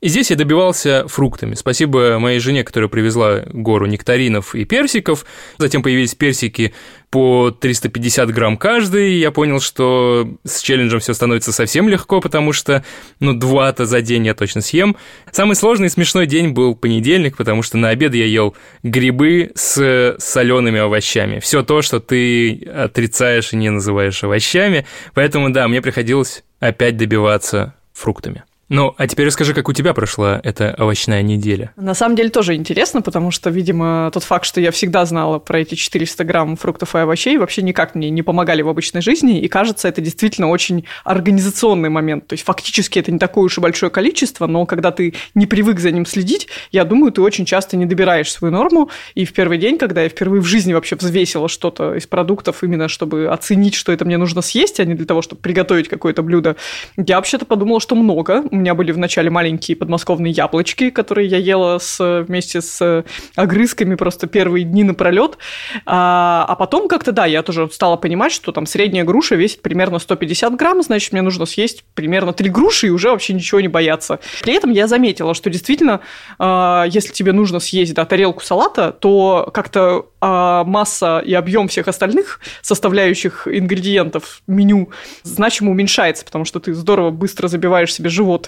И 0.00 0.06
здесь 0.06 0.30
я 0.30 0.36
добивался 0.36 1.08
фруктами. 1.08 1.54
Спасибо 1.54 2.20
моей 2.20 2.38
жене, 2.38 2.62
которая 2.62 2.88
привезла 2.88 3.42
гору 3.46 3.86
нектаринов 3.86 4.54
и 4.54 4.64
персиков. 4.64 5.26
Затем 5.56 5.82
появились 5.82 6.14
персики 6.14 6.72
по 7.10 7.50
350 7.50 8.30
грамм 8.30 8.56
каждый. 8.56 9.14
Я 9.14 9.32
понял, 9.32 9.58
что 9.58 10.38
с 10.44 10.60
челленджем 10.60 11.00
все 11.00 11.14
становится 11.14 11.52
совсем 11.52 11.88
легко, 11.88 12.20
потому 12.20 12.52
что, 12.52 12.84
ну, 13.18 13.34
два-то 13.34 13.86
за 13.86 14.00
день 14.00 14.26
я 14.26 14.34
точно 14.34 14.60
съем. 14.60 14.96
Самый 15.32 15.56
сложный 15.56 15.88
и 15.88 15.90
смешной 15.90 16.26
день 16.26 16.50
был 16.50 16.76
понедельник, 16.76 17.36
потому 17.36 17.64
что 17.64 17.76
на 17.76 17.88
обед 17.88 18.14
я 18.14 18.24
ел 18.24 18.54
грибы 18.84 19.50
с 19.56 20.14
солеными 20.20 20.78
овощами. 20.78 21.40
Все 21.40 21.64
то, 21.64 21.82
что 21.82 21.98
ты 21.98 22.62
отрицаешь 22.72 23.52
и 23.52 23.56
не 23.56 23.70
называешь 23.70 24.22
овощами. 24.22 24.86
Поэтому, 25.12 25.50
да, 25.50 25.66
мне 25.66 25.82
приходилось 25.82 26.44
опять 26.60 26.96
добиваться 26.96 27.74
фруктами. 27.92 28.44
Ну, 28.70 28.94
а 28.98 29.06
теперь 29.06 29.26
расскажи, 29.26 29.54
как 29.54 29.68
у 29.68 29.72
тебя 29.72 29.94
прошла 29.94 30.40
эта 30.44 30.74
овощная 30.78 31.22
неделя. 31.22 31.72
На 31.76 31.94
самом 31.94 32.16
деле 32.16 32.28
тоже 32.28 32.54
интересно, 32.54 33.00
потому 33.00 33.30
что, 33.30 33.48
видимо, 33.48 34.10
тот 34.12 34.24
факт, 34.24 34.44
что 34.44 34.60
я 34.60 34.70
всегда 34.72 35.06
знала 35.06 35.38
про 35.38 35.60
эти 35.60 35.74
400 35.74 36.24
грамм 36.24 36.56
фруктов 36.56 36.94
и 36.94 36.98
овощей, 36.98 37.38
вообще 37.38 37.62
никак 37.62 37.94
мне 37.94 38.10
не 38.10 38.22
помогали 38.22 38.60
в 38.60 38.68
обычной 38.68 39.00
жизни, 39.00 39.40
и 39.40 39.48
кажется, 39.48 39.88
это 39.88 40.02
действительно 40.02 40.48
очень 40.48 40.84
организационный 41.04 41.88
момент. 41.88 42.26
То 42.26 42.34
есть 42.34 42.44
фактически 42.44 42.98
это 42.98 43.10
не 43.10 43.18
такое 43.18 43.44
уж 43.44 43.56
и 43.56 43.60
большое 43.62 43.90
количество, 43.90 44.46
но 44.46 44.66
когда 44.66 44.90
ты 44.90 45.14
не 45.34 45.46
привык 45.46 45.80
за 45.80 45.90
ним 45.90 46.04
следить, 46.04 46.48
я 46.70 46.84
думаю, 46.84 47.10
ты 47.10 47.22
очень 47.22 47.46
часто 47.46 47.78
не 47.78 47.86
добираешь 47.86 48.30
свою 48.30 48.52
норму. 48.52 48.90
И 49.14 49.24
в 49.24 49.32
первый 49.32 49.56
день, 49.56 49.78
когда 49.78 50.02
я 50.02 50.10
впервые 50.10 50.42
в 50.42 50.46
жизни 50.46 50.74
вообще 50.74 50.96
взвесила 50.96 51.48
что-то 51.48 51.94
из 51.94 52.06
продуктов, 52.06 52.62
именно 52.62 52.88
чтобы 52.88 53.28
оценить, 53.28 53.74
что 53.74 53.92
это 53.92 54.04
мне 54.04 54.18
нужно 54.18 54.42
съесть, 54.42 54.78
а 54.78 54.84
не 54.84 54.92
для 54.92 55.06
того, 55.06 55.22
чтобы 55.22 55.40
приготовить 55.40 55.88
какое-то 55.88 56.22
блюдо, 56.22 56.56
я 56.98 57.16
вообще-то 57.16 57.46
подумала, 57.46 57.80
что 57.80 57.94
много 57.94 58.44
меня 58.58 58.74
были 58.74 58.92
вначале 58.92 59.30
маленькие 59.30 59.76
подмосковные 59.76 60.32
яблочки, 60.32 60.90
которые 60.90 61.28
я 61.28 61.38
ела 61.38 61.78
с, 61.78 62.22
вместе 62.26 62.60
с 62.60 63.04
огрызками 63.36 63.94
просто 63.94 64.26
первые 64.26 64.64
дни 64.64 64.84
напролет. 64.84 65.38
А, 65.86 66.44
а 66.48 66.56
потом 66.56 66.88
как-то, 66.88 67.12
да, 67.12 67.26
я 67.26 67.42
тоже 67.42 67.68
стала 67.72 67.96
понимать, 67.96 68.32
что 68.32 68.52
там 68.52 68.66
средняя 68.66 69.04
груша 69.04 69.34
весит 69.34 69.62
примерно 69.62 69.98
150 69.98 70.56
грамм, 70.56 70.82
значит, 70.82 71.12
мне 71.12 71.22
нужно 71.22 71.46
съесть 71.46 71.84
примерно 71.94 72.32
3 72.32 72.50
груши 72.50 72.88
и 72.88 72.90
уже 72.90 73.10
вообще 73.10 73.32
ничего 73.32 73.60
не 73.60 73.68
бояться. 73.68 74.20
При 74.42 74.54
этом 74.54 74.70
я 74.70 74.86
заметила, 74.86 75.34
что 75.34 75.50
действительно, 75.50 76.00
а, 76.38 76.84
если 76.88 77.12
тебе 77.12 77.32
нужно 77.32 77.60
съесть 77.60 77.94
да, 77.94 78.04
тарелку 78.04 78.42
салата, 78.42 78.92
то 78.92 79.50
как-то 79.52 80.06
а 80.20 80.64
масса 80.64 81.22
и 81.24 81.32
объем 81.32 81.68
всех 81.68 81.86
остальных 81.86 82.40
составляющих 82.60 83.46
ингредиентов 83.46 84.42
меню 84.48 84.90
значимо 85.22 85.70
уменьшается, 85.70 86.24
потому 86.24 86.44
что 86.44 86.58
ты 86.58 86.74
здорово 86.74 87.10
быстро 87.10 87.46
забиваешь 87.46 87.94
себе 87.94 88.10
живот 88.10 88.47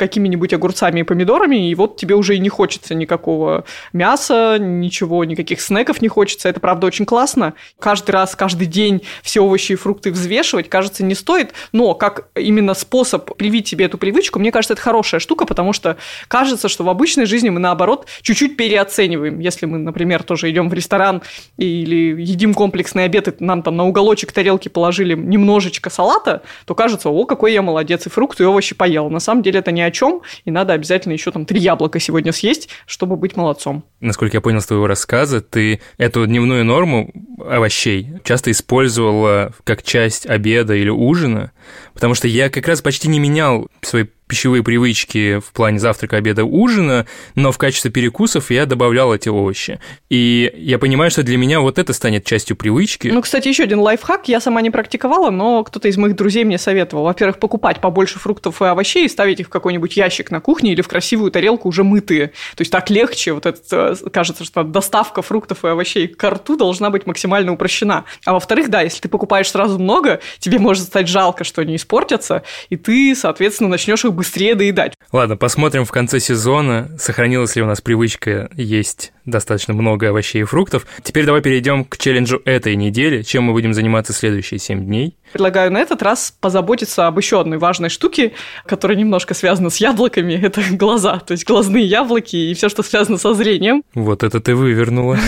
какими-нибудь 0.00 0.54
огурцами 0.54 1.00
и 1.00 1.02
помидорами, 1.02 1.70
и 1.70 1.74
вот 1.74 1.98
тебе 1.98 2.14
уже 2.14 2.34
и 2.34 2.38
не 2.38 2.48
хочется 2.48 2.94
никакого 2.94 3.64
мяса, 3.92 4.56
ничего, 4.58 5.24
никаких 5.24 5.60
снеков 5.60 6.00
не 6.00 6.08
хочется. 6.08 6.48
Это, 6.48 6.58
правда, 6.58 6.86
очень 6.86 7.04
классно. 7.04 7.52
Каждый 7.78 8.12
раз, 8.12 8.34
каждый 8.34 8.66
день 8.66 9.02
все 9.22 9.40
овощи 9.40 9.72
и 9.72 9.74
фрукты 9.74 10.10
взвешивать, 10.10 10.70
кажется, 10.70 11.04
не 11.04 11.14
стоит, 11.14 11.52
но 11.72 11.94
как 11.94 12.28
именно 12.34 12.72
способ 12.72 13.36
привить 13.36 13.68
себе 13.68 13.84
эту 13.84 13.98
привычку, 13.98 14.38
мне 14.38 14.50
кажется, 14.50 14.72
это 14.72 14.82
хорошая 14.82 15.20
штука, 15.20 15.44
потому 15.44 15.74
что 15.74 15.98
кажется, 16.28 16.68
что 16.68 16.82
в 16.82 16.88
обычной 16.88 17.26
жизни 17.26 17.50
мы, 17.50 17.60
наоборот, 17.60 18.06
чуть-чуть 18.22 18.56
переоцениваем. 18.56 19.38
Если 19.38 19.66
мы, 19.66 19.76
например, 19.76 20.22
тоже 20.22 20.50
идем 20.50 20.70
в 20.70 20.74
ресторан 20.74 21.20
или 21.58 22.22
едим 22.22 22.54
комплексный 22.54 23.04
обед, 23.04 23.28
и 23.28 23.44
нам 23.44 23.62
там 23.62 23.76
на 23.76 23.86
уголочек 23.86 24.32
тарелки 24.32 24.68
положили 24.68 25.14
немножечко 25.14 25.90
салата, 25.90 26.42
то 26.64 26.74
кажется, 26.74 27.10
о, 27.10 27.26
какой 27.26 27.52
я 27.52 27.60
молодец, 27.60 28.06
и 28.06 28.08
фрукты, 28.08 28.44
и 28.44 28.46
овощи 28.46 28.74
поел. 28.74 29.10
На 29.10 29.20
самом 29.20 29.42
деле 29.42 29.58
это 29.58 29.72
ни 29.72 29.82
о 29.90 29.92
чем, 29.92 30.22
и 30.44 30.50
надо 30.50 30.72
обязательно 30.72 31.12
еще 31.12 31.30
там 31.30 31.44
три 31.44 31.60
яблока 31.60 32.00
сегодня 32.00 32.32
съесть, 32.32 32.68
чтобы 32.86 33.16
быть 33.16 33.36
молодцом. 33.36 33.84
Насколько 34.00 34.38
я 34.38 34.40
понял 34.40 34.60
с 34.60 34.66
твоего 34.66 34.86
рассказа, 34.86 35.40
ты 35.40 35.80
эту 35.98 36.26
дневную 36.26 36.64
норму 36.64 37.12
овощей 37.38 38.14
часто 38.24 38.50
использовала 38.50 39.52
как 39.64 39.82
часть 39.82 40.26
обеда 40.26 40.74
или 40.74 40.88
ужина, 40.88 41.52
потому 41.94 42.14
что 42.14 42.28
я 42.28 42.48
как 42.50 42.66
раз 42.66 42.82
почти 42.82 43.08
не 43.08 43.18
менял 43.18 43.68
свой 43.82 44.10
пищевые 44.30 44.62
привычки 44.62 45.40
в 45.40 45.52
плане 45.52 45.80
завтрака, 45.80 46.16
обеда, 46.16 46.44
ужина, 46.44 47.06
но 47.34 47.50
в 47.50 47.58
качестве 47.58 47.90
перекусов 47.90 48.50
я 48.50 48.64
добавлял 48.64 49.12
эти 49.12 49.28
овощи. 49.28 49.80
И 50.08 50.52
я 50.56 50.78
понимаю, 50.78 51.10
что 51.10 51.24
для 51.24 51.36
меня 51.36 51.60
вот 51.60 51.78
это 51.78 51.92
станет 51.92 52.24
частью 52.24 52.56
привычки. 52.56 53.08
Ну, 53.08 53.20
кстати, 53.22 53.48
еще 53.48 53.64
один 53.64 53.80
лайфхак. 53.80 54.28
Я 54.28 54.40
сама 54.40 54.62
не 54.62 54.70
практиковала, 54.70 55.30
но 55.30 55.64
кто-то 55.64 55.88
из 55.88 55.96
моих 55.96 56.14
друзей 56.14 56.44
мне 56.44 56.58
советовал. 56.58 57.04
Во-первых, 57.04 57.38
покупать 57.38 57.80
побольше 57.80 58.20
фруктов 58.20 58.62
и 58.62 58.66
овощей 58.66 59.06
и 59.06 59.08
ставить 59.08 59.40
их 59.40 59.48
в 59.48 59.50
какой-нибудь 59.50 59.96
ящик 59.96 60.30
на 60.30 60.40
кухне 60.40 60.72
или 60.72 60.80
в 60.80 60.88
красивую 60.88 61.32
тарелку 61.32 61.68
уже 61.68 61.82
мытые. 61.82 62.28
То 62.28 62.60
есть 62.60 62.70
так 62.70 62.88
легче. 62.88 63.32
Вот 63.32 63.46
это 63.46 63.96
кажется, 64.12 64.44
что 64.44 64.62
доставка 64.62 65.22
фруктов 65.22 65.64
и 65.64 65.68
овощей 65.68 66.06
к 66.06 66.30
рту 66.30 66.56
должна 66.56 66.90
быть 66.90 67.06
максимально 67.06 67.52
упрощена. 67.52 68.04
А 68.24 68.32
во-вторых, 68.32 68.70
да, 68.70 68.82
если 68.82 69.00
ты 69.00 69.08
покупаешь 69.08 69.50
сразу 69.50 69.78
много, 69.78 70.20
тебе 70.38 70.60
может 70.60 70.84
стать 70.84 71.08
жалко, 71.08 71.42
что 71.42 71.62
они 71.62 71.74
испортятся, 71.74 72.44
и 72.68 72.76
ты, 72.76 73.16
соответственно, 73.16 73.70
начнешь 73.70 74.04
их 74.04 74.12
быстрее 74.20 74.54
доедать. 74.54 74.92
Ладно, 75.12 75.38
посмотрим 75.38 75.86
в 75.86 75.90
конце 75.90 76.20
сезона, 76.20 76.90
сохранилась 76.98 77.56
ли 77.56 77.62
у 77.62 77.66
нас 77.66 77.80
привычка 77.80 78.50
есть 78.54 79.12
достаточно 79.24 79.72
много 79.72 80.10
овощей 80.10 80.42
и 80.42 80.44
фруктов. 80.44 80.86
Теперь 81.02 81.24
давай 81.24 81.40
перейдем 81.40 81.86
к 81.86 81.96
челленджу 81.96 82.42
этой 82.44 82.76
недели, 82.76 83.22
чем 83.22 83.44
мы 83.44 83.52
будем 83.52 83.72
заниматься 83.72 84.12
следующие 84.12 84.60
7 84.60 84.84
дней. 84.84 85.16
Предлагаю 85.32 85.72
на 85.72 85.78
этот 85.78 86.02
раз 86.02 86.34
позаботиться 86.38 87.06
об 87.06 87.18
еще 87.18 87.40
одной 87.40 87.56
важной 87.56 87.88
штуке, 87.88 88.32
которая 88.66 88.98
немножко 88.98 89.32
связана 89.32 89.70
с 89.70 89.78
яблоками. 89.78 90.34
Это 90.42 90.60
глаза, 90.72 91.18
то 91.20 91.32
есть 91.32 91.46
глазные 91.46 91.86
яблоки 91.86 92.36
и 92.36 92.52
все, 92.52 92.68
что 92.68 92.82
связано 92.82 93.16
со 93.16 93.32
зрением. 93.32 93.82
Вот 93.94 94.22
это 94.22 94.40
ты 94.40 94.54
вывернула. 94.54 95.18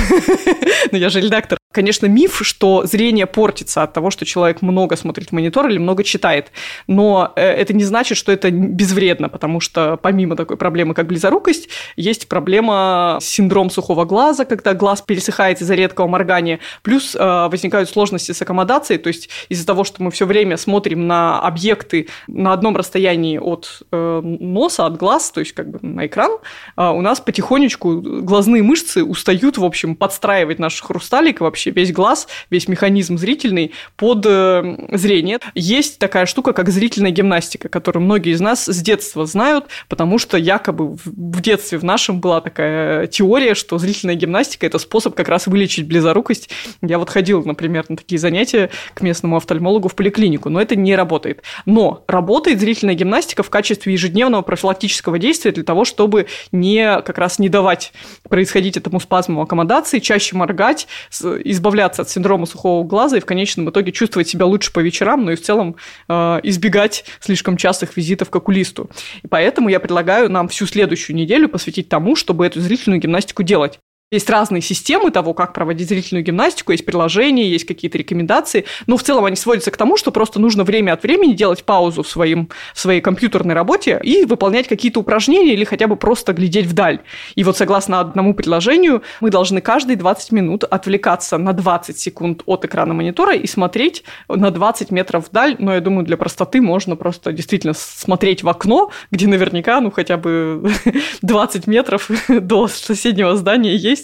Но 0.93 0.99
я 0.99 1.09
же 1.09 1.20
редактор. 1.20 1.59
Конечно, 1.72 2.06
миф, 2.06 2.40
что 2.42 2.84
зрение 2.84 3.26
портится 3.26 3.82
от 3.82 3.94
того, 3.94 4.10
что 4.10 4.26
человек 4.26 4.60
много 4.60 4.94
смотрит 4.96 5.32
монитор 5.32 5.68
или 5.68 5.78
много 5.78 6.04
читает. 6.04 6.52
Но 6.86 7.32
э, 7.34 7.42
это 7.42 7.72
не 7.72 7.84
значит, 7.84 8.18
что 8.18 8.30
это 8.30 8.50
безвредно, 8.50 9.30
потому 9.30 9.60
что 9.60 9.96
помимо 9.96 10.36
такой 10.36 10.58
проблемы, 10.58 10.92
как 10.92 11.06
близорукость, 11.06 11.70
есть 11.96 12.28
проблема 12.28 13.18
синдром 13.22 13.70
сухого 13.70 14.04
глаза, 14.04 14.44
когда 14.44 14.74
глаз 14.74 15.00
пересыхает 15.00 15.62
из-за 15.62 15.74
редкого 15.74 16.08
моргания. 16.08 16.60
Плюс 16.82 17.16
э, 17.16 17.48
возникают 17.50 17.88
сложности 17.88 18.32
с 18.32 18.42
аккомодацией, 18.42 18.98
то 18.98 19.08
есть 19.08 19.30
из-за 19.48 19.66
того, 19.66 19.84
что 19.84 20.02
мы 20.02 20.10
все 20.10 20.26
время 20.26 20.58
смотрим 20.58 21.06
на 21.06 21.40
объекты 21.40 22.08
на 22.26 22.52
одном 22.52 22.76
расстоянии 22.76 23.38
от 23.38 23.82
э, 23.90 24.20
носа, 24.22 24.84
от 24.84 24.98
глаз, 24.98 25.30
то 25.30 25.40
есть 25.40 25.52
как 25.52 25.70
бы 25.70 25.78
на 25.80 26.06
экран, 26.06 26.32
у 26.76 27.00
нас 27.00 27.20
потихонечку 27.20 28.00
глазные 28.00 28.62
мышцы 28.62 29.04
устают, 29.04 29.56
в 29.56 29.64
общем, 29.64 29.96
подстраивать 29.96 30.58
наш 30.58 30.80
хрусталик 30.82 31.40
вообще 31.40 31.61
вообще 31.62 31.70
весь 31.70 31.92
глаз, 31.92 32.28
весь 32.50 32.68
механизм 32.68 33.16
зрительный 33.16 33.72
под 33.96 34.24
э, 34.26 34.76
зрение. 34.92 35.38
Есть 35.54 35.98
такая 35.98 36.26
штука, 36.26 36.52
как 36.52 36.68
зрительная 36.70 37.10
гимнастика, 37.10 37.68
которую 37.68 38.02
многие 38.04 38.32
из 38.32 38.40
нас 38.40 38.66
с 38.66 38.82
детства 38.82 39.26
знают, 39.26 39.66
потому 39.88 40.18
что 40.18 40.36
якобы 40.36 40.96
в 41.04 41.40
детстве 41.40 41.78
в 41.78 41.84
нашем 41.84 42.20
была 42.20 42.40
такая 42.40 43.06
теория, 43.06 43.54
что 43.54 43.78
зрительная 43.78 44.14
гимнастика– 44.14 44.66
это 44.72 44.78
способ 44.78 45.14
как 45.14 45.28
раз 45.28 45.46
вылечить 45.46 45.86
близорукость. 45.86 46.50
Я 46.82 46.98
вот 46.98 47.10
ходил, 47.10 47.44
например, 47.44 47.84
на 47.88 47.96
такие 47.96 48.18
занятия 48.18 48.70
к 48.94 49.02
местному 49.02 49.36
офтальмологу 49.36 49.88
в 49.88 49.94
поликлинику, 49.94 50.48
но 50.48 50.60
это 50.60 50.74
не 50.76 50.96
работает. 50.96 51.42
Но 51.66 52.04
работает 52.08 52.60
зрительная 52.60 52.94
гимнастика 52.94 53.42
в 53.42 53.50
качестве 53.50 53.92
ежедневного 53.92 54.42
профилактического 54.42 55.18
действия 55.18 55.52
для 55.52 55.64
того, 55.64 55.84
чтобы 55.84 56.26
не 56.50 57.00
как 57.02 57.18
раз 57.18 57.38
не 57.38 57.48
давать 57.48 57.92
происходить 58.28 58.76
этому 58.76 59.00
спазму 59.00 59.42
аккомодации, 59.42 59.98
чаще 60.00 60.36
моргать, 60.36 60.88
избавляться 61.53 62.03
от 62.03 62.11
синдрома 62.11 62.46
сухого 62.46 62.84
глаза 62.84 63.18
и 63.18 63.20
в 63.20 63.26
конечном 63.26 63.70
итоге 63.70 63.92
чувствовать 63.92 64.28
себя 64.28 64.46
лучше 64.46 64.72
по 64.72 64.80
вечерам, 64.80 65.24
но 65.24 65.32
и 65.32 65.36
в 65.36 65.42
целом 65.42 65.76
э, 66.09 66.40
избегать 66.42 67.05
слишком 67.20 67.57
частых 67.57 67.96
визитов 67.96 68.30
к 68.30 68.36
окулисту. 68.36 68.90
И 69.22 69.28
поэтому 69.28 69.68
я 69.68 69.80
предлагаю 69.80 70.30
нам 70.30 70.48
всю 70.48 70.66
следующую 70.66 71.16
неделю 71.16 71.48
посвятить 71.48 71.88
тому, 71.88 72.16
чтобы 72.16 72.46
эту 72.46 72.61
зрительную 72.61 73.00
гимнастику 73.00 73.42
делать. 73.42 73.78
Есть 74.12 74.28
разные 74.28 74.60
системы 74.60 75.10
того, 75.10 75.32
как 75.32 75.54
проводить 75.54 75.88
зрительную 75.88 76.22
гимнастику, 76.22 76.72
есть 76.72 76.84
приложения, 76.84 77.48
есть 77.48 77.64
какие-то 77.64 77.96
рекомендации, 77.96 78.66
но 78.86 78.98
в 78.98 79.02
целом 79.02 79.24
они 79.24 79.36
сводятся 79.36 79.70
к 79.70 79.78
тому, 79.78 79.96
что 79.96 80.12
просто 80.12 80.38
нужно 80.38 80.64
время 80.64 80.92
от 80.92 81.02
времени 81.02 81.32
делать 81.32 81.64
паузу 81.64 82.02
в, 82.02 82.08
своим, 82.08 82.50
в 82.74 82.80
своей 82.80 83.00
компьютерной 83.00 83.54
работе 83.54 83.98
и 84.02 84.26
выполнять 84.26 84.68
какие-то 84.68 85.00
упражнения 85.00 85.54
или 85.54 85.64
хотя 85.64 85.86
бы 85.86 85.96
просто 85.96 86.34
глядеть 86.34 86.66
вдаль. 86.66 87.00
И 87.36 87.42
вот 87.42 87.56
согласно 87.56 88.00
одному 88.00 88.34
предложению, 88.34 89.02
мы 89.22 89.30
должны 89.30 89.62
каждые 89.62 89.96
20 89.96 90.32
минут 90.32 90.64
отвлекаться 90.64 91.38
на 91.38 91.54
20 91.54 91.98
секунд 91.98 92.42
от 92.44 92.66
экрана 92.66 92.92
монитора 92.92 93.34
и 93.34 93.46
смотреть 93.46 94.04
на 94.28 94.50
20 94.50 94.90
метров 94.90 95.30
вдаль, 95.30 95.56
но 95.58 95.72
я 95.72 95.80
думаю, 95.80 96.04
для 96.04 96.18
простоты 96.18 96.60
можно 96.60 96.96
просто 96.96 97.32
действительно 97.32 97.72
смотреть 97.72 98.42
в 98.42 98.48
окно, 98.50 98.90
где 99.10 99.26
наверняка, 99.26 99.80
ну, 99.80 99.90
хотя 99.90 100.18
бы 100.18 100.70
20 101.22 101.66
метров 101.66 102.10
до 102.28 102.68
соседнего 102.68 103.36
здания 103.36 103.74
есть, 103.74 104.01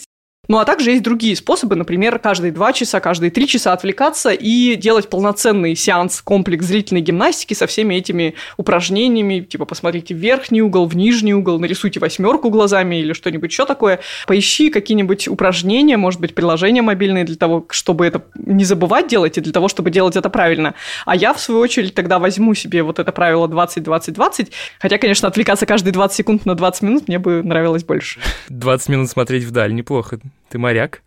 ну 0.49 0.57
а 0.57 0.65
также 0.65 0.89
есть 0.89 1.03
другие 1.03 1.35
способы, 1.35 1.75
например, 1.75 2.17
каждые 2.17 2.51
два 2.51 2.73
часа, 2.73 2.99
каждые 2.99 3.29
три 3.29 3.47
часа 3.47 3.71
отвлекаться 3.71 4.31
и 4.31 4.75
делать 4.75 5.07
полноценный 5.07 5.75
сеанс, 5.75 6.21
комплекс 6.21 6.65
зрительной 6.65 7.01
гимнастики 7.01 7.53
со 7.53 7.67
всеми 7.67 7.93
этими 7.93 8.33
упражнениями, 8.57 9.41
типа 9.41 9.65
посмотрите 9.65 10.15
в 10.15 10.17
верхний 10.17 10.63
угол, 10.63 10.87
в 10.87 10.95
нижний 10.95 11.35
угол, 11.35 11.59
нарисуйте 11.59 11.99
восьмерку 11.99 12.49
глазами 12.49 12.95
или 12.95 13.13
что-нибудь 13.13 13.51
еще 13.51 13.67
такое. 13.67 13.99
Поищи 14.25 14.71
какие-нибудь 14.71 15.27
упражнения, 15.27 15.97
может 15.97 16.19
быть, 16.19 16.33
приложения 16.33 16.81
мобильные 16.81 17.25
для 17.25 17.35
того, 17.35 17.67
чтобы 17.69 18.07
это 18.07 18.23
не 18.33 18.65
забывать 18.65 19.07
делать 19.07 19.37
и 19.37 19.41
для 19.41 19.53
того, 19.53 19.67
чтобы 19.67 19.91
делать 19.91 20.15
это 20.15 20.31
правильно. 20.31 20.73
А 21.05 21.15
я, 21.15 21.35
в 21.35 21.39
свою 21.39 21.61
очередь, 21.61 21.93
тогда 21.93 22.17
возьму 22.17 22.55
себе 22.55 22.81
вот 22.81 22.97
это 22.97 23.11
правило 23.11 23.47
20-20-20, 23.47 24.49
хотя, 24.79 24.97
конечно, 24.97 25.27
отвлекаться 25.27 25.67
каждые 25.67 25.93
20 25.93 26.17
секунд 26.17 26.45
на 26.47 26.55
20 26.55 26.81
минут 26.81 27.07
мне 27.07 27.19
бы 27.19 27.43
нравилось 27.43 27.83
больше. 27.83 28.19
20 28.49 28.89
минут 28.89 29.09
смотреть 29.11 29.43
вдаль, 29.43 29.75
неплохо. 29.75 30.19
Ты 30.49 30.57
моряк. 30.57 31.01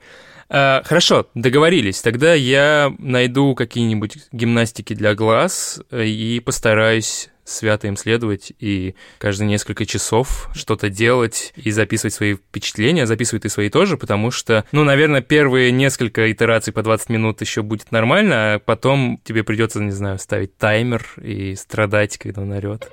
А, 0.49 0.83
хорошо, 0.85 1.28
договорились. 1.35 2.03
Тогда 2.03 2.35
я 2.35 2.95
найду 2.99 3.55
какие-нибудь 3.55 4.18
гимнастики 4.33 4.93
для 4.95 5.14
глаз 5.14 5.80
э, 5.91 6.05
и 6.05 6.41
постараюсь 6.41 7.30
свято 7.45 7.89
им 7.89 7.97
следовать 7.97 8.53
и 8.59 8.95
каждые 9.18 9.49
несколько 9.49 9.87
часов 9.87 10.49
что-то 10.55 10.91
делать 10.91 11.53
и 11.57 11.70
записывать 11.70 12.14
свои 12.14 12.35
впечатления, 12.35 13.07
записывай 13.07 13.41
ты 13.41 13.49
свои 13.49 13.68
тоже, 13.68 13.97
потому 13.97 14.30
что, 14.30 14.64
ну, 14.72 14.85
наверное, 14.85 15.22
первые 15.22 15.72
несколько 15.72 16.30
итераций 16.30 16.72
по 16.72 16.83
20 16.83 17.09
минут 17.09 17.41
еще 17.41 17.62
будет 17.62 17.91
нормально, 17.91 18.55
а 18.55 18.59
потом 18.59 19.20
тебе 19.24 19.45
придется, 19.45 19.80
не 19.80 19.91
знаю, 19.91 20.18
ставить 20.18 20.57
таймер 20.57 21.05
и 21.20 21.55
страдать, 21.57 22.18
когда 22.18 22.43
он 22.43 22.53
орет. 22.53 22.93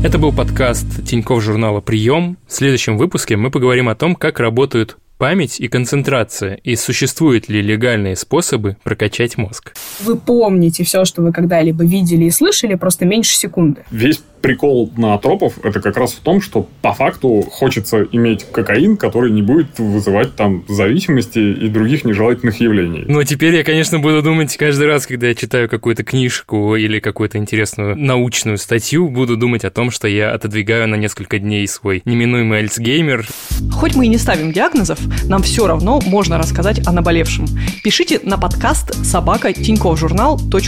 Это 0.00 0.16
был 0.16 0.32
подкаст 0.32 1.04
Тиньков 1.04 1.42
журнала 1.42 1.80
«Прием». 1.80 2.38
В 2.46 2.52
следующем 2.52 2.96
выпуске 2.96 3.36
мы 3.36 3.50
поговорим 3.50 3.88
о 3.88 3.96
том, 3.96 4.14
как 4.14 4.38
работают 4.38 4.96
память 5.18 5.58
и 5.58 5.66
концентрация, 5.66 6.54
и 6.54 6.76
существуют 6.76 7.48
ли 7.48 7.60
легальные 7.60 8.14
способы 8.14 8.76
прокачать 8.84 9.36
мозг. 9.36 9.74
Вы 10.00 10.16
помните 10.16 10.84
все, 10.84 11.04
что 11.04 11.22
вы 11.22 11.32
когда-либо 11.32 11.84
видели 11.84 12.26
и 12.26 12.30
слышали, 12.30 12.76
просто 12.76 13.06
меньше 13.06 13.34
секунды. 13.34 13.82
Весь 13.90 14.22
прикол 14.40 14.90
на 14.96 15.18
тропов 15.18 15.64
это 15.64 15.80
как 15.80 15.96
раз 15.96 16.12
в 16.12 16.20
том, 16.20 16.40
что 16.40 16.68
по 16.82 16.92
факту 16.92 17.44
хочется 17.50 18.06
иметь 18.12 18.44
кокаин, 18.44 18.96
который 18.96 19.30
не 19.30 19.42
будет 19.42 19.78
вызывать 19.78 20.36
там 20.36 20.64
зависимости 20.68 21.38
и 21.38 21.68
других 21.68 22.04
нежелательных 22.04 22.60
явлений. 22.60 23.04
Ну, 23.06 23.22
теперь 23.24 23.56
я, 23.56 23.64
конечно, 23.64 23.98
буду 23.98 24.22
думать 24.22 24.56
каждый 24.56 24.86
раз, 24.86 25.06
когда 25.06 25.28
я 25.28 25.34
читаю 25.34 25.68
какую-то 25.68 26.04
книжку 26.04 26.76
или 26.76 27.00
какую-то 27.00 27.38
интересную 27.38 27.96
научную 27.96 28.58
статью, 28.58 29.08
буду 29.08 29.36
думать 29.36 29.64
о 29.64 29.70
том, 29.70 29.90
что 29.90 30.08
я 30.08 30.32
отодвигаю 30.32 30.88
на 30.88 30.94
несколько 30.94 31.38
дней 31.38 31.66
свой 31.66 32.02
неминуемый 32.04 32.60
альцгеймер. 32.60 33.26
Хоть 33.72 33.96
мы 33.96 34.06
и 34.06 34.08
не 34.08 34.18
ставим 34.18 34.52
диагнозов, 34.52 34.98
нам 35.24 35.42
все 35.42 35.66
равно 35.66 36.00
можно 36.06 36.38
рассказать 36.38 36.86
о 36.86 36.92
наболевшем. 36.92 37.46
Пишите 37.82 38.20
на 38.22 38.38
подкаст 38.38 39.04
собака 39.04 39.52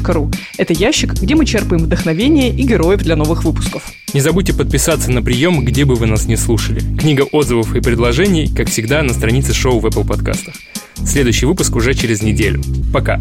ру. 0.08 0.30
Это 0.58 0.72
ящик, 0.72 1.14
где 1.14 1.34
мы 1.34 1.44
черпаем 1.44 1.82
вдохновение 1.84 2.50
и 2.50 2.62
героев 2.62 3.02
для 3.02 3.16
новых 3.16 3.44
выпусков 3.44 3.59
выпусков. 3.60 3.82
Не 4.12 4.20
забудьте 4.20 4.52
подписаться 4.52 5.10
на 5.10 5.22
прием, 5.22 5.64
где 5.64 5.84
бы 5.84 5.94
вы 5.94 6.06
нас 6.06 6.26
не 6.26 6.36
слушали. 6.36 6.80
Книга 6.98 7.22
отзывов 7.22 7.74
и 7.76 7.80
предложений, 7.80 8.52
как 8.56 8.68
всегда, 8.68 9.02
на 9.02 9.12
странице 9.12 9.54
шоу 9.54 9.78
в 9.80 9.86
Apple 9.86 10.06
подкастах. 10.06 10.54
Следующий 11.06 11.46
выпуск 11.46 11.76
уже 11.76 11.94
через 11.94 12.22
неделю. 12.22 12.62
Пока. 12.92 13.20